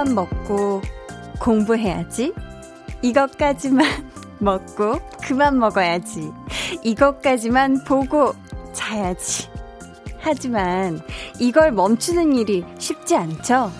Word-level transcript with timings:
이것만 0.00 0.14
먹고 0.14 0.80
공부해야지. 1.40 2.32
이것까지만 3.02 3.86
먹고 4.40 4.98
그만 5.22 5.58
먹어야지. 5.58 6.30
이것까지만 6.82 7.84
보고 7.84 8.34
자야지. 8.72 9.48
하지만 10.18 11.00
이걸 11.38 11.72
멈추는 11.72 12.34
일이 12.34 12.64
쉽지 12.78 13.16
않죠? 13.16 13.70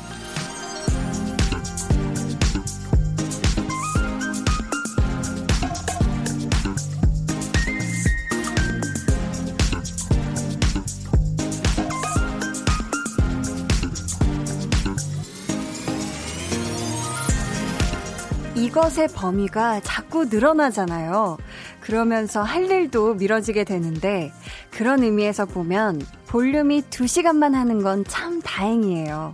이것의 18.81 19.09
범위가 19.15 19.81
자꾸 19.81 20.25
늘어나잖아요. 20.25 21.37
그러면서 21.81 22.43
할 22.43 22.71
일도 22.71 23.15
미뤄지게 23.15 23.65
되는데 23.65 24.33
그런 24.71 25.03
의미에서 25.03 25.45
보면 25.45 26.01
볼륨이 26.27 26.83
2시간만 26.83 27.53
하는 27.53 27.83
건 27.83 28.05
참 28.09 28.41
다행이에요. 28.41 29.33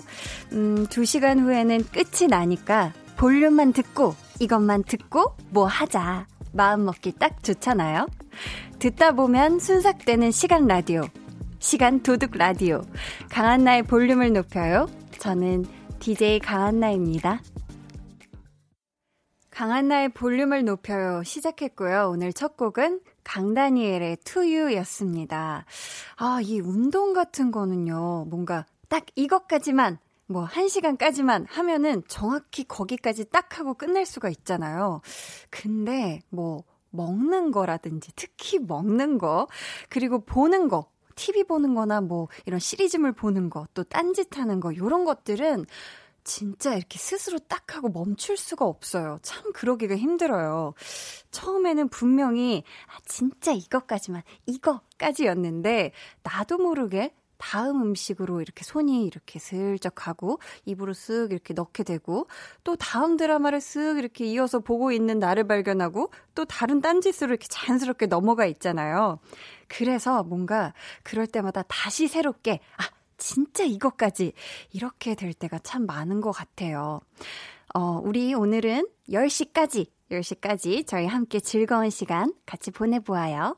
음, 0.52 0.86
2시간 0.88 1.38
후에는 1.40 1.84
끝이 1.92 2.28
나니까 2.28 2.92
볼륨만 3.16 3.72
듣고 3.72 4.16
이것만 4.40 4.82
듣고 4.82 5.36
뭐 5.50 5.66
하자. 5.66 6.26
마음 6.52 6.84
먹기 6.84 7.12
딱 7.12 7.44
좋잖아요. 7.44 8.08
듣다 8.80 9.12
보면 9.12 9.60
순삭되는 9.60 10.32
시간 10.32 10.66
라디오. 10.66 11.02
시간 11.60 12.02
도둑 12.02 12.36
라디오. 12.36 12.82
강한나의 13.30 13.84
볼륨을 13.84 14.32
높여요. 14.32 14.88
저는 15.18 15.66
DJ 16.00 16.40
강한나입니다. 16.40 17.40
강한나의 19.56 20.10
볼륨을 20.10 20.66
높여요 20.66 21.22
시작했고요. 21.22 22.10
오늘 22.12 22.34
첫 22.34 22.58
곡은 22.58 23.00
강다니엘의 23.24 24.18
투유였습니다. 24.22 25.64
아, 26.16 26.40
이 26.42 26.60
운동 26.60 27.14
같은 27.14 27.50
거는요, 27.50 28.26
뭔가 28.28 28.66
딱 28.90 29.06
이것까지만, 29.14 29.98
뭐, 30.26 30.44
한 30.44 30.68
시간까지만 30.68 31.46
하면은 31.48 32.02
정확히 32.06 32.64
거기까지 32.64 33.30
딱 33.30 33.58
하고 33.58 33.72
끝낼 33.72 34.04
수가 34.04 34.28
있잖아요. 34.28 35.00
근데, 35.48 36.20
뭐, 36.28 36.62
먹는 36.90 37.50
거라든지, 37.50 38.12
특히 38.14 38.58
먹는 38.58 39.16
거, 39.16 39.48
그리고 39.88 40.18
보는 40.22 40.68
거, 40.68 40.90
TV 41.14 41.44
보는 41.44 41.74
거나 41.74 42.02
뭐, 42.02 42.28
이런 42.44 42.60
시리즈물 42.60 43.12
보는 43.12 43.48
거, 43.48 43.66
또 43.72 43.84
딴짓 43.84 44.36
하는 44.36 44.60
거, 44.60 44.76
요런 44.76 45.06
것들은 45.06 45.64
진짜 46.26 46.74
이렇게 46.74 46.98
스스로 46.98 47.38
딱 47.38 47.76
하고 47.76 47.88
멈출 47.88 48.36
수가 48.36 48.64
없어요. 48.64 49.18
참 49.22 49.52
그러기가 49.52 49.96
힘들어요. 49.96 50.74
처음에는 51.30 51.88
분명히, 51.88 52.64
아, 52.88 52.98
진짜 53.04 53.52
이것까지만, 53.52 54.22
이거까지였는데, 54.46 55.92
나도 56.24 56.58
모르게 56.58 57.14
다음 57.38 57.80
음식으로 57.82 58.40
이렇게 58.40 58.64
손이 58.64 59.04
이렇게 59.04 59.38
슬쩍 59.38 59.94
가고 59.94 60.40
입으로 60.64 60.94
쓱 60.94 61.32
이렇게 61.32 61.54
넣게 61.54 61.84
되고 61.84 62.26
또 62.64 62.76
다음 62.76 63.18
드라마를 63.18 63.58
쓱 63.58 63.98
이렇게 63.98 64.24
이어서 64.24 64.58
보고 64.60 64.90
있는 64.90 65.18
나를 65.18 65.46
발견하고 65.46 66.10
또 66.34 66.44
다른 66.46 66.80
딴짓으로 66.80 67.28
이렇게 67.28 67.46
자연스럽게 67.48 68.06
넘어가 68.06 68.46
있잖아요. 68.46 69.18
그래서 69.68 70.22
뭔가 70.22 70.72
그럴 71.02 71.26
때마다 71.26 71.62
다시 71.68 72.08
새롭게 72.08 72.60
아 72.78 72.95
진짜 73.16 73.64
이것까지 73.64 74.32
이렇게 74.72 75.14
될 75.14 75.32
때가 75.34 75.58
참 75.60 75.86
많은 75.86 76.20
것 76.20 76.32
같아요. 76.32 77.00
어, 77.74 78.00
우리 78.02 78.34
오늘은 78.34 78.86
10시까지, 79.08 79.86
10시까지 80.10 80.86
저희 80.86 81.06
함께 81.06 81.40
즐거운 81.40 81.90
시간 81.90 82.32
같이 82.46 82.70
보내보아요. 82.70 83.56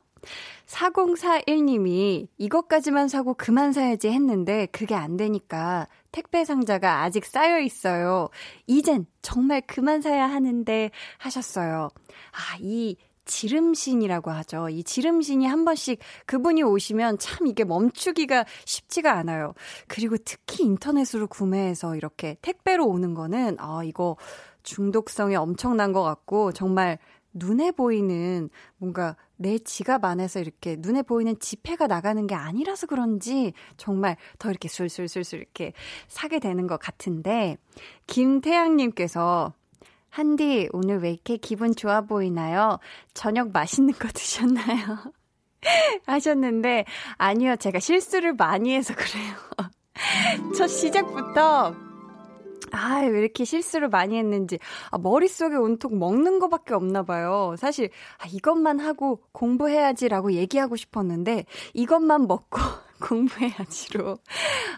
4041님이 0.67 2.29
이것까지만 2.37 3.09
사고 3.09 3.35
그만 3.35 3.73
사야지 3.73 4.09
했는데 4.09 4.67
그게 4.67 4.95
안 4.95 5.17
되니까 5.17 5.89
택배 6.13 6.45
상자가 6.45 7.03
아직 7.03 7.25
쌓여 7.25 7.61
있어요. 7.61 8.29
이젠 8.67 9.07
정말 9.23 9.63
그만 9.67 10.03
사야 10.03 10.27
하는데 10.27 10.91
하셨어요. 11.19 11.89
아, 12.33 12.57
이 12.61 12.97
지름신이라고 13.29 14.33
하죠. 14.33 14.69
이 14.71 14.83
지름신이 14.83 15.47
한 15.47 15.65
번씩 15.65 16.01
그분이 16.27 16.65
오시면 16.65 17.19
참 17.19 17.47
이게 17.47 17.63
멈추기가 17.63 18.45
쉽지가 18.65 19.13
않아요. 19.13 19.55
그리고 19.87 20.17
특히 20.25 20.65
인터넷으로 20.65 21.29
구매해서 21.29 21.95
이렇게 21.95 22.37
택배로 22.43 22.87
오는 22.89 23.15
거는 23.15 23.57
아, 23.61 23.83
이거 23.85 24.17
중독성이 24.65 25.37
엄청난 25.37 25.93
것 25.93 26.03
같고 26.03 26.53
정말 26.53 26.99
눈에 27.35 27.71
보이는 27.71 28.49
뭔가 28.79 29.17
내 29.37 29.59
지갑 29.59 30.05
안에서 30.05 30.41
이렇게 30.41 30.77
눈에 30.79 31.03
보이는 31.03 31.39
지폐가 31.39 31.87
나가는 31.87 32.27
게 32.27 32.35
아니라서 32.35 32.87
그런지 32.87 33.53
정말 33.77 34.17
더 34.39 34.51
이렇게 34.51 34.69
술술술술 34.69 35.39
이렇게 35.39 35.73
사게 36.09 36.41
되는 36.41 36.67
것 36.67 36.79
같은데 36.81 37.57
김태양님께서 38.07 39.53
한디, 40.19 40.69
오늘 40.73 41.01
왜 41.01 41.13
이렇게 41.13 41.37
기분 41.37 41.77
좋아 41.77 42.01
보이나요? 42.01 42.81
저녁 43.15 43.53
맛있는 43.53 43.95
거 43.95 44.09
드셨나요? 44.09 45.13
하셨는데, 46.07 46.87
아니요, 47.19 47.55
제가 47.55 47.79
실수를 47.79 48.33
많이 48.33 48.75
해서 48.75 48.95
그래요. 48.97 49.37
첫 50.59 50.67
시작부터, 50.67 51.73
아, 52.73 53.01
왜 53.03 53.21
이렇게 53.21 53.45
실수를 53.45 53.89
많이 53.89 54.19
했는지, 54.19 54.59
아, 54.91 54.99
머릿속에 54.99 55.55
온통 55.55 56.01
먹는 56.01 56.41
거밖에 56.41 56.75
없나 56.75 57.05
봐요. 57.05 57.55
사실, 57.57 57.89
아, 58.19 58.27
이것만 58.27 58.81
하고 58.81 59.23
공부해야지라고 59.31 60.33
얘기하고 60.33 60.75
싶었는데, 60.75 61.45
이것만 61.75 62.27
먹고, 62.27 62.59
공부해야지로. 63.03 64.19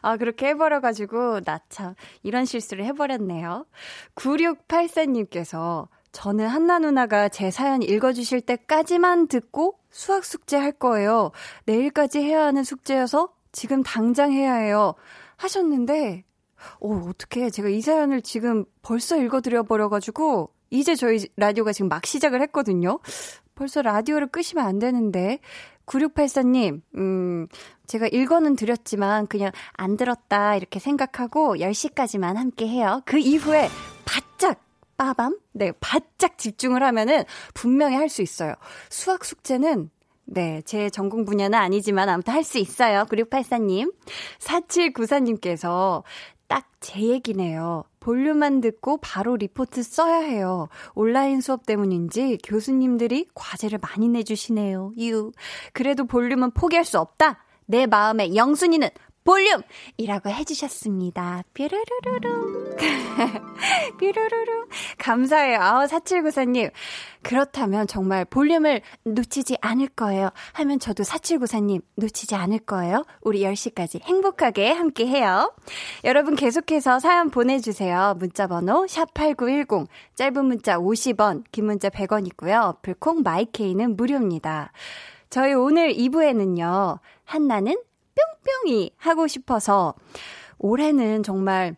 아, 0.03 0.17
그렇게 0.17 0.49
해버려가지고, 0.49 1.41
나 1.41 1.61
참, 1.69 1.95
이런 2.23 2.45
실수를 2.45 2.85
해버렸네요. 2.85 3.67
9684님께서, 4.15 5.89
저는 6.13 6.47
한나 6.47 6.79
누나가 6.79 7.29
제 7.29 7.51
사연 7.51 7.83
읽어주실 7.83 8.41
때까지만 8.41 9.29
듣고 9.29 9.79
수학 9.91 10.25
숙제 10.25 10.57
할 10.57 10.73
거예요. 10.73 11.31
내일까지 11.67 12.21
해야 12.21 12.45
하는 12.45 12.65
숙제여서 12.65 13.33
지금 13.53 13.83
당장 13.83 14.33
해야 14.33 14.55
해요. 14.55 14.95
하셨는데, 15.37 16.25
오, 16.81 17.09
어떻게 17.09 17.49
제가 17.51 17.69
이 17.69 17.81
사연을 17.81 18.23
지금 18.23 18.65
벌써 18.83 19.17
읽어드려 19.17 19.63
버려가지고, 19.63 20.51
이제 20.71 20.95
저희 20.95 21.27
라디오가 21.37 21.73
지금 21.73 21.89
막 21.89 22.07
시작을 22.07 22.41
했거든요. 22.43 23.01
벌써 23.55 23.83
라디오를 23.83 24.29
끄시면 24.29 24.65
안 24.65 24.79
되는데. 24.79 25.41
9684님, 25.91 26.83
음, 26.97 27.49
제가 27.87 28.07
읽어는 28.07 28.55
드렸지만 28.55 29.27
그냥 29.27 29.51
안 29.73 29.97
들었다 29.97 30.55
이렇게 30.55 30.79
생각하고 30.79 31.57
10시까지만 31.57 32.35
함께 32.37 32.69
해요. 32.69 33.03
그 33.05 33.19
이후에 33.19 33.69
바짝 34.05 34.63
빠밤? 34.97 35.39
네, 35.53 35.73
바짝 35.81 36.39
집중을 36.39 36.83
하면은 36.85 37.25
분명히 37.55 37.97
할 37.97 38.09
수 38.09 38.23
있어요. 38.23 38.55
수학 38.89 39.25
숙제는 39.25 39.91
네, 40.27 40.63
제 40.65 40.91
전공 40.91 41.25
분야는 41.25 41.59
아니지만 41.59 42.09
아무튼 42.09 42.35
할 42.35 42.45
수 42.45 42.59
있어요. 42.59 43.05
9684님. 43.09 43.93
4794님께서 44.39 46.03
딱 46.47 46.67
제 46.81 46.99
얘기네요. 47.01 47.85
볼륨만 48.01 48.61
듣고 48.61 48.99
바로 48.99 49.37
리포트 49.37 49.83
써야 49.83 50.17
해요. 50.17 50.69
온라인 50.95 51.41
수업 51.41 51.67
때문인지 51.67 52.39
교수님들이 52.43 53.29
과제를 53.35 53.79
많이 53.81 54.09
내주시네요. 54.09 54.95
유. 54.99 55.33
그래도 55.73 56.07
볼륨은 56.07 56.53
포기할 56.53 56.85
수 56.85 56.99
없다. 56.99 57.45
내 57.67 57.87
마음의 57.87 58.35
영순이는 58.35 58.89
볼륨 59.25 59.63
이라고 59.97 60.31
해주셨습니다. 60.31 61.43
뾰루루루루. 61.55 62.77
뾰루루루. 63.99 64.67
감사해요. 64.99 65.59
아우, 65.61 65.87
4794님. 65.87 66.71
그렇다면 67.23 67.87
정말 67.87 68.25
볼륨을 68.25 68.81
놓치지 69.05 69.59
않을 69.61 69.89
거예요. 69.89 70.31
하면 70.55 70.79
저도 70.79 71.03
4794님 71.03 71.83
놓치지 71.97 72.35
않을 72.35 72.61
거예요. 72.61 73.05
우리 73.21 73.41
10시까지 73.43 74.03
행복하게 74.03 74.73
함께 74.73 75.07
해요. 75.07 75.53
여러분 76.05 76.35
계속해서 76.35 76.99
사연 76.99 77.29
보내주세요. 77.31 78.15
문자번호 78.19 78.87
샵8910. 78.87 79.87
짧은 80.15 80.45
문자 80.47 80.79
50원, 80.79 81.45
긴 81.53 81.67
문자 81.67 81.91
100원 81.91 82.27
있고요. 82.29 82.61
어플콩 82.61 83.23
마이케이는 83.23 83.97
무료입니다. 83.97 84.73
저희 85.29 85.53
오늘 85.53 85.93
2부에는요. 85.93 86.99
한나는 87.25 87.77
뿅뿅이 88.65 88.93
하고 88.97 89.27
싶어서 89.27 89.95
올해는 90.59 91.23
정말 91.23 91.77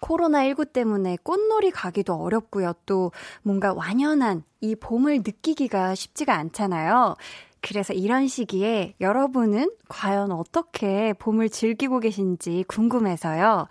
코로나19 0.00 0.72
때문에 0.72 1.16
꽃놀이 1.22 1.70
가기도 1.70 2.14
어렵고요. 2.14 2.72
또 2.86 3.12
뭔가 3.42 3.72
완연한 3.72 4.44
이 4.60 4.74
봄을 4.76 5.18
느끼기가 5.18 5.94
쉽지가 5.94 6.34
않잖아요. 6.34 7.16
그래서 7.60 7.92
이런 7.92 8.28
시기에 8.28 8.94
여러분은 9.00 9.72
과연 9.88 10.30
어떻게 10.30 11.12
봄을 11.14 11.48
즐기고 11.48 12.00
계신지 12.00 12.64
궁금해서요. 12.68 13.66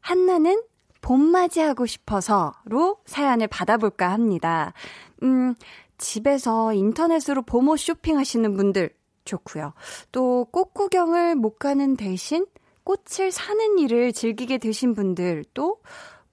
한나는 0.00 0.62
봄 1.00 1.22
맞이하고 1.22 1.86
싶어서로 1.86 2.98
사연을 3.06 3.48
받아볼까 3.48 4.12
합니다. 4.12 4.74
음, 5.22 5.54
집에서 5.96 6.72
인터넷으로 6.74 7.42
봄옷 7.42 7.78
쇼핑하시는 7.78 8.54
분들 8.56 8.90
좋고요. 9.30 9.72
또 10.12 10.44
꽃 10.52 10.74
구경을 10.74 11.34
못 11.36 11.58
가는 11.58 11.96
대신 11.96 12.46
꽃을 12.84 13.30
사는 13.30 13.78
일을 13.78 14.12
즐기게 14.12 14.58
되신 14.58 14.94
분들 14.94 15.44
또 15.54 15.78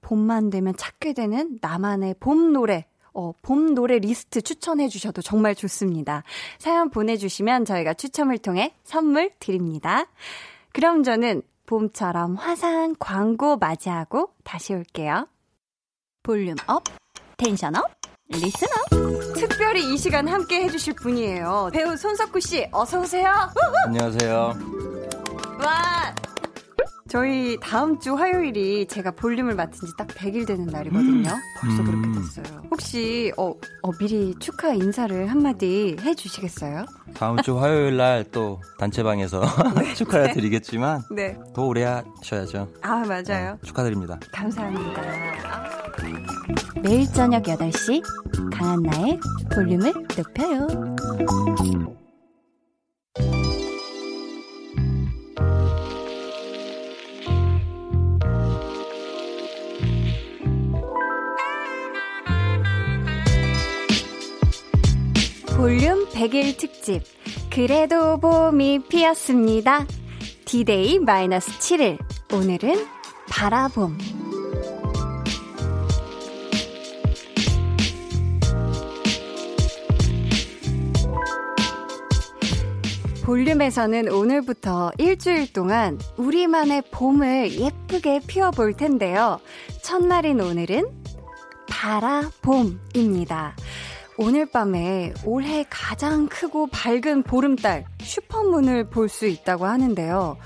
봄만 0.00 0.50
되면 0.50 0.74
찾게 0.76 1.12
되는 1.12 1.58
나만의 1.60 2.16
봄 2.20 2.52
노래 2.52 2.86
어, 3.14 3.32
봄 3.42 3.74
노래 3.74 3.98
리스트 3.98 4.40
추천해 4.42 4.88
주셔도 4.88 5.22
정말 5.22 5.54
좋습니다. 5.54 6.22
사연 6.58 6.88
보내주시면 6.90 7.64
저희가 7.64 7.94
추첨을 7.94 8.38
통해 8.38 8.74
선물 8.84 9.30
드립니다. 9.40 10.06
그럼 10.72 11.02
저는 11.02 11.42
봄처럼 11.66 12.36
화사한 12.36 12.96
광고 12.98 13.56
맞이하고 13.56 14.30
다시 14.44 14.72
올게요. 14.72 15.26
volume 16.22 16.54
up, 16.66 16.82
tension 17.36 17.74
up, 17.76 17.84
listen 18.28 18.68
up. 18.92 19.17
특별히 19.40 19.92
이 19.92 19.96
시간 19.96 20.26
함께 20.28 20.62
해주실 20.64 20.94
분이에요. 20.96 21.70
배우 21.72 21.96
손석구 21.96 22.40
씨, 22.40 22.66
어서 22.72 23.00
오세요. 23.00 23.32
안녕하세요. 23.86 24.54
와, 25.64 26.14
저희 27.08 27.56
다음 27.60 27.98
주 28.00 28.14
화요일이 28.14 28.86
제가 28.86 29.12
볼륨을 29.12 29.54
맡은 29.54 29.72
지 29.86 29.96
딱 29.96 30.06
100일 30.08 30.46
되는 30.46 30.66
날이거든요. 30.66 31.30
벌써 31.60 31.82
음. 31.82 31.84
그렇게 31.84 32.20
됐어요. 32.42 32.62
혹시 32.70 33.32
어, 33.36 33.52
어, 33.82 33.92
미리 33.98 34.34
축하 34.38 34.72
인사를 34.74 35.28
한마디 35.30 35.96
해 36.00 36.14
주시겠어요? 36.14 36.84
다음 37.14 37.40
주 37.42 37.58
화요일 37.58 37.96
날 37.96 38.24
또 38.30 38.60
단체방에서 38.78 39.40
네. 39.76 39.94
축하를 39.96 40.34
드리겠지만 40.34 41.02
네. 41.10 41.36
더 41.54 41.62
오래 41.62 41.84
하셔야죠. 41.84 42.68
아, 42.82 42.96
맞아요. 43.06 43.52
네, 43.54 43.66
축하드립니다. 43.66 44.18
감사합니다. 44.32 45.77
매일 46.82 47.06
저녁 47.12 47.42
8시 47.44 48.02
강한나의 48.52 49.20
볼륨을 49.54 49.92
높여요. 50.16 50.68
볼륨 65.56 66.08
100일 66.10 66.56
특집. 66.56 67.02
그래도 67.50 68.18
봄이 68.20 68.84
피었습니다. 68.88 69.86
디데이 70.44 71.00
마이너스 71.00 71.50
7일. 71.58 71.98
오늘은 72.32 72.86
바라봄. 73.28 74.27
볼륨에서는 83.28 84.10
오늘부터 84.10 84.90
일주일 84.96 85.52
동안 85.52 85.98
우리만의 86.16 86.84
봄을 86.90 87.60
예쁘게 87.60 88.20
피워볼 88.26 88.72
텐데요. 88.72 89.38
첫날인 89.82 90.40
오늘은 90.40 90.88
바라봄입니다. 91.68 93.54
오늘 94.16 94.46
밤에 94.50 95.12
올해 95.26 95.62
가장 95.68 96.26
크고 96.26 96.68
밝은 96.68 97.24
보름달 97.24 97.84
슈퍼문을 98.00 98.88
볼 98.88 99.10
수 99.10 99.26
있다고 99.26 99.66
하는데요. 99.66 100.38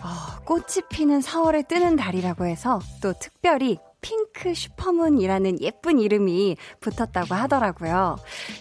어, 0.00 0.42
꽃이 0.46 0.88
피는 0.88 1.20
4월에 1.20 1.68
뜨는 1.68 1.96
달이라고 1.96 2.46
해서 2.46 2.80
또 3.02 3.12
특별히 3.20 3.76
핑크 4.00 4.54
슈퍼문이라는 4.54 5.60
예쁜 5.60 5.98
이름이 6.00 6.56
붙었다고 6.80 7.34
하더라고요. 7.34 8.16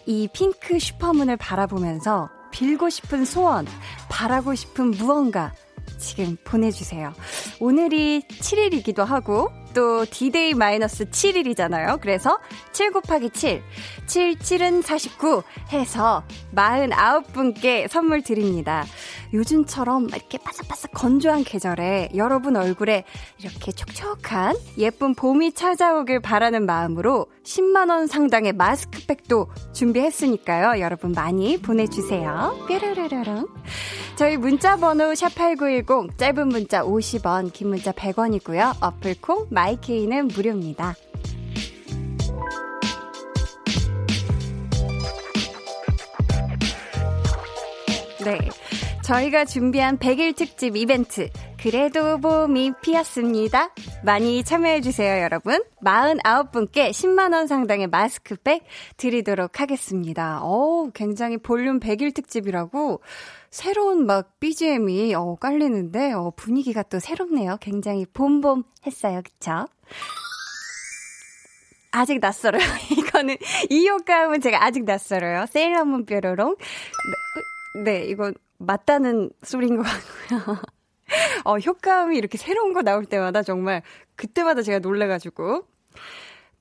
이 0.05 0.27
핑크 0.33 0.77
슈퍼문을 0.79 1.37
바라보면서 1.37 2.29
빌고 2.51 2.89
싶은 2.89 3.25
소원, 3.25 3.67
바라고 4.09 4.55
싶은 4.55 4.91
무언가 4.91 5.53
지금 5.97 6.37
보내주세요. 6.43 7.13
오늘이 7.59 8.21
7일이기도 8.27 9.03
하고, 9.05 9.51
또 9.73 10.05
D-Day 10.05 10.53
마이너스 10.53 11.05
7일이잖아요. 11.05 11.99
그래서 12.01 12.39
7 12.71 12.91
곱하기 12.91 13.29
7, 13.31 13.61
7, 14.07 14.35
7은 14.35 14.81
49 14.83 15.43
해서 15.71 16.23
49분께 16.55 17.87
선물 17.87 18.21
드립니다. 18.23 18.85
요즘처럼 19.33 20.09
이렇게 20.09 20.37
바삭바삭 20.39 20.91
건조한 20.93 21.43
계절에 21.43 22.09
여러분 22.15 22.55
얼굴에 22.55 23.03
이렇게 23.37 23.71
촉촉한 23.71 24.55
예쁜 24.77 25.13
봄이 25.13 25.53
찾아오길 25.53 26.19
바라는 26.19 26.65
마음으로 26.65 27.27
10만원 27.43 28.07
상당의 28.07 28.53
마스크팩도 28.53 29.49
준비했으니까요. 29.73 30.81
여러분 30.81 31.11
많이 31.11 31.61
보내주세요. 31.61 32.65
뾰르르르릉. 32.67 33.47
저희 34.15 34.35
문자번호 34.35 35.13
샵8910 35.13 36.17
짧은 36.17 36.47
문자 36.49 36.83
50원, 36.83 37.53
긴 37.53 37.69
문자 37.69 37.91
100원이고요. 37.91 38.75
어플콩, 38.81 39.47
마이케이는 39.59 40.29
무료입니다. 40.29 40.95
네. 48.23 48.39
저희가 49.03 49.43
준비한 49.43 49.97
100일 49.97 50.33
특집 50.37 50.77
이벤트. 50.77 51.29
그래도 51.61 52.17
봄이 52.19 52.71
피었습니다. 52.81 53.73
많이 54.03 54.43
참여해주세요, 54.45 55.21
여러분. 55.21 55.61
49분께 55.83 56.91
10만원 56.91 57.47
상당의 57.47 57.87
마스크백 57.87 58.63
드리도록 58.95 59.59
하겠습니다. 59.59 60.39
어 60.41 60.89
굉장히 60.93 61.37
볼륨 61.37 61.81
100일 61.81 62.15
특집이라고 62.15 63.01
새로운 63.49 64.05
막 64.05 64.39
BGM이 64.39 65.13
어, 65.15 65.35
깔리는데 65.35 66.13
어, 66.13 66.31
분위기가 66.35 66.81
또 66.83 66.99
새롭네요. 66.99 67.57
굉장히 67.59 68.05
봄봄 68.05 68.63
했어요. 68.85 69.21
그쵸? 69.21 69.67
아직 71.91 72.19
낯설어요. 72.19 72.61
이거는, 72.97 73.35
이 73.69 73.89
효과음은 73.89 74.41
제가 74.41 74.63
아직 74.63 74.85
낯설어요. 74.85 75.47
세일러문 75.47 76.05
뾰로롱. 76.05 76.55
네, 77.75 77.83
네, 77.83 78.05
이건 78.05 78.35
맞다는 78.59 79.31
소리인 79.41 79.77
것 79.77 79.83
같고요. 79.83 80.78
어, 81.45 81.57
효과음이 81.57 82.17
이렇게 82.17 82.37
새로운 82.37 82.73
거 82.73 82.81
나올 82.81 83.05
때마다 83.05 83.43
정말 83.43 83.81
그때마다 84.15 84.61
제가 84.61 84.79
놀래가지고. 84.79 85.65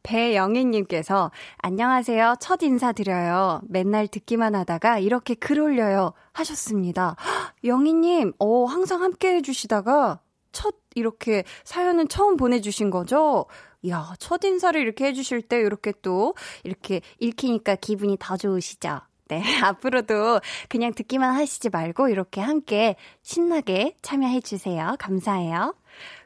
배영희님께서 0.03 1.31
안녕하세요. 1.59 2.37
첫 2.41 2.63
인사드려요. 2.63 3.61
맨날 3.69 4.09
듣기만 4.09 4.55
하다가 4.55 5.01
이렇게 5.01 5.35
글 5.35 5.61
올려요. 5.61 6.15
하셨습니다. 6.33 7.17
영희님, 7.65 8.33
어, 8.39 8.65
항상 8.65 9.03
함께 9.03 9.35
해주시다가 9.37 10.21
첫 10.53 10.77
이렇게 10.95 11.45
사연은 11.65 12.09
처음 12.09 12.37
보내주신 12.37 12.91
거죠? 12.91 13.47
이야, 13.83 14.15
첫 14.19 14.43
인사를 14.45 14.81
이렇게 14.81 15.07
해주실 15.07 15.43
때 15.43 15.59
이렇게 15.59 15.93
또 16.01 16.35
이렇게 16.65 17.01
읽히니까 17.19 17.77
기분이 17.77 18.17
더 18.19 18.37
좋으시죠? 18.37 19.01
네, 19.29 19.43
앞으로도 19.63 20.41
그냥 20.69 20.93
듣기만 20.95 21.35
하시지 21.35 21.69
말고 21.71 22.09
이렇게 22.09 22.41
함께 22.41 22.97
신나게 23.23 23.97
참여해 24.03 24.41
주세요. 24.41 24.97
감사해요. 24.99 25.75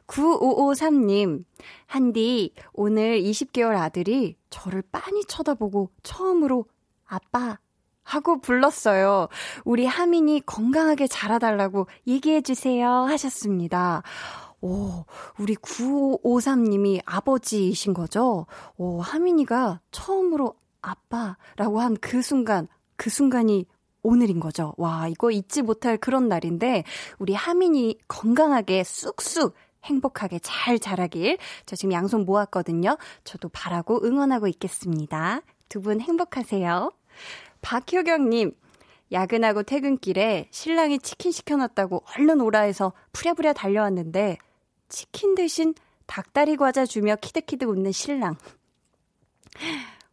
9553님, 0.07 1.45
한디, 1.87 2.53
오늘 2.73 3.21
20개월 3.21 3.77
아들이 3.77 4.37
저를 4.51 4.83
빤히 4.93 5.25
쳐다보고 5.25 5.91
처음으로 6.03 6.67
아빠 7.07 7.59
하고 8.03 8.41
불렀어요. 8.41 9.29
우리 9.65 9.87
하민이 9.87 10.43
건강하게 10.45 11.07
자라달라고 11.07 11.87
얘기해주세요. 12.07 12.89
하셨습니다. 12.89 14.03
오, 14.61 15.05
우리 15.39 15.55
9553님이 15.57 17.01
아버지이신 17.05 17.95
거죠? 17.95 18.47
오, 18.77 19.01
하민이가 19.01 19.81
처음으로 19.91 20.55
아빠라고 20.83 21.81
한 21.81 21.97
그 22.01 22.23
순간, 22.23 22.69
그 23.03 23.11
순간이 23.11 23.67
오늘인 24.05 24.39
거죠. 24.39 24.75
와, 24.77 25.09
이거 25.09 25.33
잊지 25.33 25.63
못할 25.63 25.97
그런 25.97 26.29
날인데, 26.29 26.85
우리 27.19 27.35
하민이 27.35 27.99
건강하게 28.07 28.85
쑥쑥 28.85 29.57
행복하게 29.83 30.39
잘 30.41 30.79
자라길 30.79 31.37
저 31.67 31.75
지금 31.75 31.91
양손 31.91 32.25
모았거든요. 32.25 32.97
저도 33.25 33.49
바라고 33.49 34.05
응원하고 34.05 34.47
있겠습니다. 34.47 35.43
두 35.69 35.81
분 35.81 36.01
행복하세요. 36.01 36.93
박효경님, 37.61 38.53
야근하고 39.11 39.65
퇴근길에 39.65 40.47
신랑이 40.53 41.01
치킨 41.01 41.33
시켜놨다고 41.33 42.05
얼른 42.17 42.41
오라 42.41 42.61
해서 42.61 42.93
부랴부랴 43.13 43.53
달려왔는데 43.53 44.39
치킨 44.89 45.35
대신 45.35 45.75
닭다리 46.07 46.57
과자 46.57 46.87
주며 46.87 47.17
키득키득 47.17 47.69
웃는 47.69 47.91
신랑. 47.91 48.37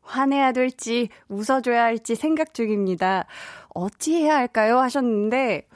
화내야 0.10 0.52
될지 0.52 1.10
웃어줘야 1.28 1.84
할지 1.84 2.16
생각 2.16 2.54
중입니다. 2.54 3.26
어찌해야 3.70 4.36
할까요? 4.36 4.80
하셨는데 4.80 5.68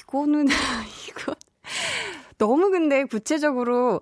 이거는 0.00 0.46
이거 1.08 1.34
너무 2.38 2.70
근데 2.70 3.04
구체적으로 3.04 4.00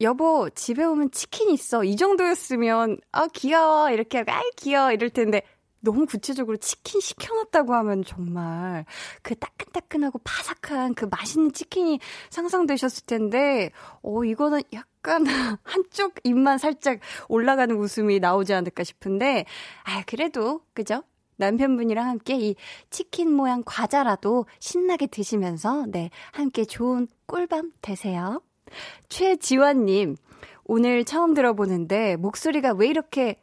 여보, 0.00 0.50
집에 0.50 0.84
오면 0.84 1.10
치킨 1.10 1.50
있어. 1.50 1.82
이 1.82 1.96
정도였으면, 1.96 2.98
아, 3.12 3.28
귀여워. 3.32 3.90
이렇게 3.90 4.18
하고, 4.18 4.30
아이, 4.30 4.42
귀여워. 4.56 4.92
이럴 4.92 5.08
텐데, 5.08 5.42
너무 5.80 6.06
구체적으로 6.06 6.56
치킨 6.56 7.00
시켜놨다고 7.00 7.74
하면 7.74 8.04
정말 8.04 8.84
그 9.22 9.34
따끈따끈하고 9.36 10.20
바삭한 10.24 10.94
그 10.94 11.04
맛있는 11.06 11.52
치킨이 11.52 12.00
상상되셨을 12.30 13.06
텐데, 13.06 13.70
어, 14.02 14.24
이거는 14.24 14.62
약간 14.72 15.24
한쪽 15.62 16.14
입만 16.24 16.58
살짝 16.58 17.00
올라가는 17.28 17.74
웃음이 17.76 18.20
나오지 18.20 18.54
않을까 18.54 18.84
싶은데, 18.84 19.46
아, 19.84 20.02
그래도, 20.06 20.62
그죠? 20.74 21.02
남편분이랑 21.36 22.08
함께 22.08 22.36
이 22.38 22.56
치킨 22.90 23.30
모양 23.32 23.62
과자라도 23.64 24.46
신나게 24.58 25.06
드시면서, 25.06 25.86
네, 25.86 26.10
함께 26.32 26.64
좋은 26.64 27.08
꿀밤 27.26 27.72
되세요. 27.82 28.42
최지환님, 29.08 30.16
오늘 30.64 31.04
처음 31.04 31.34
들어보는데 31.34 32.16
목소리가 32.16 32.72
왜 32.72 32.88
이렇게 32.88 33.36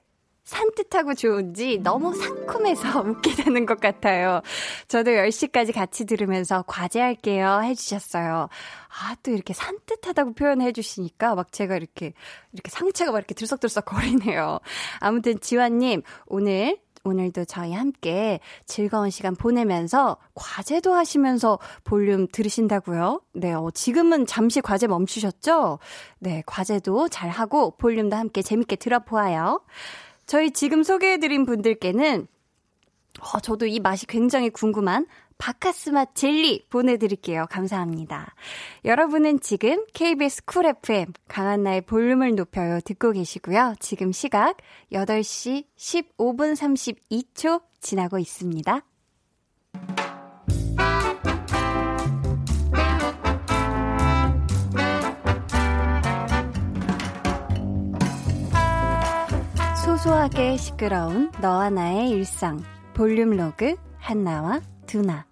산뜻하고 0.43 1.13
좋은지 1.13 1.77
너무 1.79 2.13
상큼해서 2.13 3.01
웃게 3.07 3.33
되는 3.35 3.65
것 3.65 3.79
같아요. 3.79 4.41
저도 4.87 5.11
10시까지 5.11 5.73
같이 5.73 6.05
들으면서 6.05 6.63
과제할게요 6.67 7.61
해주셨어요. 7.63 8.49
아, 8.89 9.15
또 9.23 9.31
이렇게 9.31 9.53
산뜻하다고 9.53 10.33
표현해 10.33 10.71
주시니까 10.71 11.35
막 11.35 11.51
제가 11.51 11.77
이렇게, 11.77 12.13
이렇게 12.51 12.69
상체가 12.69 13.11
막 13.11 13.19
이렇게 13.19 13.33
들썩들썩 13.33 13.85
거리네요. 13.85 14.59
아무튼 14.99 15.39
지환님, 15.39 16.03
오늘 16.27 16.77
오늘도 17.05 17.45
저희 17.45 17.73
함께 17.73 18.39
즐거운 18.65 19.09
시간 19.09 19.35
보내면서 19.35 20.17
과제도 20.35 20.93
하시면서 20.93 21.59
볼륨 21.83 22.27
들으신다고요? 22.31 23.21
네, 23.33 23.51
어, 23.51 23.69
지금은 23.73 24.25
잠시 24.25 24.61
과제 24.61 24.87
멈추셨죠? 24.87 25.79
네, 26.19 26.43
과제도 26.45 27.09
잘 27.09 27.29
하고 27.29 27.71
볼륨도 27.75 28.15
함께 28.15 28.41
재밌게 28.41 28.77
들어보아요. 28.77 29.61
저희 30.25 30.51
지금 30.51 30.83
소개해드린 30.83 31.45
분들께는 31.45 32.27
어, 33.19 33.39
저도 33.39 33.65
이 33.65 33.79
맛이 33.79 34.07
굉장히 34.07 34.49
궁금한 34.49 35.05
바카스맛 35.37 36.15
젤리 36.15 36.67
보내드릴게요. 36.69 37.45
감사합니다. 37.49 38.33
여러분은 38.85 39.39
지금 39.41 39.85
KBS 39.93 40.45
쿨 40.45 40.65
FM 40.65 41.13
강한나의 41.27 41.81
볼륨을 41.81 42.35
높여요 42.35 42.79
듣고 42.81 43.11
계시고요. 43.11 43.75
지금 43.79 44.11
시각 44.11 44.57
8시 44.91 45.65
15분 45.75 46.55
32초 46.55 47.61
지나고 47.81 48.19
있습니다. 48.19 48.81
소소하게 60.03 60.57
시끄러운 60.57 61.31
너와 61.39 61.69
나의 61.69 62.09
일상 62.09 62.61
볼륨 62.93 63.29
로그 63.37 63.77
한나와 63.99 64.59
두나 64.85 65.25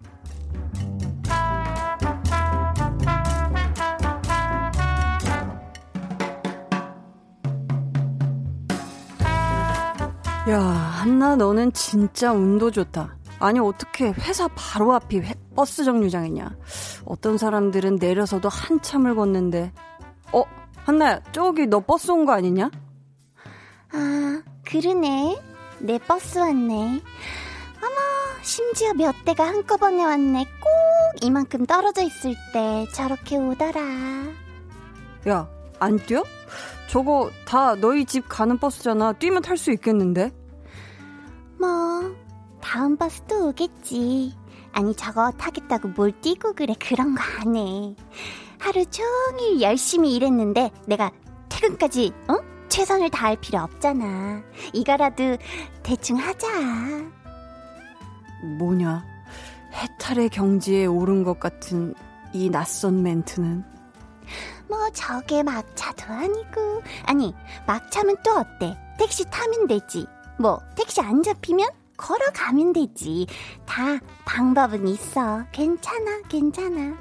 야, 10.48 10.58
한나 10.58 11.36
너는 11.36 11.72
진짜 11.72 12.32
운도 12.32 12.70
좋다. 12.70 13.16
아니 13.38 13.60
어떻게 13.60 14.10
회사 14.10 14.48
바로 14.54 14.92
앞이 14.94 15.18
회, 15.20 15.34
버스 15.54 15.84
정류장이냐. 15.84 16.56
어떤 17.04 17.38
사람들은 17.38 17.96
내려서도 17.96 18.48
한참을 18.48 19.14
걷는데. 19.14 19.72
어, 20.32 20.42
한나야, 20.84 21.20
저기 21.32 21.66
너 21.66 21.80
버스 21.80 22.10
온 22.10 22.24
거 22.26 22.32
아니냐? 22.32 22.70
아, 23.92 24.42
그러네. 24.72 25.38
내 25.80 25.98
버스 25.98 26.38
왔네. 26.38 26.74
어머, 26.74 27.96
심지어 28.42 28.94
몇 28.94 29.14
대가 29.24 29.46
한꺼번에 29.46 30.02
왔네. 30.02 30.44
꼭 30.44 30.70
이만큼 31.22 31.66
떨어져 31.66 32.00
있을 32.02 32.34
때 32.54 32.86
저렇게 32.94 33.36
오더라. 33.36 33.80
야, 35.28 35.48
안 35.78 35.98
뛰어? 35.98 36.24
저거 36.88 37.30
다 37.44 37.74
너희 37.74 38.06
집 38.06 38.24
가는 38.28 38.56
버스잖아. 38.56 39.12
뛰면 39.14 39.42
탈 39.42 39.58
수 39.58 39.70
있겠는데? 39.72 40.30
뭐, 41.58 41.68
다음 42.62 42.96
버스도 42.96 43.48
오겠지. 43.48 44.34
아니, 44.72 44.94
저거 44.94 45.30
타겠다고 45.32 45.88
뭘 45.88 46.12
뛰고 46.22 46.54
그래. 46.54 46.74
그런 46.80 47.14
거 47.14 47.22
안 47.40 47.56
해. 47.56 47.94
하루 48.58 48.84
종일 48.86 49.60
열심히 49.60 50.14
일했는데 50.14 50.70
내가 50.86 51.10
퇴근까지, 51.50 52.12
어? 52.28 52.51
최선을 52.72 53.10
다할 53.10 53.36
필요 53.36 53.60
없잖아. 53.60 54.42
이거라도 54.72 55.36
대충 55.82 56.16
하자. 56.16 56.48
뭐냐? 58.58 59.04
해탈의 59.74 60.30
경지에 60.30 60.86
오른 60.86 61.22
것 61.22 61.38
같은 61.38 61.94
이 62.32 62.48
낯선 62.48 63.02
멘트는? 63.02 63.62
뭐 64.70 64.88
저게 64.94 65.42
막차도 65.42 66.14
아니고 66.14 66.82
아니 67.04 67.34
막차면 67.66 68.16
또 68.24 68.38
어때? 68.38 68.74
택시 68.98 69.26
타면 69.26 69.66
되지. 69.66 70.06
뭐 70.38 70.58
택시 70.74 71.02
안 71.02 71.22
잡히면 71.22 71.68
걸어가면 71.98 72.72
되지. 72.72 73.26
다 73.66 73.98
방법은 74.24 74.88
있어. 74.88 75.44
괜찮아, 75.52 76.22
괜찮아. 76.26 76.96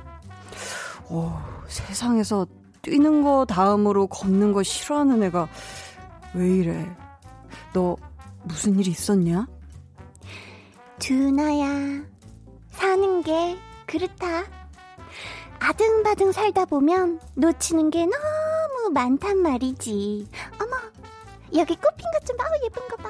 오, 1.09 1.31
세상에서 1.69 2.45
뛰는 2.81 3.21
거 3.23 3.45
다음으로 3.45 4.07
걷는 4.07 4.53
거 4.53 4.63
싫어하는 4.63 5.23
애가 5.23 5.47
왜 6.33 6.47
이래? 6.57 6.95
너 7.73 7.95
무슨 8.43 8.79
일 8.79 8.88
있었냐? 8.88 9.45
두나야, 11.00 12.03
사는 12.71 13.21
게 13.23 13.57
그렇다. 13.85 14.43
아등바등 15.59 16.31
살다 16.31 16.65
보면 16.65 17.19
놓치는 17.35 17.91
게 17.91 18.05
너무 18.05 18.89
많단 18.93 19.38
말이지. 19.39 20.27
어머, 20.59 20.77
여기 21.55 21.75
꽃핀 21.75 22.05
것 22.13 22.25
좀 22.25 22.38
봐, 22.38 22.45
예쁜 22.63 22.88
거 22.88 22.95
봐. 22.97 23.09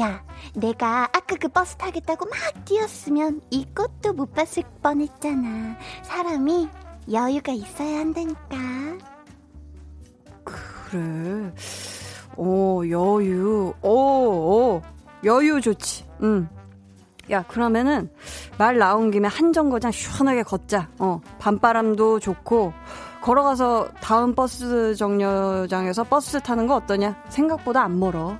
야, 0.00 0.22
내가 0.54 1.04
아까 1.12 1.36
그 1.36 1.48
버스 1.48 1.76
타겠다고 1.76 2.26
막 2.26 2.64
뛰었으면 2.64 3.40
이 3.50 3.66
꽃도 3.74 4.12
못 4.14 4.32
봤을 4.34 4.62
뻔했잖아. 4.82 5.76
사람이 6.02 6.68
여유가 7.10 7.52
있어야 7.52 8.00
한다니까. 8.00 8.56
그래. 10.44 11.52
어, 12.36 12.80
여유. 12.88 13.74
어, 13.82 13.90
어. 13.90 14.82
여유 15.24 15.60
좋지. 15.60 16.04
응. 16.22 16.48
야, 17.30 17.42
그러면은 17.42 18.10
말 18.58 18.78
나온 18.78 19.10
김에 19.10 19.28
한 19.28 19.52
정거장 19.52 19.90
시원하게 19.90 20.42
걷자. 20.42 20.88
어, 20.98 21.20
밤바람도 21.38 22.20
좋고 22.20 22.72
걸어가서 23.22 23.88
다음 24.00 24.34
버스 24.34 24.94
정류장에서 24.96 26.04
버스 26.04 26.40
타는 26.40 26.66
거 26.66 26.76
어떠냐? 26.76 27.24
생각보다 27.28 27.82
안 27.82 27.98
멀어. 28.00 28.36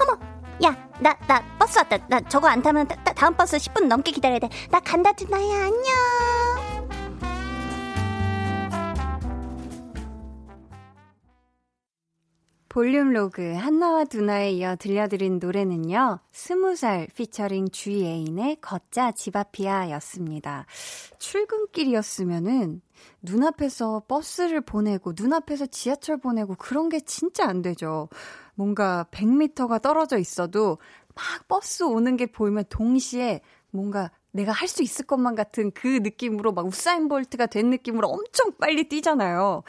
어머, 0.00 0.18
야, 0.64 0.76
나, 1.00 1.14
나 1.26 1.42
버스 1.58 1.78
왔다. 1.78 1.98
나 2.08 2.20
저거 2.22 2.48
안 2.48 2.62
타면 2.62 2.88
다, 2.88 2.96
다음 3.12 3.34
버스 3.34 3.56
10분 3.58 3.86
넘게 3.86 4.12
기다려야 4.12 4.38
돼. 4.38 4.48
나 4.70 4.80
간다, 4.80 5.12
두나야. 5.12 5.66
안녕. 5.66 6.31
볼륨 12.72 13.12
로그 13.12 13.52
한나와 13.52 14.04
두나에 14.04 14.52
이어 14.52 14.76
들려드린 14.76 15.38
노래는요. 15.38 16.20
스무 16.30 16.74
살 16.74 17.06
피처링 17.14 17.68
주예인의 17.68 18.62
걷자 18.62 19.12
집 19.12 19.36
앞이야 19.36 19.90
였습니다. 19.90 20.64
출근길이었으면은 21.18 22.80
눈앞에서 23.20 24.04
버스를 24.08 24.62
보내고 24.62 25.12
눈앞에서 25.14 25.66
지하철 25.66 26.16
보내고 26.16 26.54
그런 26.54 26.88
게 26.88 27.00
진짜 27.00 27.46
안 27.46 27.60
되죠. 27.60 28.08
뭔가 28.54 29.04
100m가 29.10 29.82
떨어져 29.82 30.16
있어도 30.16 30.78
막 31.14 31.48
버스 31.48 31.82
오는 31.82 32.16
게 32.16 32.24
보이면 32.24 32.64
동시에 32.70 33.42
뭔가 33.70 34.10
내가 34.30 34.50
할 34.50 34.66
수 34.66 34.82
있을 34.82 35.04
것만 35.04 35.34
같은 35.34 35.72
그 35.72 35.98
느낌으로 36.02 36.52
막 36.52 36.66
우사인 36.66 37.08
볼트가 37.08 37.46
된 37.46 37.68
느낌으로 37.68 38.08
엄청 38.08 38.52
빨리 38.58 38.88
뛰잖아요. 38.88 39.62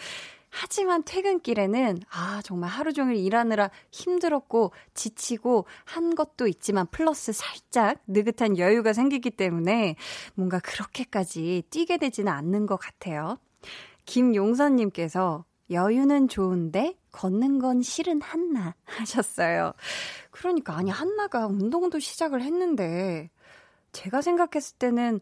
하지만 0.56 1.02
퇴근길에는 1.04 2.02
아, 2.12 2.42
정말 2.44 2.70
하루 2.70 2.94
종일 2.94 3.16
일하느라 3.16 3.72
힘들었고 3.92 4.72
지치고 4.94 5.66
한 5.84 6.14
것도 6.14 6.48
있지만 6.48 6.86
플러스 6.92 7.34
살짝 7.34 7.98
느긋한 8.06 8.60
여유가 8.60 8.94
생기기 8.94 9.32
때문에 9.32 9.96
뭔가 10.36 10.60
그렇게까지 10.60 11.64
뛰게 11.72 11.98
되지는 11.98 12.32
않는 12.32 12.68
것 12.68 12.78
같아요. 12.78 13.40
김용선님께서 14.06 15.44
여유는 15.72 16.28
좋은데 16.28 16.98
걷는 17.12 17.58
건 17.58 17.82
싫은 17.82 18.22
한나 18.22 18.76
하셨어요. 18.86 19.74
그러니까 20.30 20.76
아니 20.78 20.92
한나가 20.92 21.48
운동도 21.48 21.98
시작을 21.98 22.44
했는데 22.44 23.32
제가 23.92 24.22
생각했을 24.22 24.78
때는 24.78 25.20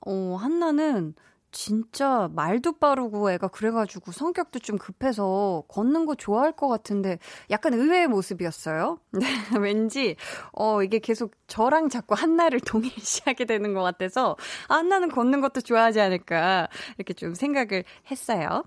어 0.00 0.36
한나는 0.36 1.14
진짜 1.50 2.28
말도 2.34 2.78
빠르고 2.78 3.30
애가 3.32 3.48
그래가지고 3.48 4.12
성격도 4.12 4.58
좀 4.58 4.76
급해서 4.78 5.64
걷는 5.68 6.06
거 6.06 6.14
좋아할 6.14 6.52
것 6.52 6.68
같은데 6.68 7.18
약간 7.50 7.74
의외의 7.74 8.06
모습이었어요. 8.08 8.98
네, 9.12 9.26
왠지, 9.58 10.16
어, 10.52 10.82
이게 10.82 10.98
계속 10.98 11.32
저랑 11.46 11.88
자꾸 11.88 12.14
한나를 12.14 12.60
동일시하게 12.60 13.44
되는 13.46 13.74
것 13.74 13.82
같아서, 13.82 14.36
아, 14.68 14.76
한나는 14.76 15.08
걷는 15.08 15.40
것도 15.40 15.60
좋아하지 15.62 16.00
않을까, 16.00 16.68
이렇게 16.96 17.14
좀 17.14 17.34
생각을 17.34 17.84
했어요. 18.10 18.64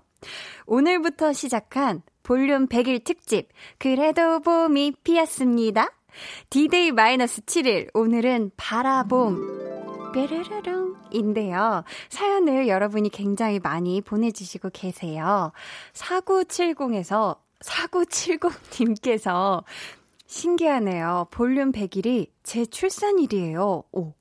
오늘부터 0.66 1.32
시작한 1.32 2.02
볼륨 2.22 2.66
100일 2.66 3.04
특집, 3.04 3.48
그래도 3.78 4.40
봄이 4.40 4.92
피었습니다. 5.02 5.88
디데이 6.50 6.92
마이너스 6.92 7.40
7일, 7.42 7.88
오늘은 7.94 8.52
바라봄. 8.56 9.71
뾰르르릉인데요. 10.12 11.84
사연을 12.08 12.68
여러분이 12.68 13.10
굉장히 13.10 13.58
많이 13.58 14.00
보내주시고 14.00 14.70
계세요. 14.72 15.52
4970에서 15.94 17.36
4970님께서 17.60 19.64
신기하네요. 20.26 21.26
볼륨 21.30 21.72
100일이 21.72 22.28
제 22.42 22.64
출산일이에요. 22.64 23.84
오. 23.92 24.12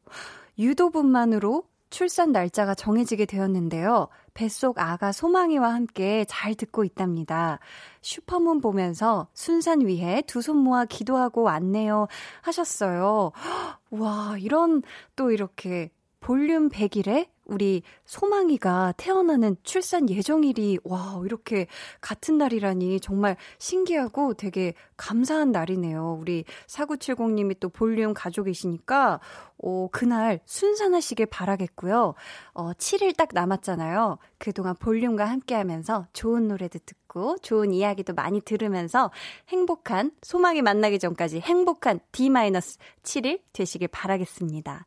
유도분만으로 0.58 1.64
출산 1.92 2.32
날짜가 2.32 2.74
정해지게 2.74 3.26
되었는데요. 3.28 4.08
뱃속 4.34 4.80
아가 4.80 5.12
소망이와 5.12 5.74
함께 5.74 6.26
잘 6.28 6.56
듣고 6.56 6.84
있답니다. 6.84 7.60
슈퍼문 8.02 8.62
보면서 8.62 9.28
순산 9.36 9.86
위해 9.86 10.24
두 10.26 10.40
손 10.42 10.58
모아 10.58 10.86
기도하고 10.86 11.44
왔네요. 11.44 12.08
하셨어요. 12.42 13.32
와, 13.92 14.36
이런 14.40 14.82
또 15.16 15.32
이렇게 15.32 15.92
볼륨 16.22 16.70
100일에 16.70 17.28
우리 17.52 17.84
소망이가 18.06 18.94
태어나는 18.96 19.58
출산 19.62 20.10
예정일이 20.10 20.80
와 20.86 21.22
이렇게 21.26 21.68
같은 22.00 22.38
날이라니 22.38 23.02
정말 23.02 23.36
신기하고 23.60 24.36
되게 24.36 24.74
감사한 24.96 25.52
날이네요. 25.52 26.18
우리 26.20 26.46
4970님이 26.68 27.60
또 27.60 27.68
볼륨 27.68 28.14
가족이시니까 28.14 29.20
어, 29.64 29.90
그날 29.92 30.40
순산하시길 30.46 31.26
바라겠고요. 31.28 32.16
어, 32.54 32.74
7일 32.74 33.16
딱 33.18 33.30
남았잖아요. 33.34 34.18
그동안 34.38 34.76
볼륨과 34.78 35.26
함께 35.26 35.54
하면서 35.54 36.08
좋은 36.14 36.48
노래도 36.48 36.80
듣고 36.86 37.36
좋은 37.42 37.74
이야기도 37.74 38.14
많이 38.14 38.40
들으면서 38.40 39.12
행복한 39.50 40.12
소망이 40.24 40.62
만나기 40.62 41.00
전까지 41.00 41.42
행복한 41.42 42.00
D-7일 42.14 43.42
되시길 43.54 43.90
바라겠습니다. 43.90 44.86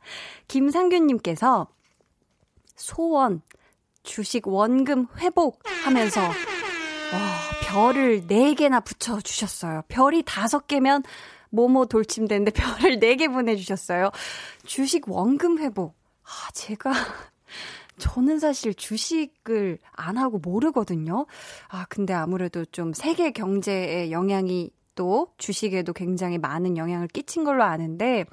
김상균님께서 0.49 1.69
소원, 2.75 3.43
주식 4.03 4.47
원금 4.47 5.07
회복 5.19 5.61
하면서 5.85 6.21
와, 6.21 6.33
별을 7.63 8.27
4개나 8.27 8.85
붙여주셨어요. 8.85 9.83
별이 9.89 10.23
5개면 10.23 11.05
모모 11.51 11.87
돌침대인데 11.87 12.51
별을 12.53 12.99
4개 12.99 13.33
보내주셨어요. 13.33 14.11
주식 14.65 15.09
원금 15.09 15.59
회복. 15.59 15.95
아, 16.25 16.51
제가, 16.53 16.93
저는 17.99 18.39
사실 18.39 18.75
주식을 18.75 19.79
안 19.93 20.17
하고 20.17 20.39
모르거든요. 20.39 21.27
아, 21.69 21.87
근데 21.89 22.13
아무래도 22.13 22.65
좀 22.65 22.93
세계 22.93 23.31
경제에 23.31 24.11
영향이 24.11 24.71
또 24.97 25.29
주식에도 25.39 25.93
굉장히 25.93 26.39
많은 26.39 26.77
영향을 26.77 27.09
끼친 27.09 27.45
걸로 27.45 27.65
아는데, 27.65 28.25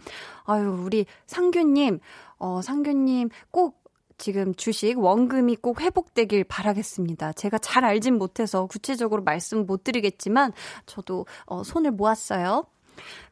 아유, 0.46 0.70
우리 0.84 1.06
상규님, 1.28 2.00
어, 2.38 2.62
상규님 2.62 3.30
꼭 3.52 3.81
지금 4.22 4.54
주식 4.54 5.00
원금이 5.00 5.56
꼭 5.56 5.82
회복되길 5.82 6.44
바라겠습니다. 6.44 7.34
제가 7.34 7.58
잘 7.58 7.84
알진 7.84 8.20
못해서 8.20 8.68
구체적으로 8.68 9.24
말씀 9.24 9.66
못 9.66 9.84
드리겠지만 9.84 10.54
저도 10.86 11.26
어, 11.48 11.64
손을 11.64 11.90
모았어요. 11.90 12.68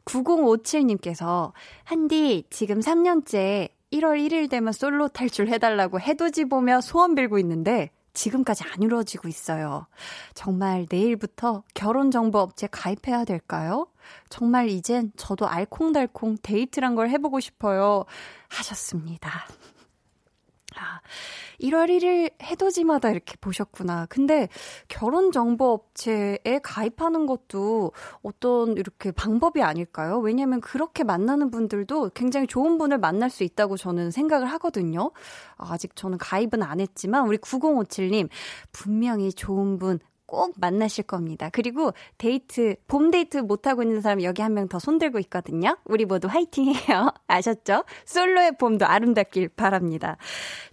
9057님께서 0.04 1.52
한디 1.84 2.42
지금 2.50 2.80
3년째 2.80 3.68
1월 3.92 4.18
1일 4.18 4.50
되면 4.50 4.72
솔로 4.72 5.06
탈출 5.06 5.46
해달라고 5.46 6.00
해돋이 6.00 6.48
보며 6.50 6.80
소원 6.80 7.14
빌고 7.14 7.38
있는데 7.38 7.90
지금까지 8.12 8.64
안 8.64 8.82
이루어지고 8.82 9.28
있어요. 9.28 9.86
정말 10.34 10.86
내일부터 10.90 11.62
결혼정보업체 11.74 12.66
가입해야 12.72 13.24
될까요? 13.24 13.86
정말 14.28 14.68
이젠 14.68 15.12
저도 15.16 15.46
알콩달콩 15.46 16.36
데이트란 16.42 16.96
걸 16.96 17.10
해보고 17.10 17.38
싶어요. 17.38 18.06
하셨습니다. 18.48 19.46
아, 20.80 21.00
1월 21.60 21.90
1일 21.90 22.32
해돋이마다 22.42 23.10
이렇게 23.10 23.36
보셨구나. 23.38 24.06
근데 24.06 24.48
결혼 24.88 25.30
정보 25.30 25.72
업체에 25.72 26.58
가입하는 26.62 27.26
것도 27.26 27.92
어떤 28.22 28.78
이렇게 28.78 29.12
방법이 29.12 29.62
아닐까요? 29.62 30.18
왜냐면 30.18 30.62
그렇게 30.62 31.04
만나는 31.04 31.50
분들도 31.50 32.10
굉장히 32.14 32.46
좋은 32.46 32.78
분을 32.78 32.96
만날 32.96 33.28
수 33.28 33.44
있다고 33.44 33.76
저는 33.76 34.10
생각을 34.10 34.46
하거든요. 34.52 35.10
아직 35.58 35.94
저는 35.94 36.16
가입은 36.16 36.62
안 36.62 36.80
했지만 36.80 37.26
우리 37.26 37.36
9057님 37.36 38.30
분명히 38.72 39.30
좋은 39.32 39.78
분 39.78 40.00
꼭 40.30 40.54
만나실 40.58 41.04
겁니다. 41.04 41.50
그리고 41.52 41.92
데이트, 42.18 42.76
봄 42.86 43.10
데이트 43.10 43.38
못하고 43.38 43.82
있는 43.82 44.00
사람 44.00 44.22
여기 44.22 44.42
한 44.42 44.52
명 44.54 44.68
더 44.68 44.78
손들고 44.78 45.18
있거든요. 45.20 45.76
우리 45.84 46.04
모두 46.04 46.28
화이팅 46.28 46.72
해요. 46.72 47.10
아셨죠? 47.26 47.84
솔로의 48.04 48.52
봄도 48.58 48.86
아름답길 48.86 49.48
바랍니다. 49.48 50.16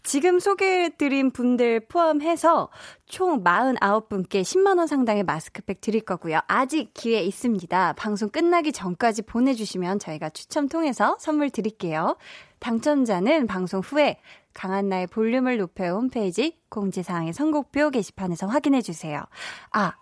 지금 0.03 0.39
소개해드린 0.39 1.31
분들 1.31 1.81
포함해서 1.87 2.69
총 3.07 3.43
49분께 3.43 4.41
10만원 4.43 4.87
상당의 4.87 5.23
마스크팩 5.23 5.81
드릴 5.81 6.01
거고요. 6.01 6.39
아직 6.47 6.91
기회 6.93 7.21
있습니다. 7.21 7.93
방송 7.93 8.29
끝나기 8.29 8.71
전까지 8.71 9.23
보내주시면 9.23 9.99
저희가 9.99 10.29
추첨 10.29 10.67
통해서 10.69 11.15
선물 11.19 11.49
드릴게요. 11.49 12.17
당첨자는 12.59 13.47
방송 13.47 13.81
후에 13.81 14.19
강한나의 14.57 15.07
볼륨을 15.07 15.57
높여 15.57 15.93
홈페이지 15.93 16.57
공지사항의 16.69 17.31
선곡표 17.31 17.91
게시판에서 17.91 18.47
확인해 18.47 18.81
주세요. 18.81 19.23
아, 19.71 19.93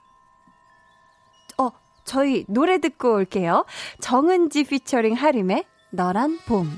어, 1.57 1.71
저희 2.05 2.45
노래 2.47 2.79
듣고 2.79 3.13
올게요. 3.13 3.65
정은지 3.99 4.63
피처링 4.63 5.13
하림의 5.13 5.65
너란 5.91 6.39
봄. 6.47 6.69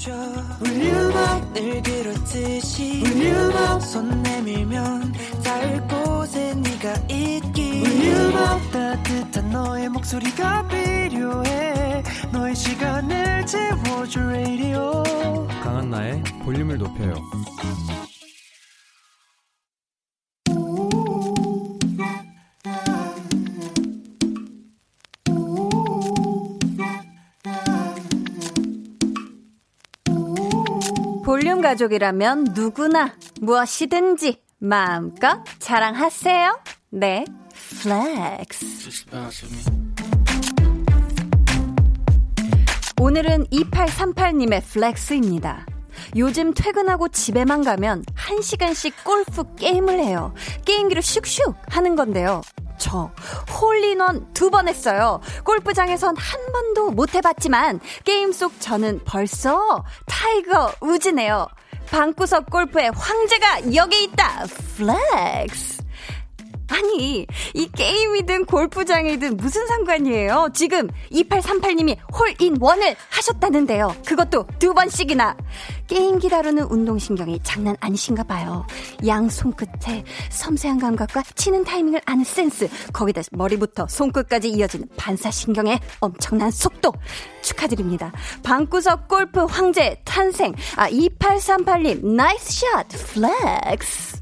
줘 0.00 0.12
울륨업 0.62 1.09
늘 1.54 1.82
그렇듯이 1.82 3.02
울륨업 3.04 3.82
손 3.82 4.22
내밀면 4.22 5.12
닿을 5.44 5.86
곳에 5.88 6.54
네가 6.54 6.94
있기 7.08 7.82
울륨업 7.82 8.70
따뜻한 8.72 9.50
너의 9.50 9.88
목소리가 9.88 10.66
필요해. 10.68 12.02
너의 12.32 12.54
시간을 12.54 13.46
채워줄 13.46 14.22
radio. 14.22 15.02
강한나의 15.62 16.22
볼륨을 16.44 16.78
높여요 16.78 17.14
가족이라면 31.70 32.48
누구나 32.52 33.14
무엇이든지 33.40 34.42
마음껏 34.58 35.44
자랑하세요. 35.60 36.58
네, 36.90 37.24
flex. 37.82 39.06
오늘은 43.00 43.44
2838님의 43.46 44.64
flex입니다. 44.64 45.64
요즘 46.16 46.52
퇴근하고 46.54 47.06
집에만 47.06 47.62
가면 47.62 48.04
1시간씩 48.16 49.04
골프 49.04 49.54
게임을 49.54 50.00
해요. 50.00 50.34
게임기로 50.64 51.00
슉슉 51.00 51.54
하는 51.68 51.94
건데요. 51.94 52.42
저 52.80 53.10
홀인원 53.60 54.32
두 54.34 54.50
번 54.50 54.66
했어요. 54.66 55.20
골프장에선 55.44 56.16
한 56.16 56.52
번도 56.52 56.90
못 56.90 57.14
해봤지만 57.14 57.78
게임 58.04 58.32
속 58.32 58.60
저는 58.60 59.00
벌써 59.04 59.84
타이거 60.06 60.72
우즈네요. 60.80 61.46
방구석 61.90 62.50
골프의 62.50 62.90
황제가 62.94 63.74
여기 63.74 64.04
있다. 64.04 64.44
flex. 64.76 65.79
아니, 66.80 67.26
이 67.52 67.68
게임이든 67.76 68.46
골프장이든 68.46 69.36
무슨 69.36 69.66
상관이에요? 69.66 70.48
지금 70.54 70.88
2838님이 71.12 71.98
홀인원을 72.18 72.96
하셨다는데요. 73.10 73.94
그것도 74.06 74.46
두 74.58 74.72
번씩이나. 74.72 75.36
게임기 75.88 76.30
다루는 76.30 76.64
운동신경이 76.64 77.40
장난 77.42 77.76
아니신가 77.80 78.22
봐요. 78.22 78.66
양 79.06 79.28
손끝에 79.28 80.04
섬세한 80.30 80.78
감각과 80.78 81.22
치는 81.34 81.64
타이밍을 81.64 82.00
아는 82.06 82.24
센스, 82.24 82.68
거기다 82.94 83.22
머리부터 83.32 83.86
손끝까지 83.86 84.48
이어지는 84.48 84.88
반사신경의 84.96 85.80
엄청난 86.00 86.50
속도. 86.50 86.92
축하드립니다. 87.42 88.10
방구석 88.42 89.06
골프 89.08 89.44
황제 89.44 90.00
탄생. 90.04 90.54
아, 90.76 90.88
2838님, 90.88 92.06
nice 92.06 92.60
shot, 92.60 92.88
flex. 92.88 94.19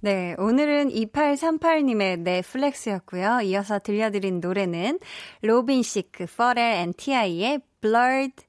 네, 0.00 0.34
오늘은 0.38 0.90
2838님의 0.90 2.20
내 2.20 2.41
flex였고요. 2.41 3.40
이어서 3.44 3.78
들려드린 3.78 4.40
노래는 4.40 4.98
로빈 5.42 5.82
시크, 5.82 6.26
퍼렐 6.26 6.58
and 6.58 6.92
티아이의 6.92 7.60
Blurred 7.80 8.44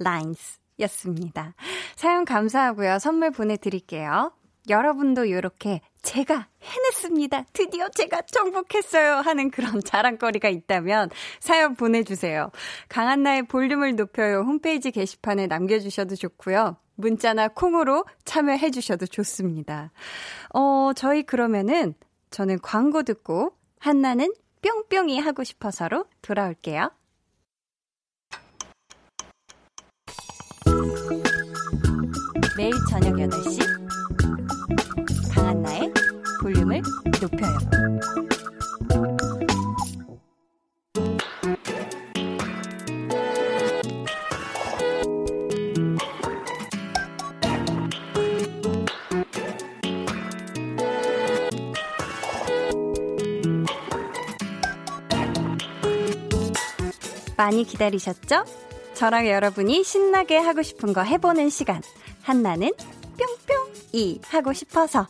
Lines 0.00 0.58
였습니다. 0.80 1.54
사연 1.94 2.24
감사하고요. 2.24 2.98
선물 2.98 3.30
보내드릴게요. 3.30 4.32
여러분도 4.68 5.24
이렇게 5.24 5.80
제가 6.02 6.48
해냈습니다. 6.62 7.46
드디어 7.52 7.88
제가 7.88 8.22
정복했어요. 8.22 9.16
하는 9.16 9.50
그런 9.50 9.80
자랑거리가 9.84 10.48
있다면 10.48 11.10
사연 11.40 11.74
보내주세요. 11.74 12.50
강한나의 12.88 13.44
볼륨을 13.44 13.96
높여요. 13.96 14.40
홈페이지 14.40 14.90
게시판에 14.90 15.46
남겨주셔도 15.46 16.16
좋고요. 16.16 16.76
문자나 17.02 17.48
콩으로 17.48 18.06
참여해 18.24 18.70
주셔도 18.70 19.06
좋습니다. 19.06 19.92
어, 20.54 20.92
저희 20.96 21.22
그러면은 21.24 21.94
저는 22.30 22.60
광고 22.62 23.02
듣고 23.02 23.52
한나는 23.78 24.32
뿅뿅이 24.62 25.18
하고 25.20 25.44
싶어서로 25.44 26.06
돌아올게요. 26.22 26.90
매일 32.56 32.72
저녁 32.88 33.14
8시 33.16 33.60
강한나의 35.34 35.92
볼륨을 36.40 36.82
높여요. 37.20 38.31
많이 57.42 57.64
기다리셨죠? 57.64 58.44
저랑 58.94 59.26
여러분이 59.26 59.82
신나게 59.82 60.38
하고 60.38 60.62
싶은 60.62 60.92
거 60.92 61.02
해보는 61.02 61.50
시간. 61.50 61.82
한나는 62.22 62.70
뿅뿅이 63.48 64.20
하고 64.28 64.52
싶어서. 64.52 65.08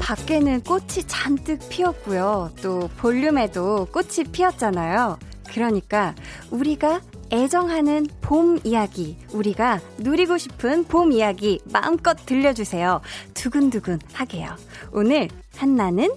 밖에는 0.00 0.62
꽃이 0.62 1.04
잔뜩 1.06 1.68
피었고요. 1.68 2.50
또 2.62 2.88
볼륨에도 2.96 3.88
꽃이 3.92 4.24
피었잖아요. 4.32 5.18
그러니까 5.48 6.14
우리가 6.50 7.02
애정하는 7.32 8.06
봄 8.20 8.58
이야기, 8.64 9.16
우리가 9.32 9.80
누리고 9.98 10.36
싶은 10.36 10.84
봄 10.84 11.12
이야기 11.12 11.60
마음껏 11.72 12.14
들려주세요. 12.26 13.00
두근두근 13.34 14.00
하게요. 14.12 14.56
오늘 14.92 15.28
한나는 15.56 16.10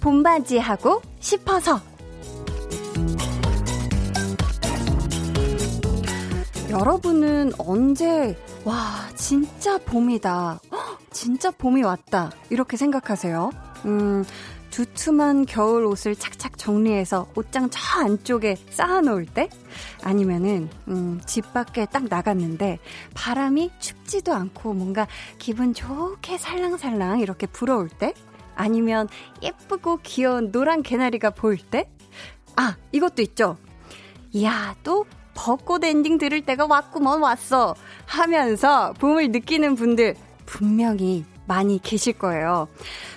봄바지 0.00 0.58
하고 0.58 1.02
싶어서. 1.20 1.80
여러분은 6.70 7.52
언제, 7.58 8.36
와, 8.64 9.08
진짜 9.14 9.78
봄이다. 9.78 10.60
허, 10.72 10.98
진짜 11.12 11.50
봄이 11.52 11.82
왔다. 11.82 12.32
이렇게 12.50 12.76
생각하세요? 12.76 13.50
음, 13.84 14.24
두툼한 14.74 15.46
겨울 15.46 15.84
옷을 15.84 16.16
착착 16.16 16.58
정리해서 16.58 17.28
옷장 17.36 17.70
저 17.70 18.00
안쪽에 18.00 18.56
쌓아놓을 18.70 19.24
때? 19.24 19.48
아니면은, 20.02 20.68
음, 20.88 21.20
집 21.26 21.52
밖에 21.52 21.86
딱 21.86 22.06
나갔는데 22.10 22.80
바람이 23.14 23.70
춥지도 23.78 24.34
않고 24.34 24.74
뭔가 24.74 25.06
기분 25.38 25.74
좋게 25.74 26.38
살랑살랑 26.38 27.20
이렇게 27.20 27.46
불어올 27.46 27.88
때? 27.88 28.14
아니면 28.56 29.06
예쁘고 29.42 30.00
귀여운 30.02 30.50
노란 30.50 30.82
개나리가 30.82 31.30
보일 31.30 31.58
때? 31.58 31.88
아, 32.56 32.76
이것도 32.90 33.22
있죠. 33.22 33.56
이야, 34.32 34.74
또 34.82 35.06
벚꽃 35.34 35.84
엔딩 35.84 36.18
들을 36.18 36.40
때가 36.44 36.66
왔구먼 36.66 37.22
왔어. 37.22 37.76
하면서 38.06 38.92
봄을 38.94 39.30
느끼는 39.30 39.76
분들 39.76 40.16
분명히 40.46 41.24
많이 41.46 41.80
계실 41.80 42.14
거예요. 42.14 42.68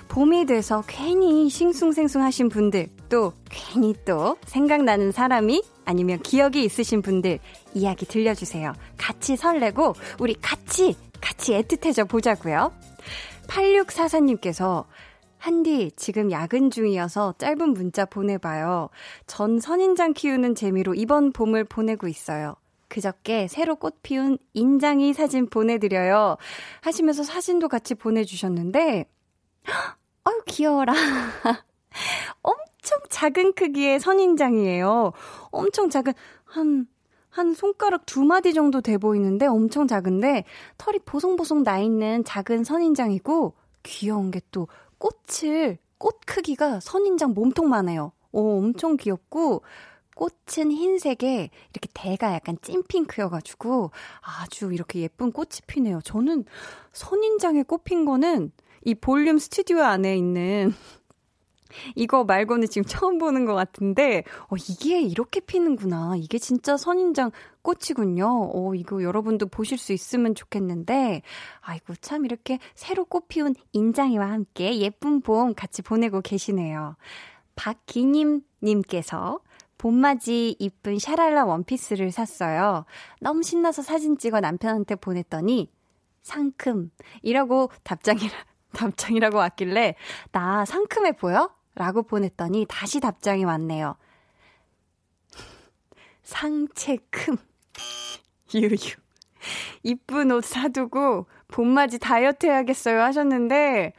봄이 0.08 0.46
돼서 0.46 0.84
괜히 0.88 1.50
싱숭생숭 1.50 2.22
하신 2.22 2.50
분들, 2.50 2.88
또 3.10 3.34
괜히 3.50 3.94
또 4.06 4.38
생각나는 4.46 5.12
사람이 5.12 5.63
아니면 5.86 6.20
기억이 6.20 6.63
있으신 6.63 7.02
분들 7.02 7.40
이야기 7.74 8.06
들려주세요. 8.06 8.74
같이 8.98 9.36
설레고 9.36 9.94
우리 10.20 10.34
같이 10.36 10.96
같이 11.22 11.54
애틋해져 11.54 12.08
보자고요. 12.08 12.72
8644님께서 13.48 14.86
한디, 15.38 15.92
지금 15.96 16.32
야근 16.32 16.72
중이어서 16.72 17.36
짧은 17.38 17.74
문자 17.74 18.06
보내봐요. 18.06 18.90
전 19.28 19.60
선인장 19.60 20.13
키우는 20.13 20.56
재미로 20.56 20.94
이번 20.96 21.32
봄을 21.32 21.63
보내고 21.63 22.08
있어요. 22.08 22.56
그저께 22.88 23.47
새로 23.47 23.76
꽃 23.76 24.02
피운 24.02 24.38
인장이 24.54 25.13
사진 25.13 25.47
보내드려요. 25.47 26.38
하시면서 26.82 27.23
사진도 27.23 27.67
같이 27.67 27.95
보내주셨는데, 27.95 29.06
아유, 30.23 30.41
귀여워라. 30.45 30.93
엄청 32.41 33.00
작은 33.10 33.54
크기의 33.54 34.00
선인장이에요. 34.00 35.12
엄청 35.52 35.89
작은, 35.89 36.13
한, 36.45 36.88
한 37.30 37.54
손가락 37.54 38.06
두 38.06 38.23
마디 38.23 38.54
정도 38.54 38.82
돼 38.82 38.97
보이는데 38.97 39.45
엄청 39.45 39.88
작은데 39.88 40.43
털이 40.78 41.00
보송보송 41.06 41.63
나 41.63 41.80
있는 41.80 42.23
작은 42.23 42.63
선인장이고 42.63 43.54
귀여운 43.84 44.32
게 44.32 44.41
또 44.52 44.67
꽃을, 44.97 45.78
꽃 45.97 46.19
크기가 46.26 46.80
선인장 46.80 47.34
몸통만 47.34 47.89
해요. 47.89 48.12
오, 48.32 48.58
엄청 48.60 48.97
귀엽고 48.97 49.62
꽃은 50.17 50.71
흰색에 50.71 51.49
이렇게 51.69 51.89
대가 51.93 52.34
약간 52.34 52.58
찐핑크여가지고 52.62 53.91
아주 54.21 54.73
이렇게 54.73 54.99
예쁜 55.01 55.32
꽃이 55.32 55.60
피네요. 55.67 56.01
저는 56.03 56.45
선인장에 56.91 57.63
꽃핀 57.63 58.06
거는 58.06 58.51
이 58.84 58.95
볼륨 58.95 59.38
스튜디오 59.38 59.82
안에 59.82 60.17
있는 60.17 60.73
이거 61.95 62.23
말고는 62.23 62.67
지금 62.69 62.86
처음 62.86 63.17
보는 63.19 63.45
것 63.45 63.53
같은데, 63.53 64.23
어, 64.49 64.56
이게 64.56 65.01
이렇게 65.01 65.41
피는구나. 65.41 66.15
이게 66.17 66.39
진짜 66.39 66.77
선인장 66.77 67.32
꽃이군요. 67.62 68.51
어, 68.53 68.73
이거 68.73 69.03
여러분도 69.03 69.47
보실 69.47 69.77
수 69.77 69.91
있으면 69.91 70.34
좋겠는데, 70.34 71.21
아이고, 71.60 71.95
참 71.99 72.23
이렇게 72.23 72.60
새로 72.73 73.03
꽃 73.03 73.27
피운 73.27 73.53
인장이와 73.73 74.32
함께 74.32 74.80
예쁜 74.80 75.19
봄 75.19 75.53
같이 75.53 75.82
보내고 75.82 76.21
계시네요. 76.21 76.95
박기님님께서 77.58 79.41
봄맞이 79.78 80.56
이쁜 80.60 81.00
샤랄라 81.00 81.46
원피스를 81.46 82.12
샀어요. 82.12 82.86
너무 83.20 83.44
신나서 83.44 83.82
사진 83.82 84.18
찍어 84.18 84.40
남편한테 84.40 84.96
보냈더니 84.96 85.72
상큼 86.24 86.92
이라고 87.22 87.70
답장이라, 87.84 88.34
답장이라고 88.74 89.38
왔길래 89.38 89.96
나 90.32 90.66
상큼해 90.66 91.13
보여? 91.13 91.50
라고 91.76 92.04
보냈더니 92.04 92.66
다시 92.68 93.00
답장이 93.00 93.46
왔네요. 93.46 93.96
상체큼. 96.24 97.38
유유. 98.54 98.76
이쁜 99.84 100.32
옷 100.32 100.44
사두고 100.44 101.28
봄맞이 101.48 102.00
다이어트 102.00 102.48
해야겠어요 102.48 103.02
하셨는데, 103.02 103.94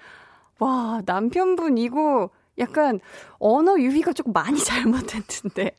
와, 0.58 1.00
남편분 1.06 1.78
이거 1.78 2.30
약간 2.58 3.00
언어 3.38 3.78
유희가 3.78 4.12
조금 4.12 4.32
많이 4.32 4.58
잘못했는데. 4.62 5.72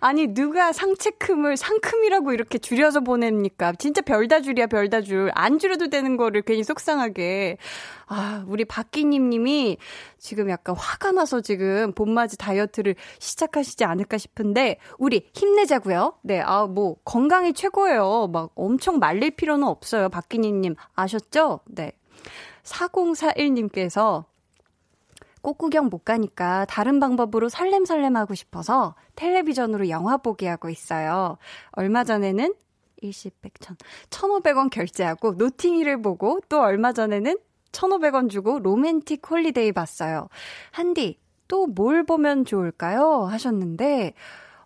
아니, 0.00 0.28
누가 0.28 0.72
상체큼을 0.72 1.56
상큼이라고 1.56 2.32
이렇게 2.32 2.58
줄여서 2.58 3.00
보냅니까? 3.00 3.72
진짜 3.78 4.00
별다 4.00 4.40
줄이야, 4.40 4.66
별다 4.66 5.00
줄. 5.02 5.30
안 5.34 5.58
줄여도 5.58 5.88
되는 5.90 6.16
거를 6.16 6.42
괜히 6.42 6.64
속상하게. 6.64 7.58
아, 8.06 8.44
우리 8.48 8.64
박기님 8.64 9.30
님이 9.30 9.76
지금 10.18 10.50
약간 10.50 10.74
화가 10.76 11.12
나서 11.12 11.40
지금 11.40 11.92
봄맞이 11.92 12.36
다이어트를 12.36 12.96
시작하시지 13.18 13.84
않을까 13.84 14.18
싶은데, 14.18 14.78
우리 14.98 15.30
힘내자고요. 15.34 16.14
네, 16.22 16.40
아, 16.40 16.66
뭐, 16.66 16.96
건강이 17.04 17.52
최고예요. 17.52 18.28
막 18.32 18.50
엄청 18.54 18.98
말릴 18.98 19.30
필요는 19.32 19.66
없어요. 19.66 20.08
박기님 20.08 20.60
님. 20.60 20.74
아셨죠? 20.94 21.60
네. 21.66 21.92
4041님께서 22.64 24.24
꽃구경 25.42 25.86
못 25.88 26.04
가니까 26.04 26.64
다른 26.66 27.00
방법으로 27.00 27.48
설렘설렘 27.48 28.16
하고 28.16 28.34
싶어서 28.34 28.94
텔레비전으로 29.16 29.88
영화 29.88 30.16
보기 30.16 30.46
하고 30.46 30.68
있어요. 30.68 31.38
얼마 31.72 32.04
전에는 32.04 32.54
일십, 33.02 33.40
백천, 33.40 33.76
천오백 34.10 34.56
원 34.56 34.68
결제하고 34.68 35.32
노팅힐을 35.32 36.02
보고 36.02 36.40
또 36.48 36.60
얼마 36.60 36.92
전에는 36.92 37.38
천오백 37.72 38.14
원 38.14 38.28
주고 38.28 38.58
Romantic 38.58 39.30
Holiday 39.30 39.72
봤어요. 39.72 40.28
한디, 40.70 41.18
또 41.48 41.66
뭘 41.66 42.04
보면 42.04 42.44
좋을까요? 42.44 43.24
하셨는데, 43.24 44.14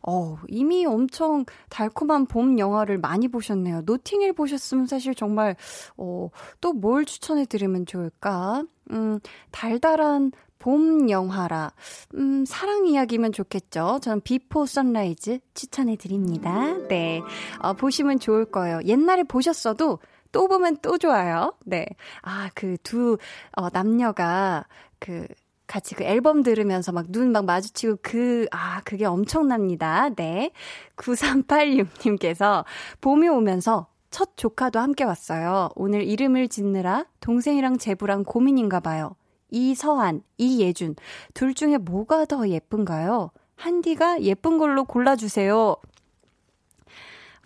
어, 0.06 0.36
이미 0.48 0.84
엄청 0.84 1.44
달콤한 1.70 2.26
봄 2.26 2.58
영화를 2.58 2.98
많이 2.98 3.28
보셨네요. 3.28 3.82
노팅힐 3.86 4.32
보셨으면 4.32 4.86
사실 4.86 5.14
정말, 5.14 5.56
어, 5.96 6.28
또 6.60 6.72
뭘 6.72 7.04
추천해 7.04 7.46
드리면 7.46 7.86
좋을까? 7.86 8.64
음, 8.90 9.18
달달한 9.50 10.32
봄 10.64 11.10
영화라. 11.10 11.72
음, 12.14 12.46
사랑 12.46 12.86
이야기면 12.86 13.32
좋겠죠. 13.32 13.98
전 14.00 14.22
Before 14.22 14.64
Sunrise 14.64 15.40
추천해 15.52 15.94
드립니다. 15.96 16.74
네. 16.88 17.20
어, 17.58 17.74
보시면 17.74 18.18
좋을 18.18 18.46
거예요. 18.46 18.80
옛날에 18.86 19.24
보셨어도 19.24 19.98
또 20.32 20.48
보면 20.48 20.78
또 20.80 20.96
좋아요. 20.96 21.52
네. 21.66 21.84
아, 22.22 22.48
그 22.54 22.78
두, 22.82 23.18
어, 23.52 23.68
남녀가 23.68 24.64
그, 24.98 25.26
같이 25.66 25.94
그 25.94 26.02
앨범 26.04 26.42
들으면서 26.42 26.92
막 26.92 27.08
눈 27.10 27.32
막 27.32 27.44
마주치고 27.44 27.98
그, 28.00 28.46
아, 28.50 28.80
그게 28.86 29.04
엄청납니다. 29.04 30.08
네. 30.16 30.50
9386님께서 30.96 32.64
봄이 33.02 33.28
오면서 33.28 33.88
첫 34.10 34.30
조카도 34.36 34.78
함께 34.78 35.04
왔어요. 35.04 35.68
오늘 35.74 36.04
이름을 36.04 36.48
짓느라 36.48 37.04
동생이랑 37.20 37.76
제부랑 37.76 38.24
고민인가 38.24 38.80
봐요. 38.80 39.14
이서한, 39.54 40.22
이예준. 40.36 40.96
둘 41.32 41.54
중에 41.54 41.78
뭐가 41.78 42.24
더 42.24 42.48
예쁜가요? 42.48 43.30
한디가 43.54 44.22
예쁜 44.22 44.58
걸로 44.58 44.84
골라주세요. 44.84 45.76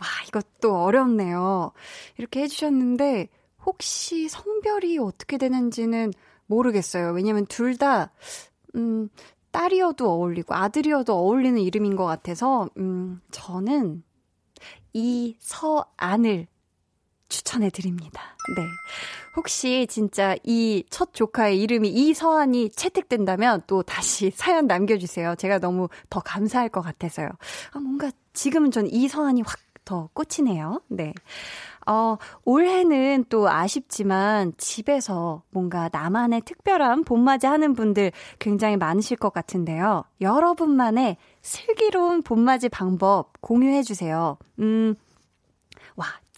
와, 0.01 0.07
이것도 0.27 0.85
어렵네요. 0.85 1.73
이렇게 2.17 2.43
해주셨는데, 2.43 3.29
혹시 3.67 4.29
성별이 4.29 4.97
어떻게 4.99 5.37
되는지는 5.37 6.13
모르겠어요. 6.47 7.13
왜냐면 7.13 7.45
둘 7.45 7.77
다, 7.77 8.11
음, 8.75 9.11
딸이어도 9.51 10.11
어울리고 10.11 10.55
아들이어도 10.55 11.15
어울리는 11.15 11.61
이름인 11.61 11.95
것 11.95 12.07
같아서, 12.07 12.71
음, 12.79 13.21
저는 13.31 14.03
이서안을 14.95 16.47
추천해 17.29 17.71
드립니다. 17.71 18.23
네. 18.57 18.63
혹시 19.37 19.87
진짜 19.89 20.35
이 20.45 20.85
첫 20.91 21.13
조카의 21.13 21.61
이름이 21.61 21.89
이서한이 21.89 22.71
채택된다면 22.71 23.63
또 23.67 23.83
다시 23.83 24.31
사연 24.35 24.67
남겨주세요. 24.67 25.35
제가 25.37 25.59
너무 25.59 25.89
더 26.11 26.21
감사할 26.21 26.69
것 26.69 26.81
같아서요. 26.81 27.29
아, 27.73 27.79
뭔가 27.79 28.11
지금은 28.33 28.71
전 28.71 28.87
이서한이 28.87 29.43
확 29.43 29.69
더 29.89 30.11
꽂히네요. 30.13 30.83
네. 30.89 31.15
어, 31.87 32.19
올해는 32.45 33.25
또 33.31 33.49
아쉽지만 33.49 34.53
집에서 34.59 35.41
뭔가 35.51 35.89
나만의 35.91 36.43
특별한 36.43 37.05
봄맞이 37.05 37.47
하는 37.47 37.73
분들 37.73 38.13
굉장히 38.39 38.77
많으실 38.77 39.17
것 39.17 39.33
같은데요. 39.33 40.05
여러분만의 40.21 41.17
슬기로운 41.41 42.23
봄맞이 42.23 42.69
방법 42.69 43.33
공유해 43.41 43.83
주세요. 43.83 44.37
음, 44.59 44.95
와, 44.95 45.08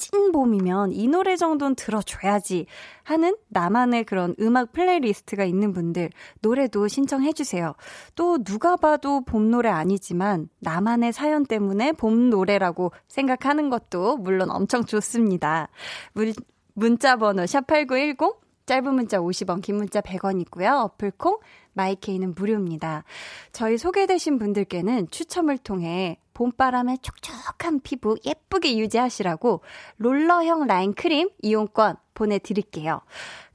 찐봄이면 0.00 0.92
이 0.92 1.06
노래 1.06 1.36
정도는 1.36 1.76
들어줘야지 1.76 2.66
하는 3.04 3.36
나만의 3.48 4.04
그런 4.04 4.34
음악 4.40 4.72
playlist가 4.72 5.44
있는 5.44 5.72
분들 5.72 6.10
노래도 6.40 6.88
신청해주세요. 6.88 7.74
또 8.14 8.42
누가 8.42 8.76
봐도 8.76 9.22
봄 9.24 9.50
노래 9.50 9.68
아니지만 9.68 10.48
나만의 10.60 11.12
사연 11.12 11.44
때문에 11.44 11.92
봄 11.92 12.30
노래라고 12.30 12.92
생각하는 13.08 13.68
것도 13.68 14.16
물론 14.16 14.50
엄청 14.50 14.84
좋습니다. 14.84 15.68
문, 16.14 16.32
문자 16.74 17.16
번호 17.16 17.44
샵8910 17.44 18.40
짧은 18.70 18.94
문자 18.94 19.18
50원, 19.18 19.62
긴 19.62 19.78
문자 19.78 20.00
100원 20.00 20.40
있고요. 20.42 20.70
어플콩, 20.84 21.38
마이케이는 21.80 22.34
무료입니다. 22.34 23.04
저희 23.52 23.78
소개되신 23.78 24.38
분들께는 24.38 25.08
추첨을 25.10 25.56
통해 25.56 26.18
봄바람에 26.34 26.98
촉촉한 27.02 27.80
피부 27.82 28.16
예쁘게 28.24 28.76
유지하시라고 28.78 29.62
롤러형 29.96 30.66
라인 30.66 30.92
크림 30.92 31.30
이용권 31.42 31.96
보내드릴게요. 32.14 33.00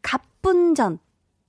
갑분전 0.02 1.00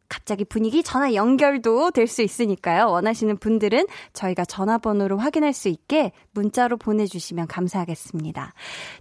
갑자기 0.08 0.44
분위기 0.44 0.84
전화 0.84 1.14
연결도 1.14 1.90
될 1.90 2.06
수 2.06 2.22
있으니까요. 2.22 2.88
원하시는 2.90 3.38
분들은 3.38 3.86
저희가 4.12 4.44
전화번호로 4.44 5.18
확인할 5.18 5.52
수 5.52 5.68
있게 5.68 6.12
문자로 6.32 6.76
보내주시면 6.76 7.48
감사하겠습니다. 7.48 8.52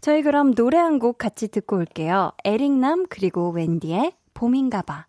저희 0.02 0.24
그럼 0.24 0.56
노래 0.56 0.78
한 0.80 0.98
곡 0.98 1.18
같이 1.20 1.48
듣고 1.50 1.76
올게요. 1.76 2.32
에릭남 2.44 3.06
그리고 3.10 3.52
웬디의 3.52 4.14
봄인가봐. 4.34 5.06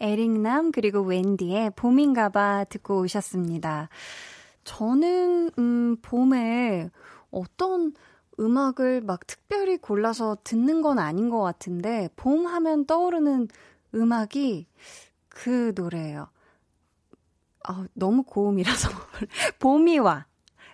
에릭남 0.00 0.72
그리고 0.72 1.00
웬디의 1.00 1.72
봄인가봐 1.76 2.64
듣고 2.68 3.00
오셨습니다. 3.00 3.88
저는, 4.64 5.50
음, 5.58 5.96
봄에 6.02 6.90
어떤 7.30 7.92
음악을 8.38 9.00
막 9.00 9.26
특별히 9.26 9.76
골라서 9.78 10.36
듣는 10.44 10.82
건 10.82 10.98
아닌 10.98 11.30
것 11.30 11.40
같은데, 11.40 12.08
봄 12.16 12.46
하면 12.46 12.84
떠오르는 12.86 13.48
음악이 13.94 14.66
그 15.28 15.72
노래예요. 15.74 16.28
아, 17.68 17.86
너무 17.94 18.22
고음이라서. 18.22 18.88
봄이 19.58 19.98
와. 19.98 20.26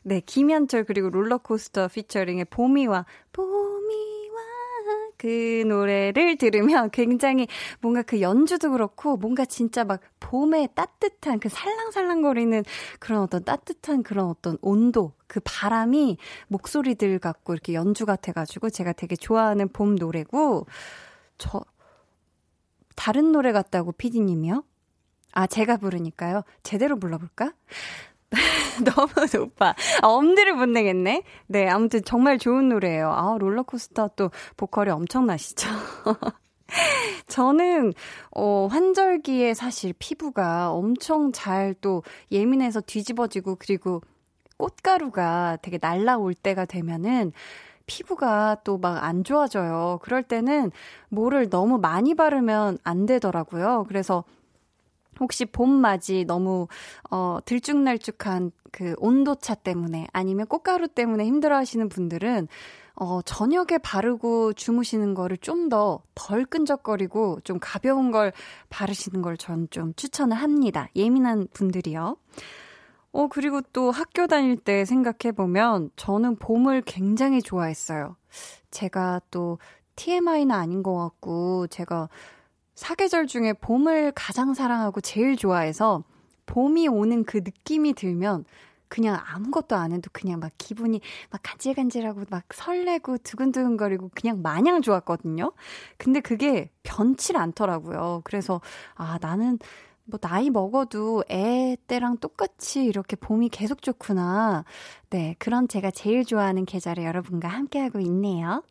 네, 0.04 0.20
김현철 0.20 0.84
그리고 0.84 1.10
롤러코스터 1.10 1.88
피처링의 1.88 2.46
봄이 2.46 2.86
와. 2.86 3.06
봄이 3.32 3.61
그 5.22 5.62
노래를 5.68 6.36
들으면 6.36 6.90
굉장히 6.90 7.46
뭔가 7.80 8.02
그 8.02 8.20
연주도 8.20 8.72
그렇고 8.72 9.16
뭔가 9.16 9.44
진짜 9.44 9.84
막 9.84 10.00
봄에 10.18 10.66
따뜻한 10.74 11.38
그 11.38 11.48
살랑살랑거리는 11.48 12.64
그런 12.98 13.22
어떤 13.22 13.44
따뜻한 13.44 14.02
그런 14.02 14.26
어떤 14.26 14.58
온도 14.62 15.12
그 15.28 15.38
바람이 15.44 16.18
목소리들 16.48 17.20
같고 17.20 17.52
이렇게 17.52 17.72
연주 17.72 18.04
같아가지고 18.04 18.70
제가 18.70 18.94
되게 18.94 19.14
좋아하는 19.14 19.68
봄 19.68 19.94
노래고 19.94 20.66
저 21.38 21.60
다른 22.96 23.30
노래 23.30 23.52
같다고 23.52 23.92
피디님이요? 23.92 24.64
아 25.34 25.46
제가 25.46 25.76
부르니까요. 25.76 26.42
제대로 26.64 26.98
불러볼까? 26.98 27.52
너무 28.84 29.08
높아. 29.32 29.74
아, 30.02 30.06
엄지를 30.06 30.54
못 30.54 30.66
내겠네. 30.66 31.22
네, 31.46 31.68
아무튼 31.68 32.02
정말 32.04 32.38
좋은 32.38 32.68
노래예요. 32.68 33.10
아, 33.12 33.36
롤러코스터 33.38 34.10
또 34.16 34.30
보컬이 34.56 34.90
엄청나시죠? 34.90 35.68
저는, 37.28 37.92
어, 38.30 38.66
환절기에 38.70 39.54
사실 39.54 39.92
피부가 39.98 40.70
엄청 40.72 41.32
잘 41.32 41.74
또 41.80 42.02
예민해서 42.30 42.80
뒤집어지고, 42.80 43.56
그리고 43.58 44.00
꽃가루가 44.58 45.58
되게 45.62 45.78
날라올 45.80 46.34
때가 46.34 46.64
되면은, 46.66 47.32
피부가 47.86 48.56
또 48.64 48.78
막 48.78 49.02
안 49.02 49.24
좋아져요. 49.24 49.98
그럴 50.02 50.22
때는 50.22 50.70
뭐를 51.10 51.50
너무 51.50 51.78
많이 51.78 52.14
바르면 52.14 52.78
안 52.84 53.06
되더라고요. 53.06 53.84
그래서 53.88 54.24
혹시 55.20 55.44
봄맞이 55.44 56.24
너무 56.26 56.66
어 57.10 57.38
들쭉날쭉한 57.44 58.50
그 58.72 58.94
온도차 58.98 59.54
때문에 59.54 60.06
아니면 60.12 60.46
꽃가루 60.46 60.88
때문에 60.88 61.24
힘들어 61.26 61.56
하시는 61.56 61.88
분들은 61.88 62.48
어 62.94 63.20
저녁에 63.22 63.78
바르고 63.82 64.52
주무시는 64.54 65.14
거를 65.14 65.36
좀 65.38 65.68
더 65.68 66.02
덜 66.14 66.44
끈적거리고 66.44 67.40
좀 67.44 67.58
가벼운 67.60 68.10
걸 68.10 68.32
바르시는 68.70 69.22
걸 69.22 69.36
전 69.36 69.68
좀 69.70 69.94
추천을 69.94 70.36
합니다. 70.36 70.88
예민한 70.96 71.46
분들이요. 71.52 72.16
어 73.12 73.26
그리고 73.28 73.60
또 73.72 73.90
학교 73.90 74.26
다닐 74.26 74.56
때 74.56 74.84
생각해 74.86 75.32
보면 75.36 75.90
저는 75.96 76.36
봄을 76.36 76.82
굉장히 76.86 77.42
좋아했어요. 77.42 78.16
제가 78.70 79.20
또 79.30 79.58
TMI는 79.96 80.50
아닌 80.54 80.82
것 80.82 80.94
같고 80.96 81.66
제가 81.68 82.08
사계절 82.82 83.28
중에 83.28 83.52
봄을 83.52 84.10
가장 84.16 84.54
사랑하고 84.54 85.00
제일 85.00 85.36
좋아해서 85.36 86.02
봄이 86.46 86.88
오는 86.88 87.22
그 87.22 87.36
느낌이 87.36 87.92
들면 87.92 88.44
그냥 88.88 89.20
아무것도 89.24 89.76
안 89.76 89.92
해도 89.92 90.10
그냥 90.12 90.40
막 90.40 90.50
기분이 90.58 91.00
막 91.30 91.40
간질간질하고 91.44 92.24
막 92.28 92.42
설레고 92.52 93.18
두근두근거리고 93.18 94.10
그냥 94.16 94.42
마냥 94.42 94.82
좋았거든요. 94.82 95.52
근데 95.96 96.18
그게 96.18 96.70
변치 96.82 97.36
않더라고요. 97.36 98.22
그래서 98.24 98.60
아, 98.96 99.16
나는 99.22 99.60
뭐 100.02 100.18
나이 100.18 100.50
먹어도 100.50 101.22
애 101.30 101.76
때랑 101.86 102.18
똑같이 102.18 102.84
이렇게 102.84 103.14
봄이 103.14 103.50
계속 103.50 103.80
좋구나. 103.80 104.64
네, 105.10 105.36
그런 105.38 105.68
제가 105.68 105.92
제일 105.92 106.24
좋아하는 106.24 106.64
계절에 106.64 107.06
여러분과 107.06 107.46
함께하고 107.46 108.00
있네요. 108.00 108.64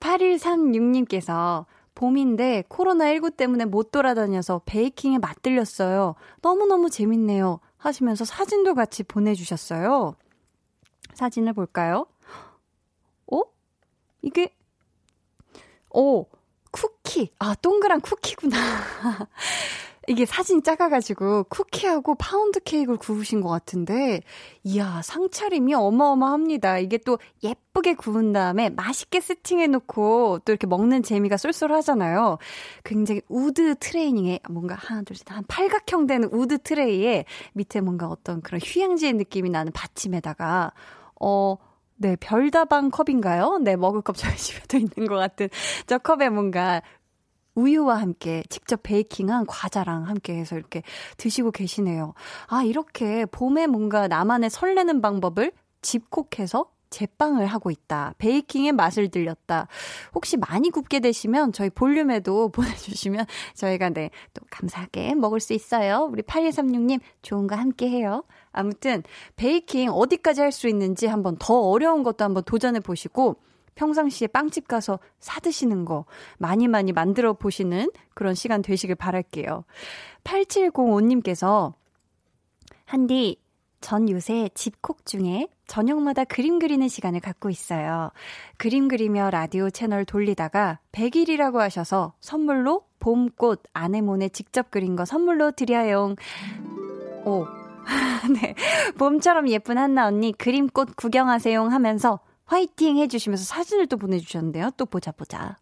8136님께서 0.00 1.66
봄인데 1.94 2.64
코로나19 2.68 3.36
때문에 3.36 3.64
못 3.64 3.90
돌아다녀서 3.90 4.62
베이킹에 4.64 5.18
맛들렸어요. 5.18 6.14
너무너무 6.42 6.90
재밌네요. 6.90 7.60
하시면서 7.76 8.24
사진도 8.24 8.74
같이 8.74 9.02
보내주셨어요. 9.02 10.14
사진을 11.14 11.52
볼까요? 11.52 12.06
어? 13.32 13.42
이게, 14.22 14.54
오, 15.90 16.26
쿠키. 16.70 17.32
아, 17.38 17.54
동그란 17.54 18.00
쿠키구나. 18.00 18.56
이게 20.08 20.24
사진이 20.24 20.62
작아가지고 20.62 21.44
쿠키하고 21.44 22.14
파운드 22.14 22.58
케이크를 22.60 22.98
구우신 22.98 23.42
것 23.42 23.48
같은데, 23.48 24.22
이야, 24.64 25.02
상차림이 25.04 25.74
어마어마합니다. 25.74 26.78
이게 26.78 26.96
또 26.98 27.18
예쁘게 27.44 27.94
구운 27.94 28.32
다음에 28.32 28.70
맛있게 28.70 29.20
세팅해놓고 29.20 30.40
또 30.44 30.52
이렇게 30.52 30.66
먹는 30.66 31.02
재미가 31.02 31.36
쏠쏠하잖아요. 31.36 32.38
굉장히 32.82 33.20
wood 33.28 33.74
tray인데 33.78 34.40
뭔가 34.48 34.74
하나, 34.74 35.02
둘, 35.02 35.16
셋, 35.16 35.30
한 35.30 35.44
팔각형 35.46 36.06
되는 36.06 36.28
wood 36.32 36.58
tray에 36.58 37.26
밑에 37.52 37.80
뭔가 37.80 38.08
어떤 38.08 38.40
그런 38.40 38.60
휴양지의 38.64 39.12
느낌이 39.12 39.50
나는 39.50 39.70
받침에다가, 39.72 40.72
어, 41.20 41.56
네, 41.96 42.16
별다방 42.16 42.90
컵인가요? 42.90 43.58
네, 43.62 43.76
먹을 43.76 44.00
컵 44.00 44.16
저희 44.16 44.34
집에도 44.34 44.78
있는 44.78 45.06
것 45.06 45.16
같은 45.16 45.50
저 45.86 45.98
컵에 45.98 46.30
뭔가 46.30 46.80
우유와 47.54 48.00
함께 48.00 48.42
직접 48.48 48.82
베이킹한 48.82 49.46
과자랑 49.46 50.06
함께 50.08 50.34
해서 50.36 50.56
이렇게 50.56 50.82
드시고 51.16 51.50
계시네요. 51.50 52.14
아, 52.46 52.62
이렇게 52.62 53.26
봄에 53.26 53.66
뭔가 53.66 54.08
나만의 54.08 54.50
설레는 54.50 55.00
방법을 55.00 55.52
집콕해서 55.82 56.70
제빵을 56.90 57.46
하고 57.46 57.70
있다. 57.70 58.14
베이킹의 58.18 58.72
맛을 58.72 59.10
들렸다. 59.10 59.68
혹시 60.14 60.36
많이 60.36 60.70
굽게 60.70 60.98
되시면 61.00 61.52
저희 61.52 61.70
볼륨에도 61.70 62.48
보내주시면 62.52 63.26
저희가 63.54 63.90
네, 63.90 64.10
또 64.34 64.42
감사하게 64.50 65.14
먹을 65.14 65.38
수 65.38 65.52
있어요. 65.52 66.08
우리 66.10 66.22
8136님 66.22 67.00
좋은 67.22 67.46
거 67.46 67.54
함께 67.54 67.88
해요. 67.88 68.24
아무튼 68.52 69.04
베이킹 69.36 69.90
어디까지 69.90 70.40
할 70.40 70.50
수 70.50 70.68
있는지 70.68 71.06
한번 71.06 71.36
더 71.38 71.54
어려운 71.60 72.02
것도 72.02 72.24
한번 72.24 72.42
도전해 72.42 72.80
보시고 72.80 73.36
평상시에 73.74 74.28
빵집 74.28 74.68
가서 74.68 74.98
사 75.18 75.40
드시는 75.40 75.84
거 75.84 76.04
많이 76.38 76.68
많이 76.68 76.92
만들어 76.92 77.32
보시는 77.32 77.90
그런 78.14 78.34
시간 78.34 78.62
되시길 78.62 78.96
바랄게요. 78.96 79.64
8705님께서 80.24 81.74
한디 82.84 83.40
전 83.80 84.10
요새 84.10 84.50
집콕 84.54 85.06
중에 85.06 85.48
저녁마다 85.66 86.24
그림 86.24 86.58
그리는 86.58 86.86
시간을 86.88 87.20
갖고 87.20 87.48
있어요. 87.48 88.10
그림 88.58 88.88
그리며 88.88 89.30
라디오 89.30 89.70
채널 89.70 90.04
돌리다가 90.04 90.80
100일이라고 90.92 91.58
하셔서 91.58 92.12
선물로 92.20 92.84
봄꽃 92.98 93.62
아내모네 93.72 94.30
직접 94.30 94.70
그린 94.70 94.96
거 94.96 95.04
선물로 95.04 95.52
드려요. 95.52 96.14
오. 97.24 97.46
네. 98.40 98.54
봄처럼 98.98 99.48
예쁜 99.48 99.78
한나 99.78 100.06
언니 100.06 100.32
그림꽃 100.32 100.96
구경하세요 100.96 101.64
하면서 101.64 102.20
화이팅 102.50 102.96
해주시면서 102.98 103.44
사진을 103.44 103.86
또 103.86 103.96
보내주셨는데요. 103.96 104.70
또 104.76 104.84
보자, 104.84 105.12
보자. 105.12 105.56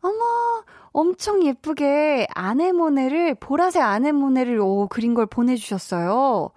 어머, 0.00 0.64
엄청 0.92 1.44
예쁘게 1.44 2.28
아네모네를, 2.34 3.34
보라색 3.34 3.82
아네모네를 3.82 4.58
오, 4.60 4.88
그린 4.88 5.12
걸 5.12 5.26
보내주셨어요. 5.26 6.50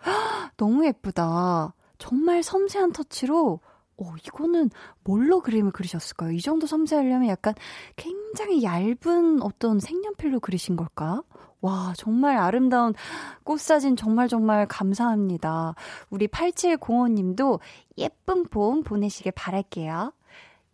너무 0.56 0.86
예쁘다. 0.86 1.74
정말 1.98 2.44
섬세한 2.44 2.94
터치로, 2.94 3.60
오, 3.98 4.06
이거는 4.26 4.70
뭘로 5.04 5.42
그림을 5.42 5.74
그리셨을까요? 5.74 6.32
이 6.32 6.40
정도 6.40 6.66
섬세하려면 6.66 7.28
약간 7.28 7.56
굉장히 7.98 8.64
얇은 8.64 9.42
어떤 9.42 9.82
색연필로 9.82 10.40
그리신 10.40 10.78
걸까? 10.78 11.24
와, 11.62 11.94
정말 11.98 12.38
아름다운 12.38 12.94
꽃사진 13.44 13.96
정말 13.96 14.28
정말 14.28 14.68
감사합니다. 14.68 15.74
우리 16.10 16.28
8705님도 16.28 17.60
예쁜 17.98 18.46
봄 18.46 18.84
보내시길 18.84 19.32
바랄게요. 19.32 20.14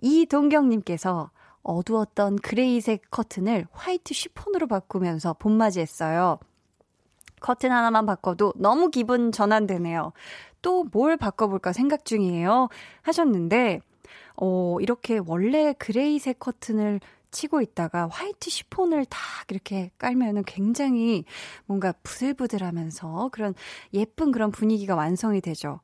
이동경님께서 0.01 1.31
어두웠던 1.63 2.37
그레이색 2.37 3.09
커튼을 3.09 3.67
화이트 3.71 4.13
쉬폰으로 4.13 4.67
바꾸면서 4.67 5.33
봄맞이했어요. 5.39 6.39
커튼 7.39 7.71
하나만 7.71 8.05
바꿔도 8.05 8.53
너무 8.57 8.89
기분 8.89 9.31
전환되네요. 9.31 10.11
또 10.61 10.85
뭘 10.91 11.17
바꿔볼까 11.17 11.73
생각 11.73 12.05
중이에요. 12.05 12.69
하셨는데, 13.01 13.81
어, 14.37 14.77
이렇게 14.81 15.19
원래 15.25 15.73
그레이색 15.73 16.39
커튼을 16.39 16.99
치고 17.33 17.61
있다가 17.61 18.07
화이트 18.09 18.49
시폰을 18.49 19.05
딱 19.05 19.19
이렇게 19.49 19.91
깔면은 19.97 20.43
굉장히 20.45 21.25
뭔가 21.65 21.93
부들부들하면서 22.03 23.29
그런 23.33 23.53
예쁜 23.93 24.31
그런 24.31 24.51
분위기가 24.51 24.95
완성이 24.95 25.41
되죠. 25.41 25.81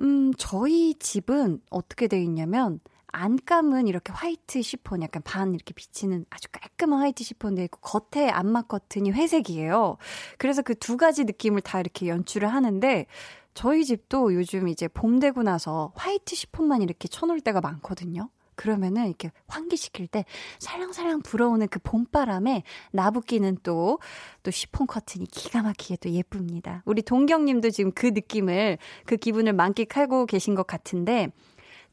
음, 0.00 0.32
저희 0.38 0.94
집은 0.94 1.60
어떻게 1.70 2.06
되어 2.08 2.20
있냐면 2.20 2.80
안감은 3.08 3.86
이렇게 3.88 4.12
화이트 4.12 4.62
시폰 4.62 5.02
약간 5.02 5.22
반 5.22 5.54
이렇게 5.54 5.72
비치는 5.72 6.26
아주 6.30 6.48
깔끔한 6.52 7.00
화이트 7.00 7.24
시폰 7.24 7.54
되어 7.54 7.64
있고 7.64 7.80
겉에 7.80 8.28
안막 8.30 8.68
커튼이 8.68 9.10
회색이에요. 9.10 9.96
그래서 10.38 10.62
그 10.62 10.74
두 10.74 10.96
가지 10.96 11.24
느낌을 11.24 11.62
다 11.62 11.80
이렇게 11.80 12.08
연출을 12.08 12.48
하는데 12.48 13.06
저희 13.54 13.84
집도 13.84 14.34
요즘 14.34 14.68
이제 14.68 14.86
봄 14.86 15.18
되고 15.18 15.42
나서 15.42 15.92
화이트 15.96 16.36
시폰만 16.36 16.82
이렇게 16.82 17.08
쳐놓을 17.08 17.40
때가 17.40 17.60
많거든요. 17.62 18.28
그러면은 18.56 19.06
이렇게 19.06 19.30
환기시킬 19.46 20.08
때 20.08 20.24
살랑살랑 20.58 21.22
불어오는 21.22 21.68
그 21.68 21.78
봄바람에 21.78 22.62
나붓기는 22.92 23.58
또, 23.62 23.98
또 24.42 24.50
시폰 24.50 24.86
커튼이 24.86 25.26
기가 25.26 25.62
막히게 25.62 25.96
또 25.96 26.10
예쁩니다. 26.10 26.82
우리 26.84 27.02
동경님도 27.02 27.70
지금 27.70 27.92
그 27.92 28.06
느낌을, 28.06 28.78
그 29.04 29.16
기분을 29.16 29.52
만끽하고 29.52 30.26
계신 30.26 30.54
것 30.54 30.66
같은데, 30.66 31.28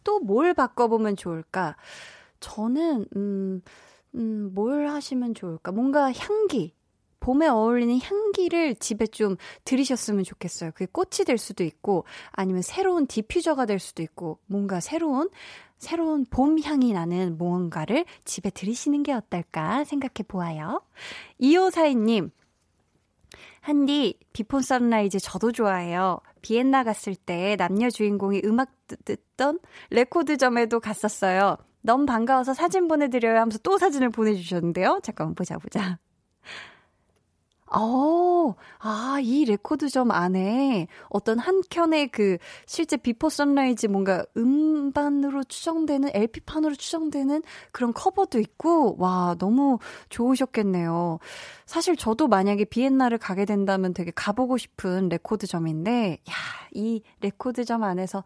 또 0.03 0.19
뭘 0.19 0.53
바꿔보면 0.53 1.15
좋을까? 1.15 1.75
저는, 2.39 3.05
음, 3.15 3.61
음, 4.15 4.51
뭘 4.53 4.87
하시면 4.87 5.33
좋을까? 5.35 5.71
뭔가 5.71 6.11
향기. 6.11 6.73
봄에 7.19 7.47
어울리는 7.47 8.01
향기를 8.01 8.75
집에 8.75 9.07
좀 9.07 9.37
들이셨으면 9.63 10.25
좋겠어요. 10.25 10.71
그게 10.71 10.87
꽃이 10.91 11.23
될 11.25 11.37
수도 11.37 11.63
있고, 11.63 12.03
아니면 12.31 12.61
새로운 12.61 13.07
디퓨저가 13.07 13.65
될 13.65 13.79
수도 13.79 14.03
있고, 14.03 14.39
뭔가 14.45 14.81
새로운 14.81 15.29
새로운 15.83 16.25
봄 16.25 16.59
향이 16.59 16.93
나는 16.93 17.37
무언가를 17.37 18.05
집에 18.25 18.49
들이시는 18.49 19.03
게 19.03 19.13
어떨까 19.13 19.83
생각해 19.83 20.25
보아요. 20.27 20.81
2542님, 21.39 22.31
한디, 23.61 24.19
Before 24.33 24.61
Sunrise 24.61 25.19
저도 25.19 25.51
좋아해요. 25.51 26.19
비엔나 26.41 26.83
갔을 26.83 27.15
때 27.15 27.55
남녀 27.57 27.89
주인공이 27.89 28.41
음악 28.45 28.71
듣던 29.05 29.59
레코드점에도 29.89 30.79
갔었어요. 30.79 31.57
너무 31.81 32.05
반가워서 32.05 32.53
사진 32.53 32.87
보내드려요 32.87 33.39
하면서 33.39 33.57
또 33.59 33.77
사진을 33.77 34.09
보내주셨는데요. 34.09 34.99
잠깐만 35.03 35.35
보자, 35.35 35.57
보자. 35.57 35.99
어, 37.71 38.55
아, 38.79 39.19
이 39.21 39.45
레코드점 39.45 40.11
안에 40.11 40.87
어떤 41.09 41.39
한 41.39 41.61
켠에 41.69 42.07
그 42.07 42.37
실제 42.65 42.97
Before 42.97 43.29
Sunrise 43.29 43.87
뭔가 43.87 44.25
음반으로 44.37 45.43
추정되는 45.45 46.09
LP판으로 46.13 46.75
추정되는 46.75 47.41
그런 47.71 47.93
커버도 47.93 48.39
있고, 48.39 48.95
와, 48.99 49.35
너무 49.39 49.79
좋으셨겠네요. 50.09 51.19
사실 51.65 51.95
저도 51.95 52.27
만약에 52.27 52.65
비엔나를 52.65 53.17
가게 53.17 53.45
된다면 53.45 53.93
되게 53.93 54.11
가보고 54.13 54.57
싶은 54.57 55.09
레코드점인데, 55.09 56.19
야, 56.29 56.33
이 56.73 57.01
레코드점 57.21 57.83
안에서 57.83 58.23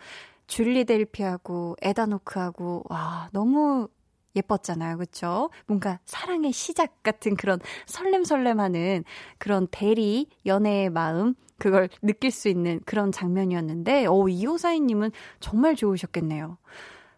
줄리 0.47 0.85
델피하고 0.85 1.75
에단 1.81 2.10
호크하고, 2.10 2.83
와, 2.89 3.29
너무 3.31 3.87
예뻤잖아요. 4.35 4.97
그쵸? 4.97 5.49
뭔가 5.65 5.99
사랑의 6.05 6.51
시작 6.51 7.01
같은 7.03 7.35
그런 7.35 7.59
설렘설렘하는 7.85 9.03
그런 9.37 9.67
대리, 9.71 10.29
연애의 10.45 10.89
마음, 10.89 11.35
그걸 11.57 11.89
느낄 12.01 12.31
수 12.31 12.49
있는 12.49 12.79
그런 12.85 13.11
장면이었는데, 13.11 14.05
오, 14.05 14.29
이호사이님은 14.29 15.11
정말 15.39 15.75
좋으셨겠네요. 15.75 16.57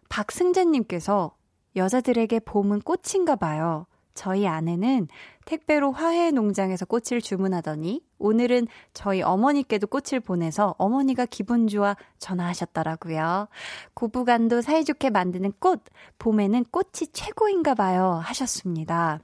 박승재 0.08 0.64
님께서 0.64 1.36
여자들에게 1.76 2.40
봄은 2.40 2.80
꽃인가 2.80 3.36
봐요. 3.36 3.86
저희 4.14 4.46
아내는 4.46 5.08
택배로 5.44 5.92
화훼 5.92 6.30
농장에서 6.30 6.84
꽃을 6.84 7.20
주문하더니 7.20 8.02
오늘은 8.18 8.68
저희 8.92 9.22
어머니께도 9.22 9.86
꽃을 9.86 10.20
보내서 10.20 10.74
어머니가 10.78 11.26
기분 11.26 11.66
좋아 11.66 11.96
전화하셨더라고요. 12.18 13.48
고부간도 13.94 14.60
사이좋게 14.60 15.10
만드는 15.10 15.52
꽃, 15.58 15.82
봄에는 16.18 16.64
꽃이 16.70 17.08
최고인가 17.12 17.74
봐요. 17.74 18.20
하셨습니다. 18.22 19.20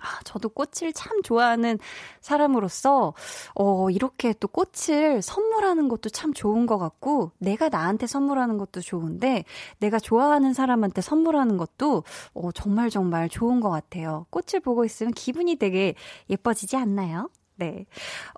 아, 0.00 0.20
저도 0.24 0.48
꽃을 0.48 0.92
참 0.94 1.22
좋아하는 1.22 1.78
사람으로서, 2.20 3.14
어, 3.54 3.90
이렇게 3.90 4.34
또 4.40 4.48
꽃을 4.48 5.22
선물하는 5.22 5.88
것도 5.88 6.08
참 6.10 6.32
좋은 6.32 6.66
것 6.66 6.78
같고, 6.78 7.32
내가 7.38 7.68
나한테 7.68 8.06
선물하는 8.06 8.58
것도 8.58 8.80
좋은데, 8.80 9.44
내가 9.78 9.98
좋아하는 9.98 10.52
사람한테 10.52 11.02
선물하는 11.02 11.56
것도, 11.58 12.04
어, 12.34 12.52
정말 12.52 12.90
정말 12.90 13.28
좋은 13.28 13.60
것 13.60 13.70
같아요. 13.70 14.26
꽃을 14.30 14.60
보고 14.62 14.84
있으면 14.84 15.12
기분이 15.12 15.56
되게 15.56 15.94
예뻐지지 16.30 16.76
않나요? 16.76 17.28
네. 17.56 17.84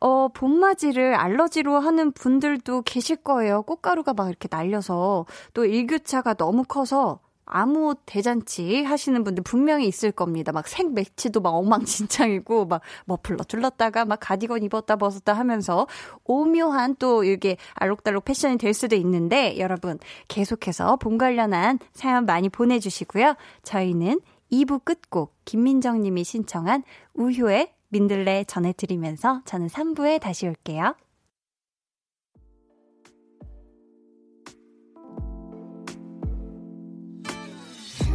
어, 0.00 0.28
봄맞이를 0.28 1.14
알러지로 1.14 1.78
하는 1.78 2.10
분들도 2.10 2.82
계실 2.82 3.16
거예요. 3.16 3.62
꽃가루가 3.62 4.14
막 4.14 4.28
이렇게 4.28 4.48
날려서. 4.50 5.26
또 5.54 5.64
일교차가 5.64 6.34
너무 6.34 6.64
커서 6.64 7.20
아무 7.52 7.94
대잔치 8.06 8.82
하시는 8.82 9.22
분들 9.24 9.44
분명히 9.44 9.86
있을 9.86 10.10
겁니다. 10.10 10.52
막 10.52 10.66
생매치도 10.66 11.40
막 11.40 11.50
엉망진창이고 11.50 12.66
막 12.66 12.80
머플러 13.04 13.44
둘렀다가 13.44 14.04
막 14.04 14.18
가디건 14.20 14.62
입었다 14.62 14.96
벗었다 14.96 15.34
하면서 15.34 15.86
오묘한 16.24 16.96
또 16.98 17.24
이게 17.24 17.56
알록달록 17.74 18.24
패션이 18.24 18.56
될 18.56 18.72
수도 18.72 18.96
있는데 18.96 19.58
여러분 19.58 19.98
계속해서 20.28 20.96
봄 20.96 21.18
관련한 21.18 21.78
사연 21.92 22.24
많이 22.24 22.48
보내주시고요. 22.48 23.34
저희는 23.62 24.20
2부 24.50 24.84
끝곡 24.84 25.34
김민정 25.44 26.02
님이 26.02 26.24
신청한 26.24 26.84
우효의 27.14 27.72
민들레 27.88 28.44
전해드리면서 28.44 29.42
저는 29.44 29.66
3부에 29.66 30.20
다시 30.20 30.46
올게요. 30.46 30.94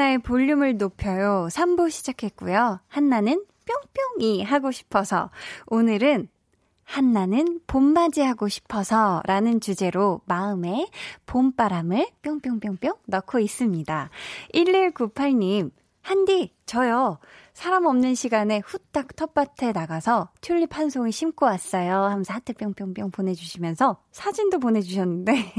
한나의 0.00 0.18
볼륨을 0.20 0.78
높여요. 0.78 1.48
3부 1.50 1.90
시작했고요. 1.90 2.80
한나는 2.88 3.44
뿅뿅이 4.16 4.42
하고 4.42 4.70
싶어서 4.70 5.30
오늘은 5.66 6.28
한나는 6.84 7.60
봄맞이 7.66 8.22
하고 8.22 8.48
싶어서 8.48 9.20
라는 9.26 9.60
주제로 9.60 10.22
마음에 10.24 10.88
봄바람을 11.26 12.08
뿅뿅뿅뿅 12.22 12.94
넣고 13.04 13.40
있습니다. 13.40 14.08
1198님, 14.54 15.70
한디, 16.00 16.54
저요. 16.64 17.18
사람 17.52 17.84
없는 17.84 18.14
시간에 18.14 18.62
후딱 18.64 19.14
텃밭에 19.16 19.72
나가서 19.72 20.30
튤립 20.40 20.78
한 20.78 20.88
송이 20.88 21.12
심고 21.12 21.44
왔어요. 21.44 22.04
하면서 22.04 22.32
하트 22.32 22.54
뿅뿅뿅 22.54 23.10
보내주시면서 23.10 24.00
사진도 24.12 24.60
보내주셨는데. 24.60 25.52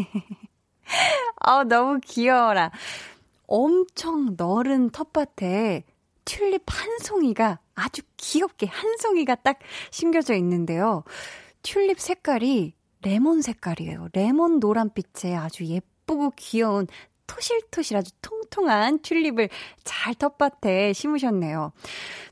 아, 1.41 1.63
너무 1.69 1.99
귀여워라. 2.03 2.71
엄청 3.53 4.35
넓은 4.37 4.91
텃밭에 4.91 5.83
튤립 6.23 6.63
한 6.67 6.99
송이가 6.99 7.59
아주 7.75 8.01
귀엽게 8.15 8.65
한 8.65 8.95
송이가 8.97 9.35
딱 9.35 9.59
심겨져 9.91 10.35
있는데요. 10.35 11.03
튤립 11.61 11.99
색깔이 11.99 12.73
레몬 13.01 13.41
색깔이에요. 13.41 14.07
레몬 14.13 14.59
노란빛에 14.61 15.35
아주 15.35 15.65
예쁘고 15.65 16.31
귀여운 16.37 16.87
토실토실 17.27 17.97
아주 17.97 18.11
통통한 18.21 19.01
튤립을 19.01 19.49
잘 19.83 20.15
텃밭에 20.15 20.93
심으셨네요. 20.93 21.73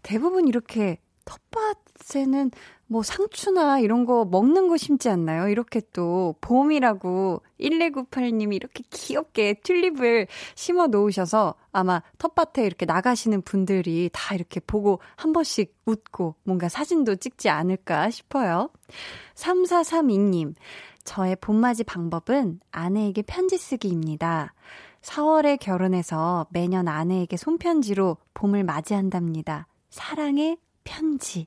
대부분 0.04 0.48
이렇게 0.48 1.00
텃밭에는 1.26 2.52
뭐 2.88 3.04
상추나 3.04 3.80
이런 3.80 4.04
거 4.06 4.26
먹는 4.26 4.68
거 4.68 4.76
심지 4.76 5.10
않나요? 5.10 5.48
이렇게 5.48 5.80
또 5.94 6.36
봄이라고 6.42 7.44
1198님이 7.60 8.56
이렇게 8.56 8.84
귀엽게 8.90 9.62
튤립을 9.62 10.28
심어 10.56 10.88
놓으셔서 10.88 11.54
아마 11.72 12.02
텃밭에 12.18 12.66
이렇게 12.66 12.86
나가시는 12.86 13.44
분들이 13.44 14.10
다 14.12 14.34
이렇게 14.34 14.60
보고 14.60 15.00
한 15.16 15.34
번씩 15.34 15.76
웃고 15.86 16.36
뭔가 16.44 16.68
사진도 16.68 17.16
찍지 17.16 17.50
않을까 17.50 18.10
싶어요. 18.10 18.72
3432님, 19.36 20.56
저의 21.04 21.36
봄맞이 21.36 21.84
방법은 21.84 22.60
아내에게 22.72 23.22
편지 23.22 23.58
쓰기입니다. 23.60 24.54
4월에 25.02 25.60
결혼해서 25.60 26.48
매년 26.50 26.88
아내에게 26.88 27.38
손편지로 27.38 28.18
봄을 28.34 28.64
맞이한답니다. 28.64 29.68
사랑의 29.90 30.58
편지. 30.90 31.46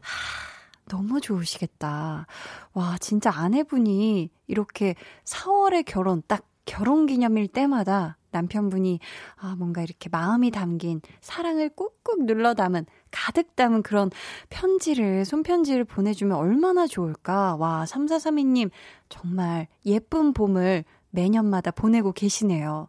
하, 0.00 0.88
너무 0.88 1.20
좋으시겠다. 1.20 2.26
와, 2.72 2.96
진짜 2.98 3.30
아내분이 3.30 4.30
이렇게 4.46 4.94
4월에 5.24 5.84
결혼, 5.84 6.22
딱 6.26 6.46
결혼 6.64 7.06
기념일 7.06 7.48
때마다 7.48 8.16
남편분이 8.30 8.98
아, 9.36 9.54
뭔가 9.58 9.82
이렇게 9.82 10.08
마음이 10.10 10.50
담긴 10.50 11.02
사랑을 11.20 11.68
꾹꾹 11.68 12.24
눌러 12.24 12.54
담은 12.54 12.86
가득 13.10 13.54
담은 13.56 13.82
그런 13.82 14.10
편지를, 14.48 15.26
손편지를 15.26 15.84
보내주면 15.84 16.38
얼마나 16.38 16.86
좋을까. 16.86 17.56
와, 17.56 17.84
3432님, 17.86 18.70
정말 19.10 19.68
예쁜 19.84 20.32
봄을 20.32 20.84
매년마다 21.10 21.72
보내고 21.72 22.12
계시네요. 22.12 22.88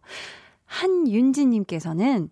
한윤지님께서는 0.66 2.30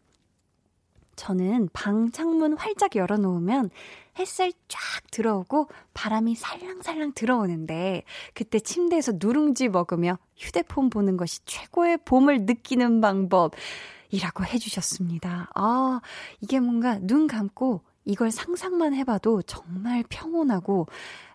저는 1.21 1.69
방 1.71 2.09
창문 2.09 2.57
활짝 2.57 2.95
열어놓으면 2.95 3.69
햇살 4.17 4.51
쫙 4.67 4.79
들어오고 5.11 5.67
바람이 5.93 6.33
살랑살랑 6.33 7.11
들어오는데 7.13 8.01
그때 8.33 8.59
침대에서 8.59 9.13
누룽지 9.17 9.69
먹으며 9.69 10.17
휴대폰 10.35 10.89
보는 10.89 11.17
것이 11.17 11.45
최고의 11.45 11.99
봄을 12.05 12.45
느끼는 12.45 13.01
방법이라고 13.01 14.45
해주셨습니다. 14.45 15.51
아, 15.53 16.01
이게 16.39 16.59
뭔가 16.59 16.97
눈 16.99 17.27
감고 17.27 17.81
이걸 18.05 18.31
상상만 18.31 18.95
해봐도 18.95 19.43
정말 19.43 20.03
평온하고 20.09 20.87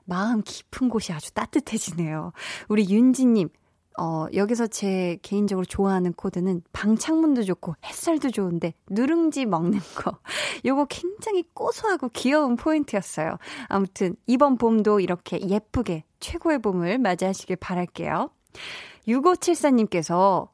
마음 0.05 0.43
깊은 0.43 0.89
곳이 0.89 1.13
아주 1.13 1.33
따뜻해지네요. 1.33 2.33
우리 2.69 2.91
윤지님, 2.91 3.51
어, 3.99 4.27
여기서 4.35 4.67
제 4.67 5.19
개인적으로 5.23 5.65
좋아하는 5.65 6.13
코드는 6.13 6.63
방 6.73 6.97
창문도 6.97 7.45
좋고 7.45 7.75
햇살도 7.85 8.31
좋은데 8.31 8.75
누룽지 8.91 9.47
먹는 9.47 9.79
거. 9.97 10.19
요거 10.65 10.87
굉장히 10.87 11.45
고소하고 11.55 12.11
귀여운 12.11 12.57
포인트였어요. 12.57 13.39
아무튼 13.69 14.17
이번 14.27 14.59
봄도 14.59 15.01
이렇게 15.01 15.41
예쁘게 15.41 16.05
최고의 16.21 16.61
봄을 16.61 16.99
맞이하시길 16.99 17.57
바랄게요. 17.57 18.31
6574님께서 19.09 20.49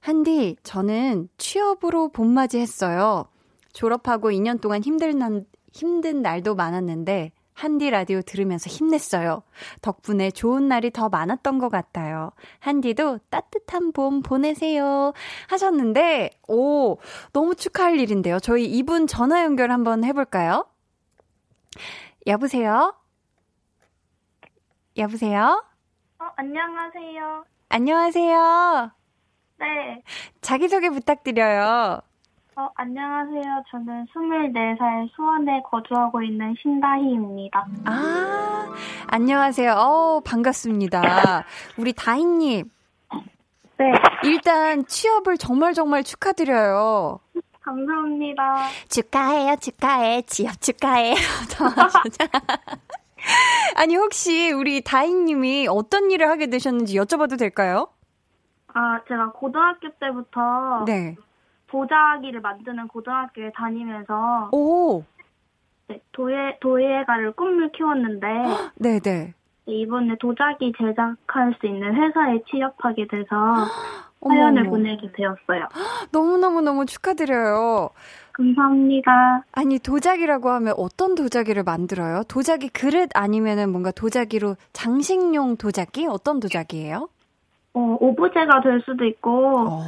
한디, 0.00 0.56
저는 0.62 1.28
취업으로 1.38 2.08
봄맞이 2.08 2.58
했어요. 2.58 3.26
졸업하고 3.72 4.30
2년 4.30 4.60
동안 4.60 4.82
힘든, 4.82 5.18
날, 5.18 5.44
힘든 5.72 6.22
날도 6.22 6.54
많았는데 6.54 7.32
한디 7.58 7.90
라디오 7.90 8.22
들으면서 8.22 8.70
힘냈어요. 8.70 9.42
덕분에 9.82 10.30
좋은 10.30 10.68
날이 10.68 10.92
더 10.92 11.08
많았던 11.08 11.58
것 11.58 11.70
같아요. 11.70 12.30
한디도 12.60 13.18
따뜻한 13.30 13.90
봄 13.90 14.22
보내세요. 14.22 15.12
하셨는데, 15.48 16.30
오, 16.46 16.98
너무 17.32 17.56
축하할 17.56 17.98
일인데요. 17.98 18.38
저희 18.38 18.64
이분 18.64 19.08
전화 19.08 19.42
연결 19.42 19.72
한번 19.72 20.04
해볼까요? 20.04 20.66
여보세요? 22.28 22.94
여보세요? 24.96 25.64
어, 26.20 26.24
안녕하세요. 26.36 27.44
안녕하세요. 27.70 28.92
네. 29.58 30.02
자기소개 30.42 30.90
부탁드려요. 30.90 32.02
어, 32.58 32.68
안녕하세요. 32.74 33.62
저는 33.70 34.06
24살 34.06 35.08
수원에 35.14 35.62
거주하고 35.70 36.20
있는 36.22 36.56
신다희입니다. 36.60 37.64
아, 37.84 38.66
안녕하세요. 39.06 39.74
어, 39.74 40.20
반갑습니다. 40.24 41.44
우리 41.78 41.92
다희님. 41.92 42.68
네. 43.76 43.92
일단 44.24 44.84
취업을 44.88 45.38
정말 45.38 45.72
정말 45.72 46.02
축하드려요. 46.02 47.20
감사합니다. 47.60 48.66
축하해요, 48.88 49.54
축하해. 49.60 50.22
취업 50.22 50.60
축하해. 50.60 51.14
아니, 53.76 53.94
혹시 53.94 54.50
우리 54.50 54.80
다인님이 54.80 55.68
어떤 55.70 56.10
일을 56.10 56.28
하게 56.28 56.48
되셨는지 56.48 56.98
여쭤봐도 56.98 57.38
될까요? 57.38 57.86
아, 58.74 58.98
제가 59.06 59.30
고등학교 59.30 59.90
때부터 60.00 60.84
네. 60.86 61.14
도자기를 61.68 62.40
만드는 62.40 62.88
고등학교에 62.88 63.52
다니면서 63.54 64.50
오. 64.52 65.04
네, 65.88 66.00
도예 66.12 66.58
도예가를 66.60 67.32
꿈을 67.32 67.70
키웠는데 67.72 68.26
네네. 68.76 69.00
네. 69.00 69.34
이번에 69.66 70.16
도자기 70.18 70.72
제작할 70.78 71.54
수 71.60 71.66
있는 71.66 71.94
회사에 71.94 72.42
취업하게 72.50 73.06
돼서 73.06 73.26
사연을. 74.26 74.64
보내게 74.64 75.10
되었어요. 75.12 75.68
너무너무너무 76.12 76.86
축하드려요. 76.86 77.90
감사합니다. 78.32 79.42
아니, 79.52 79.78
도자기라고 79.78 80.50
하면 80.50 80.74
어떤 80.76 81.14
도자기를 81.14 81.64
만들어요? 81.64 82.22
도자기 82.28 82.68
그릇 82.68 83.10
아니면은 83.14 83.70
뭔가 83.70 83.90
도자기로 83.90 84.56
장식용 84.72 85.56
도자기? 85.56 86.06
어떤 86.06 86.38
도자기예요? 86.40 87.08
어, 87.74 87.96
오브제가 88.00 88.60
될 88.62 88.80
수도 88.84 89.04
있고, 89.04 89.30
어. 89.68 89.82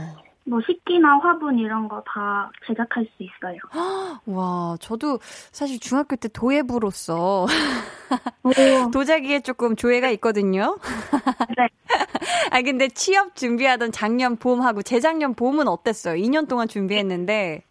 뭐 0.45 0.61
식기나 0.67 1.19
화분 1.19 1.59
이런 1.59 1.87
거 1.89 2.03
다 2.07 2.51
제작할 2.67 3.07
수 3.17 3.23
있어요. 3.23 3.59
와, 4.27 4.77
저도 4.81 5.19
사실 5.53 5.79
중학교 5.79 6.17
때 6.17 6.29
도예부로서 6.29 7.47
도자기에 8.93 9.41
조금 9.41 9.77
조예가 9.77 10.09
있거든요. 10.11 10.77
네. 11.57 11.69
아 12.51 12.63
근데 12.63 12.89
취업 12.89 13.37
준비하던 13.37 13.93
작년 13.93 14.37
봄하고 14.37 14.83
재작년 14.83 15.35
봄은 15.35 15.69
어땠어요? 15.69 16.17
2년 16.21 16.49
동안 16.49 16.67
준비했는데. 16.69 17.63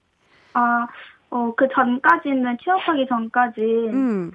아, 0.54 0.88
어, 1.32 1.54
그 1.56 1.68
전까지는 1.74 2.58
취업하기 2.64 3.08
전까지 3.08 3.62
음. 3.62 4.32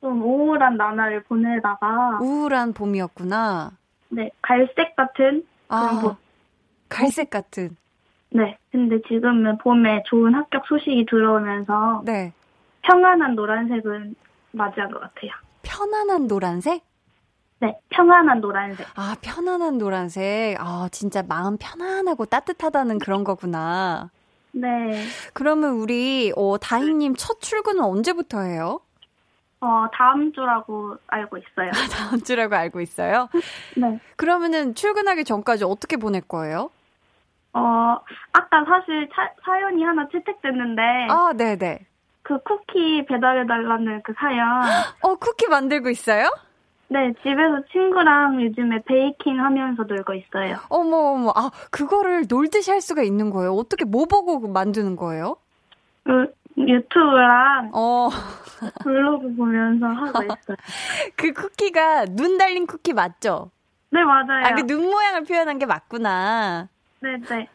좀 0.00 0.22
우울한 0.22 0.76
나날을 0.76 1.22
보내다가 1.24 2.18
우울한 2.20 2.72
봄이었구나. 2.72 3.72
네, 4.08 4.30
갈색 4.40 4.96
같은 4.96 5.44
아, 5.68 6.00
봄. 6.02 6.16
갈색 6.92 7.30
같은. 7.30 7.76
네. 8.30 8.56
근데 8.70 9.00
지금은 9.08 9.58
봄에 9.58 10.02
좋은 10.06 10.34
합격 10.34 10.66
소식이 10.66 11.06
들어오면서 11.06 12.02
네. 12.04 12.32
평안한 12.82 13.34
노란색은 13.34 14.14
맞이한 14.52 14.90
것 14.90 15.00
같아요. 15.00 15.30
편안한 15.62 16.26
노란색? 16.28 16.82
네, 17.60 17.78
평안한 17.90 18.40
노란색. 18.40 18.86
아, 18.96 19.14
편안한 19.20 19.78
노란색. 19.78 20.56
아, 20.58 20.88
진짜 20.90 21.22
마음 21.22 21.56
편안하고 21.58 22.24
따뜻하다는 22.26 22.98
그런 22.98 23.22
거구나. 23.22 24.10
네. 24.52 25.04
그러면 25.32 25.74
우리 25.74 26.32
어, 26.36 26.58
다희님 26.58 27.14
첫 27.16 27.40
출근은 27.40 27.82
언제부터 27.82 28.40
해요? 28.40 28.80
어, 29.60 29.86
다음 29.94 30.32
주라고 30.32 30.96
알고 31.06 31.38
있어요. 31.38 31.70
다음 31.92 32.20
주라고 32.20 32.54
알고 32.56 32.80
있어요? 32.80 33.28
네. 33.76 34.00
그러면은 34.16 34.74
출근하기 34.74 35.24
전까지 35.24 35.64
어떻게 35.64 35.96
보낼 35.96 36.20
거예요? 36.20 36.70
어, 37.54 37.98
아까 38.32 38.64
사실 38.64 39.08
차, 39.14 39.30
사연이 39.44 39.82
하나 39.82 40.08
채택됐는데. 40.10 40.82
아, 41.10 41.32
네네. 41.36 41.86
그 42.22 42.38
쿠키 42.42 43.04
배달해달라는 43.06 44.02
그 44.04 44.12
사연. 44.18 44.62
어, 45.02 45.14
쿠키 45.16 45.48
만들고 45.48 45.90
있어요? 45.90 46.30
네, 46.88 47.12
집에서 47.22 47.62
친구랑 47.72 48.42
요즘에 48.42 48.82
베이킹 48.84 49.40
하면서 49.42 49.82
놀고 49.82 50.12
있어요. 50.14 50.56
어머, 50.68 50.96
어머. 51.14 51.32
아, 51.34 51.50
그거를 51.70 52.26
놀듯이 52.28 52.70
할 52.70 52.80
수가 52.80 53.02
있는 53.02 53.30
거예요? 53.30 53.54
어떻게, 53.54 53.84
뭐 53.84 54.04
보고 54.04 54.46
만드는 54.46 54.96
거예요? 54.96 55.36
그, 56.04 56.32
유튜브랑. 56.56 57.70
어. 57.74 58.08
블로그 58.84 59.34
보면서 59.34 59.86
하고 59.86 60.22
있어요. 60.22 60.56
그 61.16 61.32
쿠키가 61.32 62.04
눈 62.06 62.36
달린 62.38 62.66
쿠키 62.66 62.92
맞죠? 62.92 63.50
네, 63.90 64.02
맞아요. 64.04 64.46
아, 64.46 64.54
그 64.54 64.62
눈 64.66 64.90
모양을 64.90 65.24
표현한 65.24 65.58
게 65.58 65.66
맞구나. 65.66 66.68
네, 67.02 67.16
네. 67.28 67.48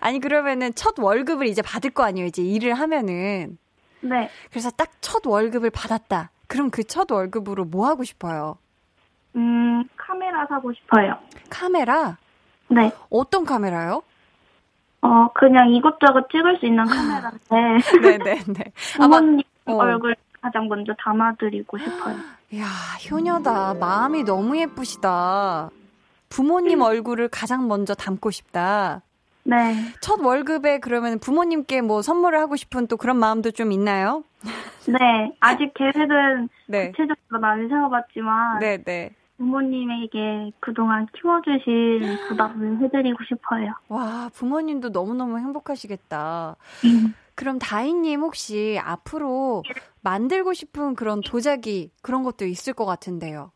아니, 0.00 0.18
그러면은 0.20 0.74
첫 0.74 0.98
월급을 0.98 1.46
이제 1.46 1.62
받을 1.62 1.90
거 1.90 2.04
아니에요, 2.04 2.26
이제 2.26 2.42
일을 2.42 2.74
하면은. 2.74 3.58
네. 4.00 4.28
그래서 4.50 4.70
딱 4.70 4.90
첫 5.00 5.26
월급을 5.26 5.70
받았다. 5.70 6.30
그럼 6.46 6.70
그 6.70 6.82
첫 6.84 7.10
월급으로 7.10 7.64
뭐 7.64 7.86
하고 7.86 8.04
싶어요? 8.04 8.56
음, 9.36 9.84
카메라 9.96 10.46
사고 10.46 10.72
싶어요. 10.72 11.18
카메라? 11.50 12.16
네. 12.68 12.92
어떤 13.10 13.44
카메라요? 13.44 14.02
어, 15.02 15.28
그냥 15.34 15.70
이것저것 15.70 16.28
찍을 16.30 16.58
수 16.58 16.66
있는 16.66 16.84
카메라인데. 16.86 17.88
네네네. 18.00 18.72
부모님 18.96 19.42
아, 19.66 19.72
어. 19.72 19.76
얼굴 19.76 20.14
가장 20.40 20.68
먼저 20.68 20.92
담아드리고 20.98 21.78
싶어요. 21.78 22.16
이야, 22.52 22.64
효녀다. 23.10 23.74
마음이 23.74 24.22
너무 24.24 24.56
예쁘시다. 24.58 25.70
부모님 26.34 26.80
음. 26.80 26.82
얼굴을 26.82 27.28
가장 27.28 27.68
먼저 27.68 27.94
담고 27.94 28.32
싶다. 28.32 29.02
네. 29.44 29.76
첫 30.00 30.20
월급에 30.20 30.80
그러면 30.80 31.20
부모님께 31.20 31.80
뭐 31.80 32.02
선물을 32.02 32.36
하고 32.40 32.56
싶은 32.56 32.88
또 32.88 32.96
그런 32.96 33.18
마음도 33.18 33.52
좀 33.52 33.70
있나요? 33.70 34.24
네. 34.88 35.32
아직 35.38 35.72
계획은 35.74 36.48
네. 36.66 36.90
구체적으로 36.90 37.40
많이 37.40 37.68
세워봤지만. 37.68 38.58
네, 38.58 38.82
네. 38.82 39.14
부모님에게 39.36 40.50
그동안 40.58 41.06
키워주신 41.14 42.18
부담을 42.28 42.78
해드리고 42.82 43.18
싶어요. 43.28 43.72
와, 43.88 44.28
부모님도 44.34 44.88
너무너무 44.88 45.38
행복하시겠다. 45.38 46.56
그럼 47.36 47.58
다희님 47.60 48.22
혹시 48.22 48.80
앞으로 48.82 49.62
만들고 50.02 50.52
싶은 50.52 50.94
그런 50.96 51.20
도자기 51.20 51.90
그런 52.02 52.24
것도 52.24 52.44
있을 52.44 52.72
것 52.72 52.86
같은데요? 52.86 53.50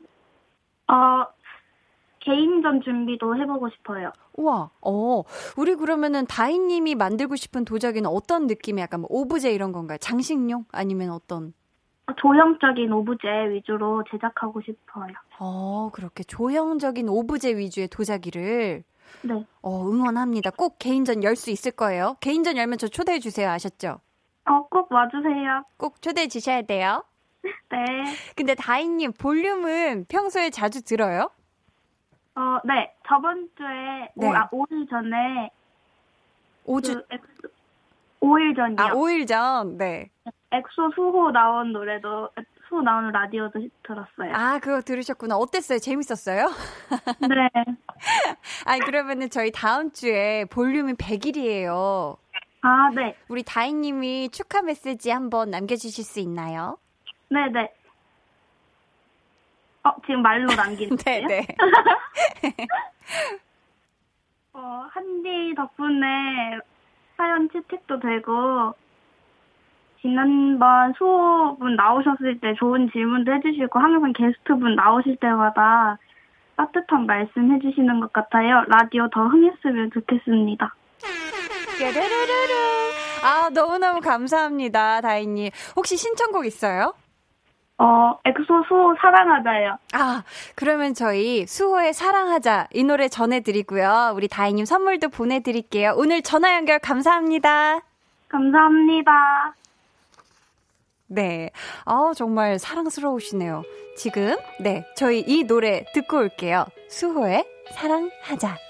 어, 0.89 1.27
개인전 2.33 2.83
준비도 2.83 3.37
해보고 3.37 3.71
싶어요. 3.71 4.13
우와, 4.37 4.71
어, 4.83 5.23
우리 5.57 5.75
그러면은 5.75 6.27
다희님이 6.27 6.95
만들고 6.95 7.37
싶은 7.37 7.65
도자기는 7.65 8.09
어떤 8.09 8.47
느낌의 8.47 8.83
약간 8.83 9.01
뭐 9.01 9.09
오브제 9.11 9.51
이런 9.53 9.73
건가요? 9.73 9.97
장식용? 9.99 10.67
아니면 10.71 11.11
어떤? 11.11 11.55
조형적인 12.21 12.93
오브제 12.93 13.29
위주로 13.51 14.05
제작하고 14.11 14.61
싶어요. 14.61 15.13
어, 15.39 15.91
그렇게 15.93 16.23
조형적인 16.25 17.09
오브제 17.09 17.57
위주의 17.57 17.89
도자기를 17.89 18.83
네. 19.23 19.47
어, 19.63 19.89
응원합니다. 19.89 20.51
꼭 20.51 20.79
개인전 20.79 21.23
열 21.25 21.35
수 21.35 21.51
있을 21.51 21.73
거예요. 21.73 22.17
개인전 22.21 22.57
열면 22.59 22.77
저 22.79 22.89
초대해 22.89 23.19
주세요. 23.21 23.49
아셨죠? 23.51 24.01
어, 24.47 24.67
꼭 24.69 24.91
와주세요. 24.93 25.65
꼭 25.79 26.03
초대해 26.03 26.29
주셔야 26.29 26.61
돼요. 26.63 27.05
네. 27.71 27.79
근데 28.37 28.55
다희님 28.55 29.13
볼륨은 29.13 30.07
평소에 30.09 30.51
자주 30.51 30.83
들어요? 30.85 31.31
어, 32.35 32.61
네. 32.65 32.95
저번 33.07 33.49
주에 33.57 34.11
네. 34.15 34.27
오, 34.29 34.35
아, 34.35 34.49
5일 34.51 34.89
전에 34.89 35.51
5주 36.67 37.05
그 37.41 37.49
5일 38.21 38.57
전이요. 38.57 38.77
아, 38.79 38.91
5일 38.93 39.27
전. 39.27 39.77
네. 39.77 40.11
엑소 40.51 40.93
수호 40.95 41.31
나온 41.31 41.73
노래도 41.73 42.31
수호 42.69 42.83
나오는 42.83 43.11
라디오도 43.11 43.61
들었어요. 43.83 44.33
아, 44.35 44.59
그거 44.59 44.81
들으셨구나. 44.83 45.37
어땠어요? 45.37 45.79
재밌었어요? 45.79 46.49
네. 47.29 47.49
아니, 48.67 48.81
그러면은 48.81 49.31
저희 49.31 49.51
다음 49.51 49.91
주에 49.93 50.45
볼륨이 50.47 50.95
100일이에요. 50.95 52.17
아, 52.63 52.91
네. 52.95 53.17
우리 53.29 53.43
다희님이 53.43 54.31
축하 54.31 54.63
메시지 54.63 55.11
한번 55.11 55.51
남겨주실 55.51 56.05
수 56.05 56.21
있나요? 56.21 56.79
네네. 57.31 57.73
네. 59.89 59.95
어, 59.95 59.97
지금 60.07 60.23
말로 60.23 60.47
남기는 60.55 60.97
네, 61.05 61.21
네. 61.27 61.47
어, 64.53 64.87
한디 64.91 65.55
덕분에 65.57 66.59
사연 67.17 67.49
채택도 67.51 68.01
되고, 68.01 68.75
지난번 70.01 70.93
수호분 70.97 71.77
나오셨을 71.77 72.41
때 72.41 72.55
좋은 72.59 72.91
질문도 72.93 73.33
해주시고, 73.35 73.79
항상 73.79 74.13
게스트분 74.13 74.75
나오실 74.77 75.17
때마다 75.17 75.99
따뜻한 76.57 77.07
말씀 77.07 77.53
해주시는 77.55 78.01
것 78.01 78.13
같아요. 78.13 78.65
라디오 78.67 79.09
더 79.11 79.27
흥했으면 79.29 79.91
좋겠습니다. 79.93 80.75
아, 83.23 83.51
너무너무 83.51 84.01
감사합니다, 84.01 85.01
다희님. 85.01 85.51
혹시 85.77 85.97
신청곡 85.97 86.47
있어요? 86.47 86.95
어, 87.79 88.19
엑소 88.25 88.65
수호 88.69 88.95
사랑하자요. 89.01 89.79
아, 89.93 90.23
그러면 90.57 90.95
저희 90.95 91.47
수호의 91.47 91.95
사랑하자 91.95 92.69
이 92.73 92.83
노래 92.83 93.09
전해드리고요. 93.09 94.13
우리 94.15 94.27
다희님 94.27 94.65
선물도 94.65 95.11
보내드릴게요. 95.11 95.95
오늘 95.97 96.23
전화 96.23 96.55
연결 96.55 96.81
감사합니다. 96.81 97.81
감사합니다. 98.29 99.55
네. 101.07 101.51
아, 101.85 102.13
정말 102.15 102.59
사랑스러우시네요. 102.59 103.63
지금, 103.97 104.37
네. 104.61 104.85
저희 104.97 105.21
이 105.27 105.45
노래 105.45 105.85
듣고 105.95 106.19
올게요. 106.19 106.67
수호의 106.89 107.45
사랑하자. 107.73 108.68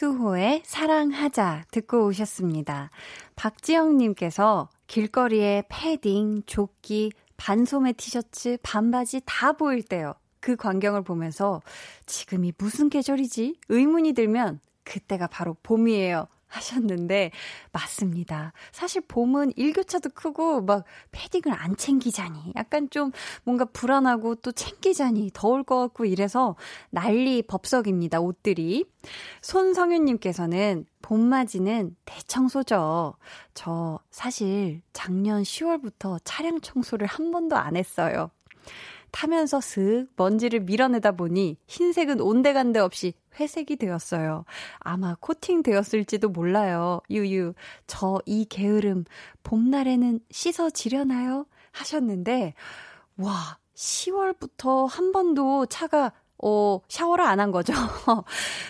수호의 0.00 0.62
사랑하자 0.64 1.66
듣고 1.70 2.06
오셨습니다. 2.06 2.88
박지영님께서 3.36 4.70
길거리에 4.86 5.64
패딩, 5.68 6.44
조끼, 6.46 7.12
반소매 7.36 7.92
티셔츠, 7.92 8.56
반바지 8.62 9.20
다 9.26 9.52
보일 9.52 9.82
때요. 9.82 10.14
그 10.40 10.56
광경을 10.56 11.02
보면서 11.02 11.60
지금이 12.06 12.54
무슨 12.56 12.88
계절이지? 12.88 13.56
의문이 13.68 14.14
들면 14.14 14.60
그때가 14.84 15.26
바로 15.26 15.54
봄이에요. 15.62 16.28
하셨는데 16.50 17.30
맞습니다. 17.72 18.52
사실 18.72 19.02
봄은 19.06 19.52
일교차도 19.56 20.10
크고 20.10 20.62
막 20.62 20.84
패딩을 21.12 21.56
안 21.56 21.76
챙기자니 21.76 22.52
약간 22.56 22.90
좀 22.90 23.12
뭔가 23.44 23.64
불안하고 23.64 24.36
또 24.36 24.52
챙기자니 24.52 25.30
더울 25.32 25.62
것 25.62 25.78
같고 25.78 26.04
이래서 26.04 26.56
난리 26.90 27.42
법석입니다. 27.42 28.20
옷들이. 28.20 28.84
손성윤 29.40 30.04
님께서는 30.04 30.84
봄맞이는 31.02 31.96
대청소죠. 32.04 33.14
저 33.54 33.98
사실 34.10 34.82
작년 34.92 35.42
10월부터 35.42 36.20
차량 36.24 36.60
청소를 36.60 37.06
한 37.06 37.30
번도 37.30 37.56
안 37.56 37.76
했어요. 37.76 38.30
타면서 39.12 39.60
슥 39.60 40.06
먼지를 40.16 40.60
밀어내다 40.60 41.12
보니 41.12 41.56
흰색은 41.66 42.20
온데간데 42.20 42.78
없이 42.80 43.14
회색이 43.38 43.76
되었어요. 43.76 44.44
아마 44.78 45.16
코팅 45.20 45.62
되었을지도 45.62 46.28
몰라요. 46.30 47.00
유유, 47.10 47.54
저 47.86 48.20
이 48.26 48.44
게으름 48.44 49.04
봄날에는 49.42 50.20
씻어지려나요? 50.30 51.46
하셨는데, 51.72 52.54
와, 53.16 53.58
10월부터 53.74 54.86
한 54.88 55.12
번도 55.12 55.66
차가 55.66 56.12
어, 56.42 56.80
샤워를 56.88 57.24
안 57.26 57.38
한 57.40 57.50
거죠. 57.50 57.72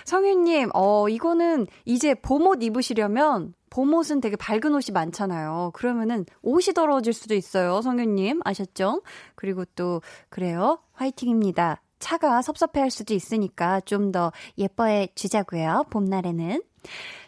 성윤님, 0.04 0.70
어, 0.74 1.08
이거는 1.08 1.66
이제 1.84 2.14
봄옷 2.14 2.62
입으시려면 2.62 3.54
봄옷은 3.70 4.20
되게 4.20 4.36
밝은 4.36 4.74
옷이 4.74 4.92
많잖아요. 4.92 5.70
그러면은 5.74 6.26
옷이 6.42 6.74
더러워질 6.74 7.12
수도 7.12 7.34
있어요. 7.34 7.80
성윤님, 7.82 8.40
아셨죠? 8.44 9.02
그리고 9.34 9.64
또, 9.76 10.02
그래요. 10.28 10.80
화이팅입니다. 10.92 11.80
차가 12.00 12.42
섭섭해 12.42 12.80
할 12.80 12.90
수도 12.90 13.14
있으니까 13.14 13.80
좀 13.80 14.10
더 14.10 14.32
예뻐해 14.58 15.08
주자고요. 15.14 15.84
봄날에는. 15.90 16.62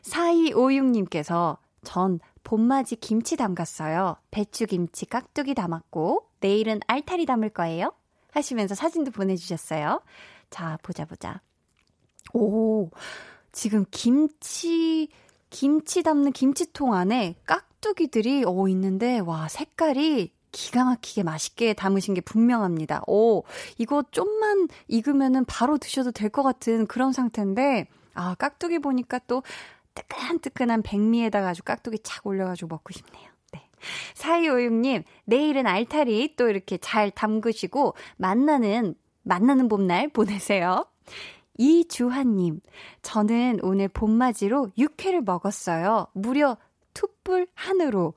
4256님께서 0.03 1.59
전 1.85 2.19
봄맞이 2.43 2.97
김치 2.97 3.37
담갔어요. 3.37 4.17
배추김치 4.31 5.07
깍두기 5.07 5.55
담았고 5.55 6.27
내일은 6.41 6.81
알타리 6.87 7.27
담을 7.27 7.51
거예요. 7.51 7.93
하시면서 8.33 8.75
사진도 8.75 9.11
보내주셨어요. 9.11 10.01
자, 10.51 10.79
보자, 10.83 11.05
보자. 11.05 11.41
오, 12.33 12.91
지금 13.53 13.85
김치, 13.91 15.09
김치 15.53 16.03
담는 16.03 16.33
김치통 16.33 16.95
안에 16.95 17.37
깍두기들이, 17.47 18.45
오, 18.45 18.69
있는데, 18.69 19.19
와, 19.21 19.49
색깔이 19.49 20.33
기가 20.51 20.85
막히게 20.85 21.23
맛있게 21.23 21.75
담으신 21.75 22.15
게 22.15 22.21
분명합니다. 22.23 23.03
오, 23.07 23.45
이거 23.79 24.03
좀만 24.11 24.69
익으면은 24.89 25.45
바로 25.45 25.79
드셔도 25.79 26.11
될 26.11 26.31
것 26.31 26.43
같은 26.43 26.87
그런 26.87 27.13
상태인데, 27.13 27.87
아, 28.15 28.35
깍두기 28.35 28.79
보니까 28.79 29.21
또 29.27 29.43
뜨끈뜨끈한 29.95 30.83
백미에다가 30.83 31.51
아주 31.51 31.63
깍두기 31.63 31.99
착 32.03 32.27
올려가지고 32.27 32.69
먹고 32.69 32.93
싶네요. 32.95 33.29
네. 33.53 33.69
4256님, 34.15 35.05
내일은 35.27 35.67
알타리 35.67 36.35
또 36.37 36.49
이렇게 36.49 36.79
잘 36.79 37.11
담그시고, 37.11 37.95
만나는, 38.17 38.95
만나는 39.23 39.69
봄날 39.69 40.09
보내세요. 40.09 40.87
이주환님, 41.63 42.61
저는 43.03 43.61
오늘 43.63 43.87
봄맞이로 43.87 44.71
육회를 44.77 45.23
먹었어요. 45.23 46.09
무려 46.13 46.57
툭불 46.93 47.47
한으로. 47.55 48.15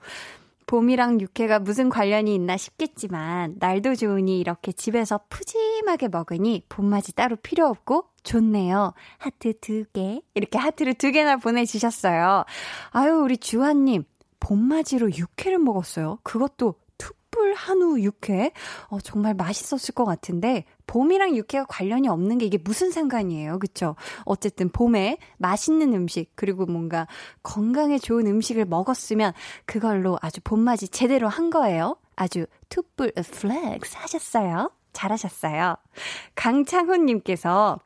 봄이랑 0.66 1.22
육회가 1.22 1.60
무슨 1.60 1.90
관련이 1.90 2.34
있나 2.34 2.58
싶겠지만 2.58 3.58
날도 3.60 3.94
좋으니 3.94 4.40
이렇게 4.40 4.72
집에서 4.72 5.20
푸짐하게 5.30 6.08
먹으니 6.08 6.64
봄맞이 6.70 7.14
따로 7.14 7.36
필요 7.36 7.68
없고 7.68 8.06
좋네요. 8.24 8.94
하트 9.20 9.54
두 9.60 9.86
개. 9.94 10.22
이렇게 10.34 10.58
하트를 10.58 10.96
두 10.96 11.12
개나 11.12 11.38
보내주셨어요. 11.38 12.46
아유, 12.90 13.14
우리 13.14 13.38
주환님. 13.38 14.06
봄맞이로 14.40 15.12
육회를 15.14 15.60
먹었어요. 15.60 16.18
그것도 16.24 16.76
투뿔 17.36 17.54
한우 17.54 18.00
육회. 18.00 18.52
어, 18.88 19.00
정말 19.02 19.34
맛있었을 19.34 19.94
것 19.94 20.06
같은데, 20.06 20.64
봄이랑 20.88 21.36
육회가 21.36 21.66
관련이 21.66 22.08
없는 22.08 22.38
게 22.38 22.46
이게 22.46 22.58
무슨 22.58 22.92
상관이에요. 22.92 23.60
그쵸? 23.60 23.96
어쨌든 24.24 24.70
봄에 24.70 25.18
맛있는 25.38 25.94
음식, 25.94 26.32
그리고 26.36 26.66
뭔가 26.66 27.08
건강에 27.44 28.00
좋은 28.00 28.26
음식을 28.26 28.66
먹었으면 28.66 29.34
그걸로 29.66 30.18
아주 30.22 30.40
봄맞이 30.42 30.88
제대로 30.88 31.28
한 31.28 31.50
거예요. 31.50 31.98
아주 32.16 32.46
투뿔 32.70 33.12
flex 33.12 33.98
하셨어요. 33.98 34.72
잘하셨어요. 34.94 35.76
강창훈님께서 36.36 37.80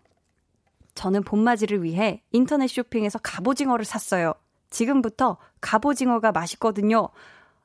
저는 0.94 1.24
봄맞이를 1.24 1.84
위해 1.84 2.22
인터넷 2.32 2.68
쇼핑에서 2.68 3.20
갑오징어를 3.20 3.84
샀어요. 3.84 4.34
지금부터 4.70 5.38
갑오징어가 5.62 6.32
맛있거든요. 6.32 7.10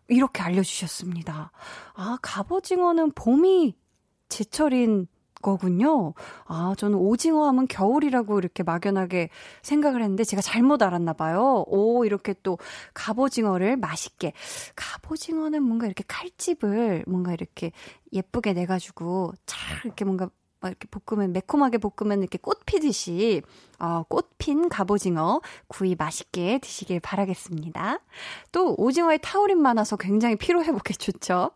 이렇게 0.08 0.42
알려주셨습니다. 0.42 1.50
아, 1.94 2.18
갑오징어는 2.22 3.12
봄이 3.12 3.74
제철인 4.28 5.06
거군요. 5.44 6.14
아, 6.46 6.74
저는 6.76 6.98
오징어 6.98 7.46
하면 7.48 7.68
겨울이라고 7.68 8.38
이렇게 8.38 8.62
막연하게 8.62 9.28
생각을 9.62 10.02
했는데 10.02 10.24
제가 10.24 10.42
잘못 10.42 10.82
알았나 10.82 11.12
봐요. 11.12 11.64
오, 11.68 12.04
이렇게 12.04 12.34
또 12.42 12.58
갑오징어를 12.94 13.76
맛있게. 13.76 14.32
갑오징어는 14.74 15.62
뭔가 15.62 15.86
이렇게 15.86 16.02
칼집을 16.08 17.04
뭔가 17.06 17.32
이렇게 17.32 17.70
예쁘게 18.12 18.54
내가지고 18.54 19.34
잘 19.44 19.80
이렇게 19.84 20.04
뭔가 20.04 20.30
막 20.64 20.70
이렇게 20.70 20.88
볶으면 20.90 21.34
매콤하게 21.34 21.76
볶으면 21.76 22.20
이렇게 22.20 22.38
꽃 22.38 22.64
피듯이 22.64 23.42
어, 23.78 24.02
꽃핀 24.08 24.70
갑오징어 24.70 25.42
구이 25.68 25.94
맛있게 25.94 26.58
드시길 26.58 27.00
바라겠습니다. 27.00 28.00
또 28.50 28.74
오징어에 28.78 29.18
타우린 29.18 29.60
많아서 29.60 29.98
굉장히 29.98 30.36
피로 30.36 30.64
회복에 30.64 30.94
좋죠. 30.94 31.50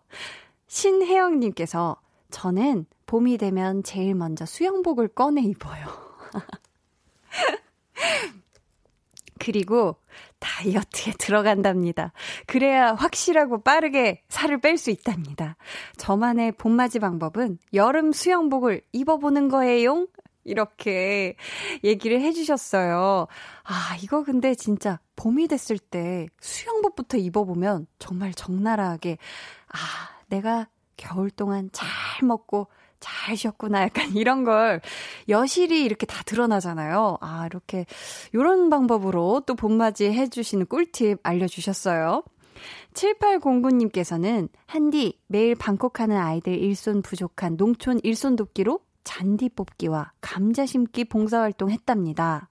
신혜영 0.66 1.40
님께서 1.40 1.96
저는 2.30 2.84
봄이 3.06 3.38
되면 3.38 3.82
제일 3.82 4.14
먼저 4.14 4.44
수영복을 4.44 5.08
꺼내 5.08 5.40
입어요. 5.40 5.86
그리고 9.40 9.96
다이어트에 10.40 11.14
들어간답니다. 11.18 12.12
그래야 12.46 12.92
확실하고 12.92 13.62
빠르게 13.62 14.22
살을 14.28 14.60
뺄 14.60 14.78
수 14.78 14.90
있답니다. 14.90 15.56
저만의 15.96 16.52
봄맞이 16.52 16.98
방법은 16.98 17.58
여름 17.74 18.12
수영복을 18.12 18.82
입어보는 18.92 19.48
거예요. 19.48 20.06
이렇게 20.44 21.36
얘기를 21.84 22.20
해주셨어요. 22.20 23.26
아, 23.64 23.96
이거 24.02 24.24
근데 24.24 24.54
진짜 24.54 24.98
봄이 25.16 25.46
됐을 25.48 25.78
때 25.78 26.26
수영복부터 26.40 27.18
입어보면 27.18 27.86
정말 27.98 28.32
적나라하게, 28.32 29.18
아, 29.68 29.76
내가 30.28 30.68
겨울 30.96 31.30
동안 31.30 31.68
잘 31.72 31.88
먹고 32.22 32.68
잘 33.00 33.36
쉬었구나. 33.36 33.82
약간 33.82 34.14
이런 34.16 34.44
걸 34.44 34.80
여실히 35.28 35.84
이렇게 35.84 36.06
다 36.06 36.22
드러나잖아요. 36.24 37.18
아, 37.20 37.46
이렇게 37.46 37.86
요런 38.34 38.70
방법으로 38.70 39.42
또 39.46 39.54
봄맞이 39.54 40.06
해주시는 40.06 40.66
꿀팁 40.66 41.20
알려주셨어요. 41.22 42.22
7809님께서는 42.94 44.48
한디 44.66 45.18
매일 45.28 45.54
방콕하는 45.54 46.16
아이들 46.16 46.54
일손 46.54 47.02
부족한 47.02 47.56
농촌 47.56 48.00
일손 48.02 48.36
돕기로 48.36 48.80
잔디 49.04 49.48
뽑기와 49.48 50.12
감자 50.20 50.66
심기 50.66 51.04
봉사활동 51.04 51.70
했답니다. 51.70 52.48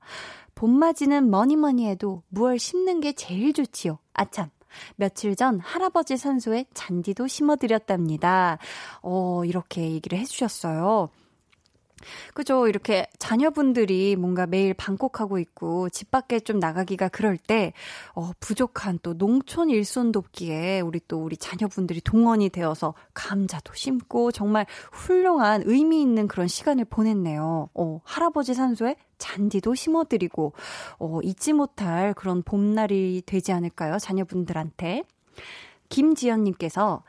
봄맞이는 0.56 1.30
뭐니 1.30 1.56
뭐니 1.56 1.88
해도 1.88 2.24
무얼 2.30 2.58
심는 2.58 3.00
게 3.00 3.14
제일 3.14 3.54
좋지요. 3.54 4.00
아참, 4.14 4.50
며칠 4.96 5.36
전 5.36 5.60
할아버지 5.60 6.18
산소에 6.18 6.66
잔디도 6.74 7.28
심어드렸답니다. 7.28 8.58
어, 9.02 9.44
이렇게 9.46 9.92
얘기를 9.92 10.18
해주셨어요. 10.20 11.10
그죠. 12.34 12.68
이렇게 12.68 13.08
자녀분들이 13.18 14.16
뭔가 14.16 14.46
매일 14.46 14.74
방콕하고 14.74 15.40
있고 15.40 15.90
집 15.90 16.12
밖에 16.12 16.40
좀 16.40 16.60
나가기가 16.60 17.10
그럴 17.10 17.38
때, 17.38 17.74
어, 18.14 18.32
부족한 18.40 19.00
또 19.02 19.18
농촌 19.18 19.70
일손 19.70 20.12
돕기에 20.12 20.82
우리 20.82 21.00
또 21.08 21.24
우리 21.24 21.38
자녀분들이 21.38 22.02
동원이 22.02 22.50
되어서 22.50 22.94
감자도 23.14 23.74
심고 23.74 24.32
정말 24.32 24.66
훌륭한 24.92 25.64
의미 25.66 26.02
있는 26.02 26.28
그런 26.28 26.48
시간을 26.48 26.86
보냈네요. 26.86 27.70
어, 27.74 28.02
할아버지 28.04 28.54
산소에 28.54 28.96
잔디도 29.18 29.76
심어드리고, 29.76 30.54
어, 31.00 31.20
잊지 31.24 31.54
못할 31.54 32.14
그런 32.14 32.44
봄날이 32.44 33.22
되지 33.26 33.52
않을까요? 33.52 33.98
자녀분들한테. 33.98 35.04
김지연님께서 35.90 37.04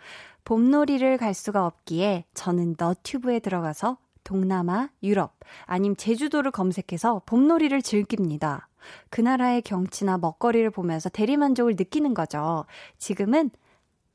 봄놀이를 0.45 1.19
갈 1.19 1.35
수가 1.35 1.67
없기에 1.67 2.25
저는 2.35 2.77
너튜브에 2.79 3.41
들어가서 3.41 3.99
동남아, 4.25 4.91
유럽, 5.03 5.35
아님 5.65 5.97
제주도를 5.97 6.51
검색해서 6.51 7.23
봄놀이를 7.27 7.83
즐깁니다. 7.83 8.69
그 9.11 9.21
나라의 9.21 9.63
경치나 9.63 10.19
먹거리를 10.19 10.71
보면서 10.71 11.09
대리만족을 11.09 11.77
느끼는 11.77 12.15
거죠. 12.15 12.65
지금은 12.99 13.51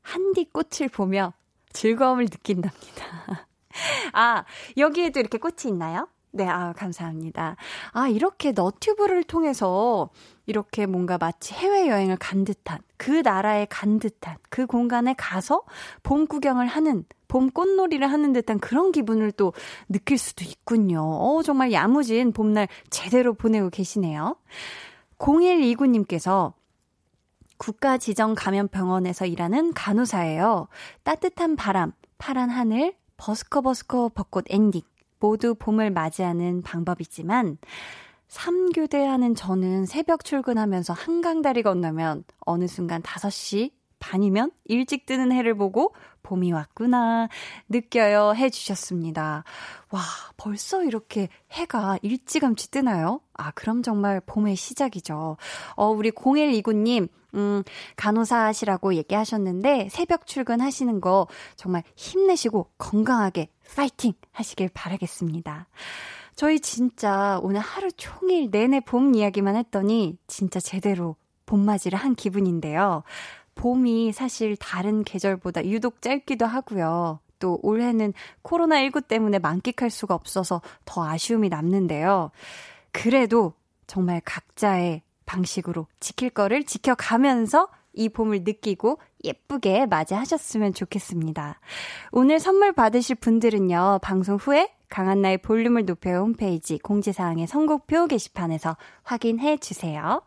한디 0.02 0.44
꽃을 0.44 0.88
보며 0.92 1.32
즐거움을 1.72 2.24
느낀답니다. 2.26 3.48
아, 4.12 4.44
여기에도 4.76 5.20
이렇게 5.20 5.38
꽃이 5.38 5.72
있나요? 5.72 6.08
네, 6.36 6.48
아, 6.48 6.72
감사합니다. 6.72 7.54
아, 7.92 8.08
이렇게 8.08 8.50
너튜브를 8.50 9.22
통해서 9.22 10.10
이렇게 10.46 10.84
뭔가 10.84 11.16
마치 11.16 11.54
해외여행을 11.54 12.16
간 12.16 12.44
듯한, 12.44 12.80
그 12.96 13.22
나라에 13.24 13.66
간 13.70 14.00
듯한, 14.00 14.36
그 14.50 14.66
공간에 14.66 15.14
가서 15.16 15.62
봄 16.02 16.26
구경을 16.26 16.66
하는, 16.66 17.04
봄 17.28 17.50
꽃놀이를 17.50 18.10
하는 18.10 18.32
듯한 18.32 18.58
그런 18.58 18.90
기분을 18.90 19.30
또 19.30 19.52
느낄 19.88 20.18
수도 20.18 20.44
있군요. 20.44 21.02
어, 21.02 21.40
정말 21.44 21.70
야무진 21.70 22.32
봄날 22.32 22.66
제대로 22.90 23.32
보내고 23.32 23.70
계시네요. 23.70 24.34
0129님께서 25.18 26.52
국가 27.58 27.96
지정 27.96 28.34
감염병원에서 28.34 29.26
일하는 29.26 29.72
간호사예요. 29.72 30.66
따뜻한 31.04 31.54
바람, 31.54 31.92
파란 32.18 32.50
하늘, 32.50 32.96
버스커버스커 33.18 34.10
벚꽃 34.16 34.46
엔딩. 34.48 34.82
모두 35.24 35.54
봄을 35.54 35.90
맞이하는 35.90 36.60
방법이지만 36.60 37.56
3교대 38.28 39.04
하는 39.04 39.34
저는 39.34 39.86
새벽 39.86 40.22
출근하면서 40.22 40.92
한강다리 40.92 41.62
건너면 41.62 42.24
어느 42.40 42.66
순간 42.66 43.00
5시 43.00 43.72
반이면 44.00 44.50
일찍 44.66 45.06
뜨는 45.06 45.32
해를 45.32 45.54
보고 45.54 45.94
봄이 46.24 46.52
왔구나 46.52 47.28
느껴요 47.70 48.34
해주셨습니다. 48.36 49.44
와, 49.90 50.00
벌써 50.36 50.84
이렇게 50.84 51.30
해가 51.52 51.98
일찌감치 52.02 52.70
뜨나요? 52.70 53.22
아, 53.32 53.50
그럼 53.52 53.82
정말 53.82 54.20
봄의 54.20 54.56
시작이죠. 54.56 55.38
어, 55.74 55.86
우리 55.88 56.10
0129님, 56.10 57.08
음, 57.34 57.62
간호사 57.96 58.36
하시라고 58.44 58.94
얘기하셨는데 58.94 59.88
새벽 59.90 60.26
출근하시는 60.26 61.00
거 61.00 61.26
정말 61.56 61.82
힘내시고 61.96 62.70
건강하게 62.78 63.48
파이팅 63.74 64.12
하시길 64.32 64.70
바라겠습니다. 64.72 65.66
저희 66.36 66.60
진짜 66.60 67.38
오늘 67.42 67.60
하루 67.60 67.90
종일 67.92 68.50
내내 68.50 68.80
봄 68.80 69.14
이야기만 69.14 69.56
했더니 69.56 70.18
진짜 70.26 70.58
제대로 70.60 71.16
봄맞이를 71.46 71.98
한 71.98 72.14
기분인데요. 72.14 73.02
봄이 73.54 74.12
사실 74.12 74.56
다른 74.56 75.04
계절보다 75.04 75.66
유독 75.66 76.02
짧기도 76.02 76.46
하고요. 76.46 77.20
또 77.38 77.58
올해는 77.62 78.12
코로나19 78.42 79.06
때문에 79.06 79.38
만끽할 79.38 79.90
수가 79.90 80.14
없어서 80.14 80.60
더 80.84 81.06
아쉬움이 81.06 81.48
남는데요. 81.50 82.30
그래도 82.90 83.52
정말 83.86 84.20
각자의 84.24 85.02
방식으로 85.26 85.86
지킬 86.00 86.30
거를 86.30 86.64
지켜가면서 86.64 87.68
이 87.92 88.08
봄을 88.08 88.42
느끼고 88.42 88.98
예쁘게 89.22 89.86
맞이하셨으면 89.86 90.74
좋겠습니다. 90.74 91.60
오늘 92.12 92.40
선물 92.40 92.72
받으실 92.72 93.16
분들은요, 93.16 94.00
방송 94.02 94.36
후에 94.36 94.74
강한나의 94.88 95.38
볼륨을 95.38 95.86
높여 95.86 96.18
홈페이지 96.18 96.78
공지사항의 96.78 97.46
선곡표 97.46 98.06
게시판에서 98.06 98.76
확인해 99.02 99.56
주세요. 99.56 100.22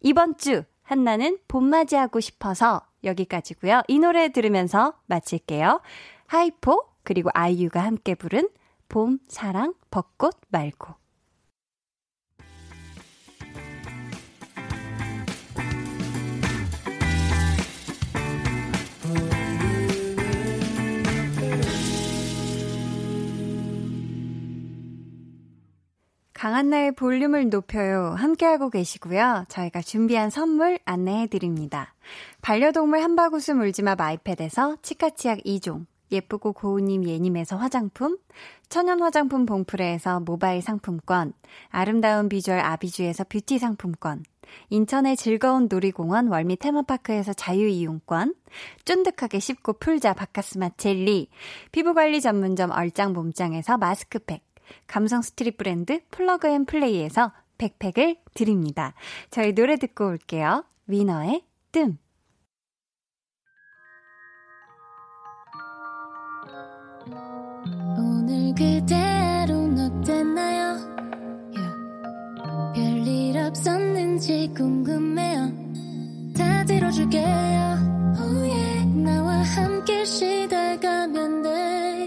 이번 0.00 0.36
주 0.36 0.64
한나는 0.82 1.38
봄맞이하고 1.48 2.20
싶어서 2.20 2.82
여기까지고요. 3.04 3.82
이 3.88 3.98
노래 3.98 4.30
들으면서 4.30 4.94
마칠게요. 5.06 5.80
하이포 6.26 6.84
그리고 7.02 7.30
아이유가 7.34 7.84
함께 7.84 8.14
부른 8.14 8.48
봄, 8.88 9.18
사랑, 9.28 9.74
벚꽃 9.90 10.34
말고. 10.48 10.94
강한나의 26.38 26.92
볼륨을 26.92 27.48
높여요. 27.48 28.14
함께하고 28.16 28.70
계시고요. 28.70 29.46
저희가 29.48 29.82
준비한 29.82 30.30
선물 30.30 30.78
안내해 30.84 31.26
드립니다. 31.26 31.94
반려동물 32.42 33.00
한바구스 33.00 33.50
물지마 33.50 33.96
마이패드에서 33.96 34.76
치카치약 34.80 35.38
2종, 35.38 35.86
예쁘고 36.12 36.52
고운님 36.52 37.08
예님에서 37.08 37.56
화장품, 37.56 38.18
천연 38.68 39.02
화장품 39.02 39.46
봉프레에서 39.46 40.20
모바일 40.20 40.62
상품권, 40.62 41.32
아름다운 41.70 42.28
비주얼 42.28 42.60
아비주에서 42.60 43.24
뷰티 43.24 43.58
상품권, 43.58 44.22
인천의 44.70 45.16
즐거운 45.16 45.66
놀이공원 45.68 46.28
월미 46.28 46.58
테마파크에서 46.58 47.32
자유이용권, 47.32 48.34
쫀득하게 48.84 49.40
씹고 49.40 49.74
풀자 49.74 50.14
박카스맛 50.14 50.70
젤리, 50.76 51.30
피부관리 51.72 52.20
전문점 52.20 52.70
얼짱 52.70 53.12
몸짱에서 53.12 53.76
마스크팩, 53.76 54.47
감성 54.86 55.22
street 55.22 55.56
브랜드 55.56 56.00
플러그 56.10 56.48
앤 56.48 56.64
플레이에서 56.64 57.32
백팩을 57.58 58.16
드립니다. 58.34 58.94
저희 59.30 59.54
노래 59.54 59.76
듣고 59.76 60.06
올게요. 60.06 60.64
위너의 60.86 61.44
뜸. 61.72 61.98
오늘 67.98 68.54
그대로는 68.54 70.00
어땠나요? 70.00 70.78
Yeah. 71.54 71.74
별일 72.74 73.38
없었는지 73.38 74.52
궁금해요. 74.56 75.50
다 76.36 76.64
들어줄게요. 76.64 77.24
Oh 78.18 78.50
yeah. 78.50 78.86
나와 79.02 79.42
함께 79.42 80.04
쉬다가면 80.04 81.42
돼 81.42 81.97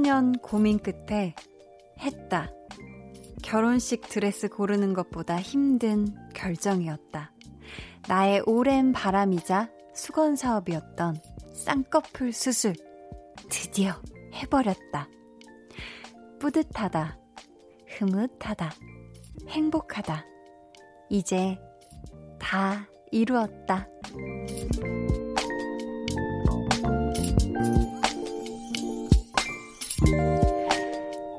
15년 0.00 0.40
고민 0.40 0.78
끝에 0.78 1.34
했다. 1.98 2.50
결혼식 3.42 4.02
드레스 4.08 4.48
고르는 4.48 4.94
것보다 4.94 5.38
힘든 5.40 6.06
결정이었다. 6.34 7.32
나의 8.08 8.42
오랜 8.46 8.92
바람이자 8.92 9.70
수건 9.94 10.36
사업이었던 10.36 11.16
쌍꺼풀 11.52 12.32
수술. 12.32 12.74
드디어 13.50 14.00
해버렸다. 14.34 15.08
뿌듯하다. 16.38 17.18
흐뭇하다. 17.86 18.72
행복하다. 19.48 20.24
이제 21.10 21.58
다 22.38 22.86
이루었다. 23.10 23.88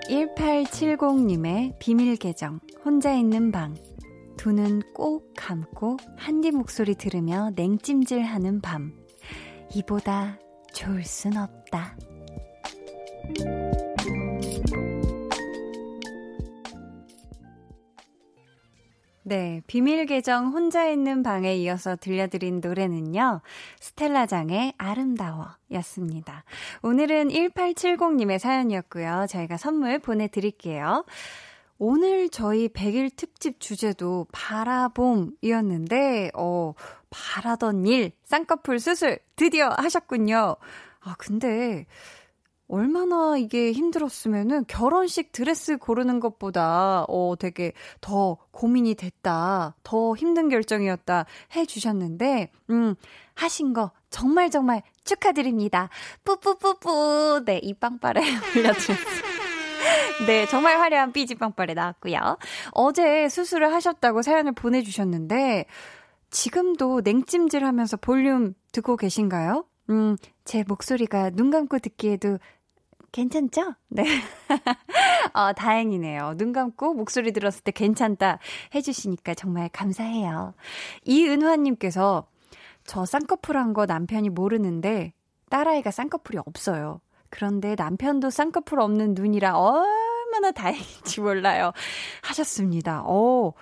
1870님의 0.09 1.73
비밀 1.79 2.15
계정, 2.15 2.59
혼자 2.85 3.13
있는 3.13 3.51
방. 3.51 3.75
두 4.37 4.51
눈 4.51 4.81
꼭 4.93 5.33
감고 5.37 5.97
한디 6.17 6.51
목소리 6.51 6.95
들으며 6.95 7.51
냉찜질 7.55 8.21
하는 8.21 8.61
밤. 8.61 8.93
이보다 9.75 10.39
좋을 10.73 11.03
순 11.03 11.37
없다. 11.37 11.95
네, 19.31 19.61
비밀 19.65 20.05
계정 20.07 20.47
혼자 20.47 20.89
있는 20.89 21.23
방에 21.23 21.55
이어서 21.55 21.95
들려드린 21.95 22.59
노래는요, 22.59 23.39
스텔라장의 23.79 24.73
아름다워 24.77 25.47
였습니다. 25.71 26.43
오늘은 26.81 27.29
1870님의 27.29 28.39
사연이었고요. 28.39 29.27
저희가 29.29 29.55
선물 29.55 29.99
보내드릴게요. 29.99 31.05
오늘 31.77 32.27
저희 32.27 32.67
100일 32.67 33.15
특집 33.15 33.61
주제도 33.61 34.27
바라봄이었는데, 34.33 36.31
어, 36.33 36.73
바라던 37.09 37.85
일, 37.85 38.11
쌍꺼풀 38.25 38.81
수술 38.81 39.17
드디어 39.37 39.69
하셨군요. 39.69 40.57
아, 40.99 41.15
근데, 41.17 41.85
얼마나 42.71 43.37
이게 43.37 43.73
힘들었으면은 43.73 44.63
결혼식 44.67 45.33
드레스 45.33 45.77
고르는 45.77 46.21
것보다 46.21 47.05
어 47.09 47.35
되게 47.37 47.73
더 47.99 48.37
고민이 48.51 48.95
됐다. 48.95 49.75
더 49.83 50.15
힘든 50.15 50.47
결정이었다 50.47 51.25
해 51.55 51.65
주셨는데 51.65 52.49
음 52.69 52.95
하신 53.35 53.73
거 53.73 53.91
정말 54.09 54.49
정말 54.49 54.83
축하드립니다. 55.03 55.89
뿌뿌뿌뿌. 56.23 57.43
네, 57.45 57.59
이 57.61 57.73
빵빠레 57.73 58.21
올려주세요. 58.55 58.97
네, 60.27 60.45
정말 60.45 60.79
화려한 60.79 61.11
삐지 61.11 61.35
빵빠레 61.35 61.73
나왔고요. 61.73 62.37
어제 62.71 63.27
수술을 63.27 63.73
하셨다고 63.73 64.21
사연을 64.21 64.51
보내주셨는데, 64.51 65.65
지금도 66.29 67.01
냉찜질 67.03 67.65
하면서 67.65 67.97
볼륨 67.97 68.53
듣고 68.71 68.95
계신가요? 68.95 69.65
음, 69.89 70.15
제 70.45 70.63
목소리가 70.67 71.31
눈 71.31 71.49
감고 71.49 71.79
듣기에도 71.79 72.37
괜찮죠? 73.11 73.75
네. 73.89 74.05
어, 75.33 75.53
다행이네요. 75.53 76.35
눈 76.37 76.53
감고 76.53 76.93
목소리 76.93 77.31
들었을 77.33 77.63
때 77.63 77.71
괜찮다 77.71 78.39
해주시니까 78.73 79.33
정말 79.35 79.69
감사해요. 79.69 80.53
이은화님께서 81.05 82.25
저 82.85 83.05
쌍꺼풀 83.05 83.57
한 83.57 83.73
거 83.73 83.85
남편이 83.85 84.29
모르는데 84.29 85.13
딸아이가 85.49 85.91
쌍꺼풀이 85.91 86.37
없어요. 86.45 87.01
그런데 87.29 87.75
남편도 87.77 88.29
쌍꺼풀 88.29 88.79
없는 88.81 89.13
눈이라 89.13 89.57
얼마나 89.57 90.51
다행인지 90.51 91.21
몰라요. 91.21 91.71
하셨습니다. 92.23 93.03
어, 93.05 93.53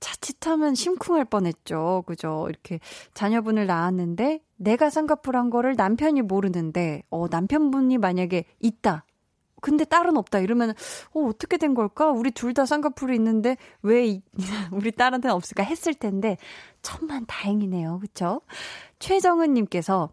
자칫하면 0.00 0.74
심쿵할 0.74 1.24
뻔했죠. 1.24 2.04
그죠? 2.06 2.46
이렇게 2.48 2.80
자녀분을 3.14 3.66
낳았는데 3.66 4.40
내가 4.56 4.90
쌍꺼풀한 4.90 5.50
거를 5.50 5.74
남편이 5.76 6.22
모르는데 6.22 7.02
어 7.10 7.26
남편분이 7.28 7.98
만약에 7.98 8.44
있다. 8.60 9.04
근데 9.62 9.84
딸은 9.84 10.16
없다 10.16 10.38
이러면 10.40 10.70
어 11.14 11.20
어떻게 11.26 11.56
된 11.56 11.74
걸까? 11.74 12.10
우리 12.10 12.30
둘 12.30 12.54
다 12.54 12.66
쌍꺼풀이 12.66 13.14
있는데 13.16 13.56
왜 13.82 14.06
이, 14.06 14.22
우리 14.72 14.92
딸한테는 14.92 15.34
없을까 15.34 15.62
했을 15.62 15.94
텐데 15.94 16.36
천만 16.82 17.24
다행이네요. 17.26 17.98
그쵸 18.00 18.40
최정은 18.98 19.54
님께서 19.54 20.10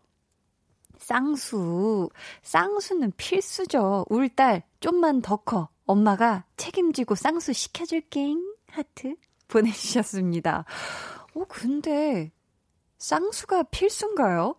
쌍수 0.97 2.09
쌍수는 2.41 3.13
필수죠. 3.17 4.05
울딸 4.09 4.63
좀만 4.79 5.21
더 5.21 5.37
커. 5.37 5.69
엄마가 5.85 6.45
책임지고 6.57 7.15
쌍수 7.15 7.51
시켜줄게. 7.53 8.35
하트. 8.69 9.15
보내주셨습니다. 9.47 10.65
어, 11.35 11.45
근데, 11.47 12.31
쌍수가 12.97 13.63
필수인가요? 13.63 14.55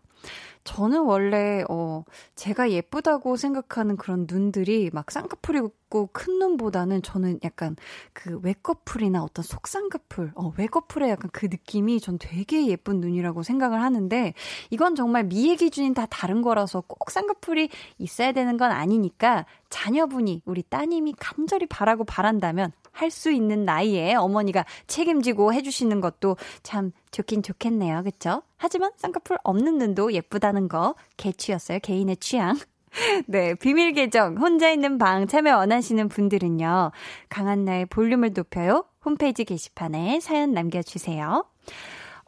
저는 0.65 1.03
원래, 1.03 1.63
어, 1.69 2.05
제가 2.35 2.71
예쁘다고 2.71 3.37
생각하는 3.37 3.97
그런 3.97 4.27
눈들이 4.29 4.91
막 4.93 5.11
쌍꺼풀이 5.11 5.59
있고 5.59 6.09
큰 6.13 6.39
눈보다는 6.39 7.03
저는 7.03 7.39
약간 7.45 7.77
그 8.15 8.41
외꺼풀이나 8.43 9.23
어떤 9.23 9.43
속쌍꺼풀, 9.43 10.33
어, 10.35 10.53
외꺼풀의 10.57 11.11
약간 11.11 11.31
그 11.33 11.47
느낌이 11.47 12.01
전 12.01 12.19
되게 12.19 12.67
예쁜 12.67 13.01
눈이라고 13.01 13.43
생각을 13.43 13.81
하는데 13.83 14.33
이건 14.71 14.95
정말 14.97 15.25
미의 15.25 15.57
기준이 15.57 15.93
다 15.93 16.07
다른 16.07 16.41
거라서 16.41 16.81
꼭 16.81 17.11
쌍꺼풀이 17.11 17.69
있어야 17.99 18.33
되는 18.33 18.57
건 18.57 18.73
아니니까 18.73 19.45
자녀분이 19.69 20.43
우리 20.47 20.63
따님이 20.63 21.15
간절히 21.19 21.67
바라고 21.67 22.05
바란다면 22.05 22.73
할 22.95 23.11
수 23.11 23.31
있는 23.31 23.65
나이에 23.65 24.15
어머니가 24.15 24.65
책임지고 24.87 25.53
해주시는 25.53 26.01
것도 26.01 26.37
참 26.63 26.91
좋긴 27.11 27.43
좋겠네요. 27.43 28.03
그쵸? 28.03 28.43
하지만 28.57 28.91
쌍꺼풀 28.97 29.39
없는 29.45 29.79
눈도 29.79 30.13
예쁘다는 30.13 30.69
거 30.69 30.95
개취였어요. 31.17 31.79
개인의 31.81 32.17
취향. 32.17 32.57
네, 33.27 33.55
비밀 33.55 33.93
계정 33.93 34.37
혼자 34.37 34.71
있는 34.71 34.99
방 34.99 35.27
참여 35.27 35.57
원하시는 35.57 36.09
분들은요. 36.09 36.93
강한나의 37.29 37.87
볼륨을 37.87 38.33
높여요. 38.35 38.85
홈페이지 39.05 39.45
게시판에 39.45 40.21
사연 40.21 40.53
남겨주세요. 40.53 41.45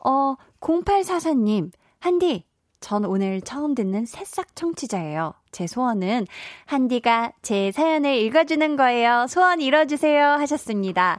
어, 0.05 0.35
0844님, 0.61 1.71
한디, 1.99 2.45
전 2.81 3.05
오늘 3.05 3.41
처음 3.41 3.75
듣는 3.75 4.07
새싹 4.07 4.55
청취자예요. 4.55 5.35
제 5.57 5.67
소원은 5.67 6.27
한디가 6.67 7.33
제 7.41 7.73
사연을 7.73 8.15
읽어주는 8.17 8.77
거예요. 8.77 9.25
소원 9.27 9.63
이뤄주세요. 9.63 10.23
하셨습니다. 10.33 11.19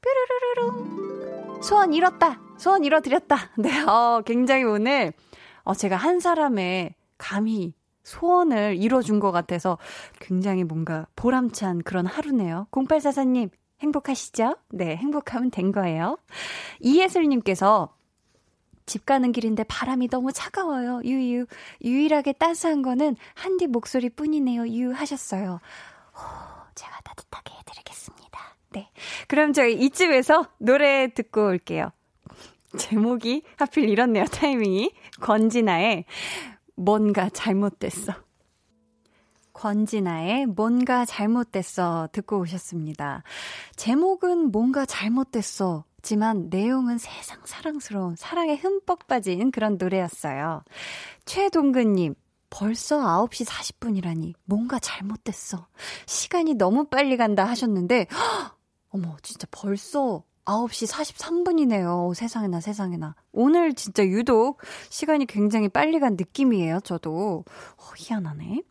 뾰루루루루. 0.00 1.60
소원 1.64 1.92
이뤘다. 1.92 2.40
소원 2.58 2.84
이뤄드렸다. 2.84 3.50
네, 3.58 3.82
어, 3.82 4.22
굉장히 4.24 4.62
오늘, 4.62 5.12
어, 5.64 5.74
제가 5.74 5.96
한 5.96 6.20
사람의 6.20 6.94
감히 7.18 7.74
소원을 8.04 8.76
이뤄준 8.76 9.18
것 9.18 9.32
같아서 9.32 9.78
굉장히 10.20 10.62
뭔가 10.62 11.08
보람찬 11.16 11.82
그런 11.82 12.06
하루네요. 12.06 12.68
0844님, 12.70 13.50
행복하시죠? 13.80 14.54
네, 14.70 14.94
행복하면 14.94 15.50
된 15.50 15.72
거예요. 15.72 16.18
이예슬님께서 16.78 17.92
집 18.86 19.06
가는 19.06 19.32
길인데 19.32 19.64
바람이 19.64 20.08
너무 20.08 20.32
차가워요. 20.32 21.02
유유. 21.04 21.46
유일하게 21.84 22.32
따스한 22.34 22.82
거는 22.82 23.16
한디 23.34 23.66
목소리 23.66 24.08
뿐이네요. 24.10 24.68
유 24.68 24.92
하셨어요. 24.92 25.60
호, 26.14 26.20
제가 26.74 27.00
따뜻하게 27.02 27.54
해드리겠습니다. 27.58 28.40
네. 28.70 28.90
그럼 29.28 29.52
저희 29.52 29.74
이쯤에서 29.74 30.46
노래 30.58 31.08
듣고 31.12 31.46
올게요. 31.46 31.90
제목이 32.78 33.42
하필 33.56 33.88
이렇네요. 33.88 34.24
타이밍이. 34.32 34.92
권진아의 35.20 36.04
뭔가 36.74 37.28
잘못됐어. 37.28 38.14
권진아의 39.52 40.46
뭔가 40.46 41.04
잘못됐어 41.04 42.08
듣고 42.12 42.40
오셨습니다. 42.40 43.22
제목은 43.76 44.50
뭔가 44.50 44.84
잘못됐어 44.86 45.84
지만 46.02 46.48
내용은 46.50 46.98
세상 46.98 47.40
사랑스러운 47.44 48.16
사랑에 48.16 48.56
흠뻑 48.56 49.06
빠진 49.06 49.50
그런 49.50 49.78
노래였어요. 49.78 50.64
최동근님, 51.24 52.14
벌써 52.50 52.98
9시 52.98 53.46
40분이라니 53.46 54.34
뭔가 54.44 54.78
잘못됐어. 54.78 55.66
시간이 56.06 56.54
너무 56.54 56.84
빨리 56.84 57.16
간다 57.16 57.44
하셨는데, 57.44 58.06
헉! 58.10 58.58
어머, 58.94 59.16
진짜 59.22 59.46
벌써 59.50 60.22
9시 60.44 60.90
43분이네요. 60.90 62.14
세상에나 62.14 62.60
세상에나. 62.60 63.14
오늘 63.32 63.72
진짜 63.74 64.04
유독 64.04 64.60
시간이 64.90 65.26
굉장히 65.26 65.68
빨리 65.68 65.98
간 65.98 66.16
느낌이에요. 66.16 66.80
저도. 66.80 67.44
어, 67.78 67.82
희한하네. 67.96 68.62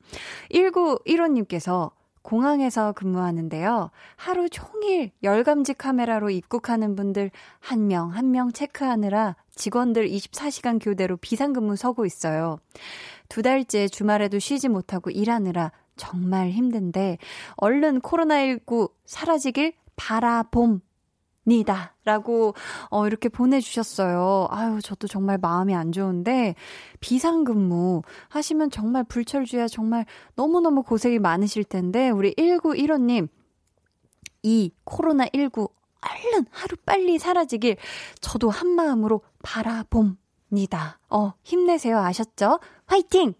1915님께서 0.52 1.92
공항에서 2.22 2.92
근무하는데요. 2.94 3.92
하루 4.16 4.50
종일 4.50 5.12
열감지 5.24 5.74
카메라로 5.74 6.30
입국하는 6.30 6.96
분들 6.96 7.32
한명 7.60 8.10
한 8.10 8.32
명 8.32 8.52
체크하느라 8.52 9.36
직원들 9.56 10.08
24시간 10.10 10.80
교대로 10.82 11.18
비상근무 11.18 11.76
서고 11.76 12.06
있어요. 12.06 12.60
두 13.28 13.42
달째 13.42 13.88
주말에도 13.88 14.40
쉬지 14.40 14.70
못하고 14.70 15.10
일하느라 15.10 15.72
정말 15.98 16.50
힘든데 16.52 17.18
얼른 17.58 18.02
코로나19 18.02 18.92
사라지길 19.06 19.74
바라봄 19.96 20.82
니다. 21.52 21.96
라고, 22.06 22.54
어, 22.90 23.06
이렇게 23.08 23.30
보내주셨어요. 23.30 24.48
아유, 24.50 24.80
저도 24.82 25.08
정말 25.08 25.38
마음이 25.38 25.76
안 25.76 25.92
좋은데, 25.92 26.56
비상근무 27.00 28.02
하시면 28.30 28.72
정말 28.72 29.04
불철주야 29.04 29.68
정말 29.68 30.06
너무너무 30.36 30.84
고생이 30.84 31.20
많으실 31.20 31.64
텐데, 31.66 32.10
우리 32.10 32.34
1915님, 32.36 33.28
이 34.44 34.72
코로나19 34.86 35.70
얼른 36.02 36.46
하루 36.50 36.76
빨리 36.86 37.20
사라지길 37.20 37.78
저도 38.22 38.50
한마음으로 38.50 39.22
바라봅니다. 39.44 41.00
어, 41.10 41.34
힘내세요. 41.44 42.00
아셨죠? 42.00 42.60
화이팅! 42.88 43.34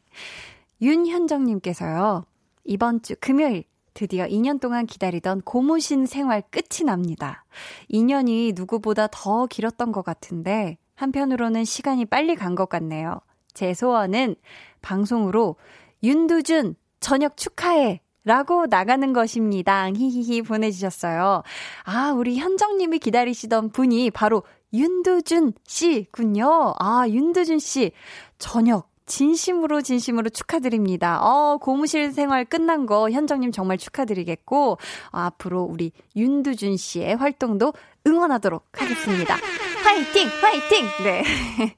윤현정님께서요, 0.82 2.26
이번 2.66 3.02
주 3.02 3.16
금요일 3.20 3.64
드디어 3.94 4.26
2년 4.26 4.60
동안 4.60 4.86
기다리던 4.86 5.42
고무신 5.42 6.06
생활 6.06 6.42
끝이 6.50 6.86
납니다. 6.86 7.46
2년이 7.92 8.54
누구보다 8.56 9.08
더 9.12 9.46
길었던 9.48 9.92
것 9.92 10.04
같은데 10.04 10.78
한편으로는 10.96 11.66
시간이 11.66 12.06
빨리 12.06 12.36
간 12.36 12.56
것 12.56 12.70
같네요. 12.70 13.20
제 13.54 13.74
소원은 13.74 14.36
방송으로 14.82 15.56
윤두준 16.04 16.76
저녁 17.00 17.36
축하해 17.38 18.02
라고 18.24 18.68
나가는 18.68 19.14
것입니다. 19.14 19.90
히히히 19.90 20.44
보내주셨어요. 20.44 21.42
아, 21.86 22.12
우리 22.12 22.38
현정님이 22.38 23.00
기다리시던 23.00 23.72
분이 23.72 24.12
바로 24.12 24.44
윤두준 24.74 25.54
씨군요. 25.66 26.76
아, 26.78 27.06
윤두준 27.08 27.58
씨. 27.58 27.92
저녁 28.38 28.91
진심으로 29.12 29.82
진심으로 29.82 30.30
축하드립니다. 30.30 31.20
어, 31.22 31.58
고무실 31.58 32.14
생활 32.14 32.46
끝난 32.46 32.86
거 32.86 33.10
현정님 33.10 33.52
정말 33.52 33.78
축하드리겠고 33.78 34.72
어, 34.72 34.78
앞으로 35.12 35.64
우리 35.64 35.92
윤두준 36.16 36.78
씨의 36.78 37.18
활동도 37.18 37.74
응원하도록 38.08 38.70
하겠습니다. 38.72 39.36
화이팅! 39.84 40.30
화이팅! 40.30 40.86
네. 41.04 41.24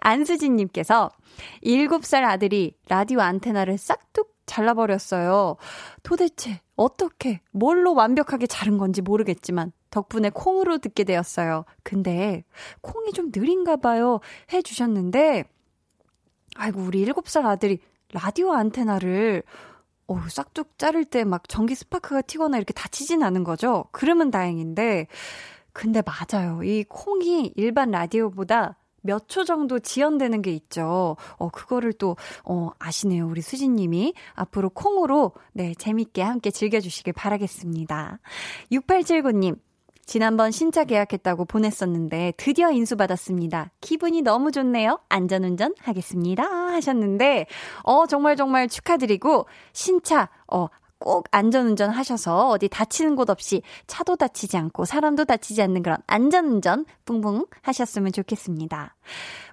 안수진님께서 0.00 1.10
7살 1.64 2.24
아들이 2.24 2.74
라디오 2.90 3.20
안테나를 3.20 3.78
싹둑 3.78 4.34
잘라버렸어요. 4.44 5.56
도대체 6.02 6.60
어떻게, 6.76 7.40
뭘로 7.52 7.94
완벽하게 7.94 8.46
자른 8.46 8.76
건지 8.76 9.00
모르겠지만 9.00 9.72
덕분에 9.88 10.28
콩으로 10.28 10.76
듣게 10.76 11.04
되었어요. 11.04 11.64
근데 11.82 12.44
콩이 12.82 13.14
좀 13.14 13.30
느린가 13.34 13.76
봐요. 13.76 14.20
해주셨는데 14.52 15.44
아이고, 16.56 16.80
우리 16.82 17.04
7살 17.04 17.44
아들이 17.46 17.78
라디오 18.12 18.52
안테나를 18.52 19.42
어, 20.08 20.20
싹둑 20.28 20.78
자를 20.78 21.04
때 21.04 21.24
막 21.24 21.48
전기 21.48 21.74
스파크가 21.74 22.22
튀거나 22.22 22.56
이렇게 22.58 22.72
다치진 22.72 23.22
않은 23.22 23.42
거죠? 23.44 23.86
그러면 23.92 24.30
다행인데, 24.30 25.08
근데 25.72 26.02
맞아요. 26.02 26.62
이 26.64 26.84
콩이 26.84 27.52
일반 27.56 27.90
라디오보다 27.90 28.76
몇 29.02 29.28
초 29.28 29.44
정도 29.44 29.78
지연되는 29.78 30.42
게 30.42 30.52
있죠. 30.52 31.16
어, 31.38 31.48
그거를 31.50 31.92
또, 31.92 32.16
어, 32.44 32.70
아시네요. 32.78 33.26
우리 33.28 33.40
수진님이. 33.42 34.14
앞으로 34.34 34.70
콩으로, 34.70 35.32
네, 35.52 35.74
재밌게 35.74 36.22
함께 36.22 36.50
즐겨주시길 36.50 37.12
바라겠습니다. 37.12 38.18
6879님, 38.72 39.58
지난번 40.06 40.52
신차 40.52 40.84
계약했다고 40.84 41.44
보냈었는데 41.46 42.34
드디어 42.36 42.70
인수받았습니다. 42.70 43.72
기분이 43.80 44.22
너무 44.22 44.52
좋네요. 44.52 45.00
안전운전 45.08 45.74
하겠습니다. 45.80 46.44
하셨는데, 46.44 47.46
어, 47.82 48.06
정말 48.06 48.36
정말 48.36 48.68
축하드리고, 48.68 49.46
신차, 49.72 50.28
어, 50.46 50.68
꼭 50.98 51.26
안전운전 51.30 51.90
하셔서 51.90 52.48
어디 52.48 52.68
다치는 52.68 53.16
곳 53.16 53.28
없이 53.28 53.62
차도 53.86 54.16
다치지 54.16 54.56
않고 54.56 54.86
사람도 54.86 55.26
다치지 55.26 55.60
않는 55.62 55.82
그런 55.82 55.98
안전운전 56.06 56.86
뿡뿡 57.04 57.46
하셨으면 57.60 58.12
좋겠습니다. 58.12 58.94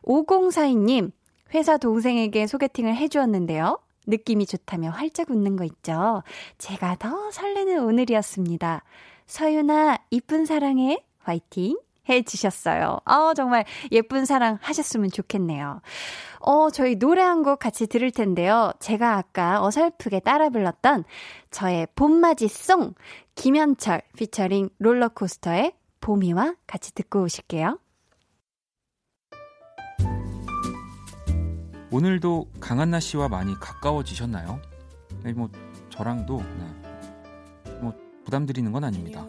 5042님, 0.04 1.12
회사 1.54 1.78
동생에게 1.78 2.48
소개팅을 2.48 2.96
해주었는데요. 2.96 3.80
느낌이 4.08 4.46
좋다며 4.46 4.92
활짝 4.92 5.32
웃는 5.32 5.56
거 5.56 5.64
있죠? 5.66 6.24
제가 6.58 6.96
더 6.98 7.32
설레는 7.32 7.84
오늘이었습니다. 7.84 8.84
서윤아, 9.28 9.98
이쁜 10.12 10.46
사랑해. 10.46 11.04
화이팅. 11.20 11.78
해주셨어요. 12.10 13.00
어, 13.06 13.34
정말 13.34 13.64
예쁜 13.94 14.26
사랑 14.26 14.58
하셨으면 14.62 15.10
좋겠네요. 15.10 15.82
어, 16.42 16.70
저희 16.70 17.00
노래 17.00 17.22
한 17.22 17.44
곡 17.44 17.60
같이 17.60 17.88
들을 17.88 18.12
텐데요. 18.12 18.74
제가 18.80 19.16
아까 19.16 19.64
어설프게 19.64 20.20
따라 20.20 20.50
불렀던 20.50 21.06
저의 21.50 21.88
봄맞이 21.96 22.50
송, 22.50 22.94
김현철 23.36 24.02
피처링 24.18 24.70
롤러코스터의 24.80 25.74
봄이와 26.02 26.56
같이 26.68 26.94
듣고 26.94 27.22
오실게요. 27.24 27.80
오늘도 31.90 32.48
강한나 32.60 33.00
씨와 33.00 33.30
많이 33.30 33.54
가까워지셨나요? 33.60 34.60
네, 35.24 35.32
뭐 35.32 35.50
저랑도 35.90 36.42
네. 36.42 36.83
뭐 38.24 38.26
부담드리는 38.26 38.72
건 38.72 38.84
아닙니다. 38.84 39.26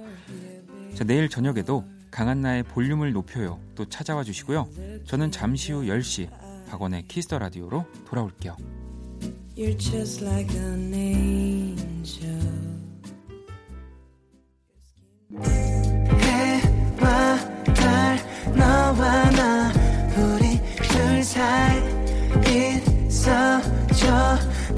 자, 0.94 1.04
내일 1.04 1.28
저녁에도 1.28 1.84
강한나의 2.10 2.62
볼륨을 2.62 3.12
높여요. 3.12 3.60
또 3.74 3.84
찾아와 3.84 4.22
주시고요. 4.22 4.68
저는 5.04 5.30
잠시 5.32 5.72
후 5.72 5.82
10시 5.82 6.30
박원의 6.68 7.08
키스 7.08 7.27
더 7.27 7.38
라디오로 7.38 7.84
돌아올게요. 8.06 8.56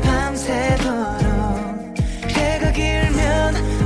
밤새도록 0.03 1.95
해가 2.29 2.73
길면 2.73 3.86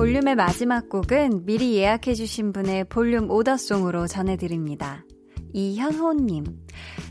볼륨의 0.00 0.34
마지막 0.34 0.88
곡은 0.88 1.44
미리 1.44 1.76
예약해주신 1.76 2.54
분의 2.54 2.84
볼륨 2.84 3.30
오더송으로 3.30 4.06
전해드립니다. 4.06 5.04
이현호님, 5.52 6.46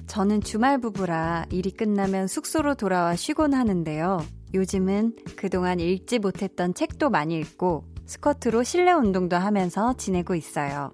저는 0.08 0.42
주말 0.42 0.82
부부라 0.82 1.46
일이 1.52 1.70
끝나면 1.70 2.26
숙소로 2.26 2.74
돌아와 2.74 3.16
쉬곤 3.16 3.54
하는데요. 3.54 4.26
요즘은 4.56 5.18
그동안 5.36 5.80
읽지 5.80 6.18
못했던 6.18 6.74
책도 6.74 7.12
많이 7.12 7.38
읽고 7.38 7.86
스커트로 8.08 8.64
실내 8.64 8.92
운동도 8.92 9.36
하면서 9.36 9.94
지내고 9.96 10.34
있어요. 10.34 10.92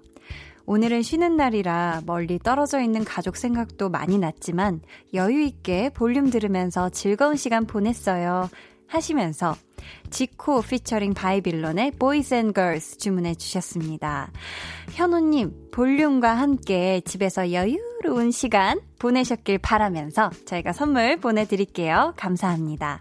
오늘은 0.66 1.00
쉬는 1.00 1.38
날이라 1.38 2.02
멀리 2.04 2.38
떨어져 2.38 2.82
있는 2.82 3.04
가족 3.04 3.38
생각도 3.38 3.88
많이 3.88 4.18
났지만 4.18 4.82
여유 5.14 5.40
있게 5.40 5.88
볼륨 5.94 6.28
들으면서 6.28 6.90
즐거운 6.90 7.36
시간 7.36 7.66
보냈어요. 7.66 8.50
하시면서 8.88 9.56
지코 10.10 10.62
피처링 10.62 11.14
바이빌런의 11.14 11.92
Boys 11.92 12.34
and 12.34 12.54
Girls 12.54 12.98
주문해 12.98 13.34
주셨습니다. 13.34 14.30
현우님, 14.92 15.70
볼륨과 15.72 16.34
함께 16.34 17.00
집에서 17.04 17.52
여유로운 17.52 18.30
시간 18.30 18.80
보내셨길 18.98 19.58
바라면서 19.58 20.30
저희가 20.46 20.72
선물 20.72 21.18
보내드릴게요. 21.18 22.14
감사합니다. 22.16 23.00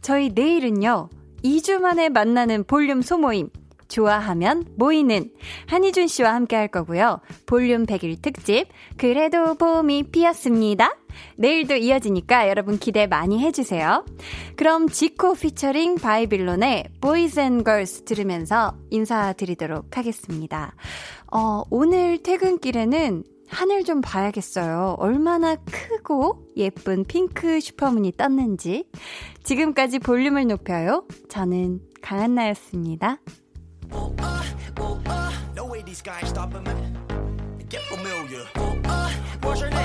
저희 0.00 0.30
내일은요, 0.30 1.08
2주 1.44 1.78
만에 1.78 2.08
만나는 2.08 2.64
볼륨 2.64 3.02
소모임. 3.02 3.50
좋아하면 3.88 4.64
모이는 4.76 5.30
한희준 5.66 6.06
씨와 6.06 6.34
함께 6.34 6.56
할 6.56 6.68
거고요. 6.68 7.20
볼륨 7.46 7.86
100일 7.86 8.20
특집 8.22 8.66
그래도 8.96 9.54
봄이 9.54 10.04
피었습니다. 10.10 10.96
내일도 11.36 11.74
이어지니까 11.74 12.48
여러분 12.48 12.78
기대 12.78 13.06
많이 13.06 13.40
해주세요. 13.40 14.04
그럼 14.56 14.88
지코 14.88 15.34
피처링 15.34 15.96
바이빌론의 15.96 16.90
Boys 17.00 17.38
and 17.38 17.64
Girls 17.64 18.04
들으면서 18.04 18.76
인사드리도록 18.90 19.96
하겠습니다. 19.96 20.74
어, 21.32 21.62
오늘 21.70 22.22
퇴근길에는 22.22 23.24
하늘 23.48 23.84
좀 23.84 24.00
봐야겠어요. 24.00 24.96
얼마나 24.98 25.56
크고 25.56 26.48
예쁜 26.56 27.04
핑크 27.04 27.60
슈퍼문이 27.60 28.12
떴는지. 28.16 28.88
지금까지 29.42 29.98
볼륨을 29.98 30.46
높여요. 30.46 31.06
저는 31.28 31.80
강한나였습니다. 32.02 33.18
Oh, 33.94 34.12
uh, 34.18 34.44
oh, 34.78 35.00
uh. 35.06 35.32
No 35.54 35.66
way 35.66 35.82
these 35.82 36.02
guys 36.02 36.28
stopping 36.28 36.64
me. 36.64 36.74
Get 37.68 37.82
familiar. 37.82 38.44
Oh, 38.56 38.78
uh, 38.84 39.10
what's 39.42 39.60
your 39.60 39.70
name? 39.70 39.83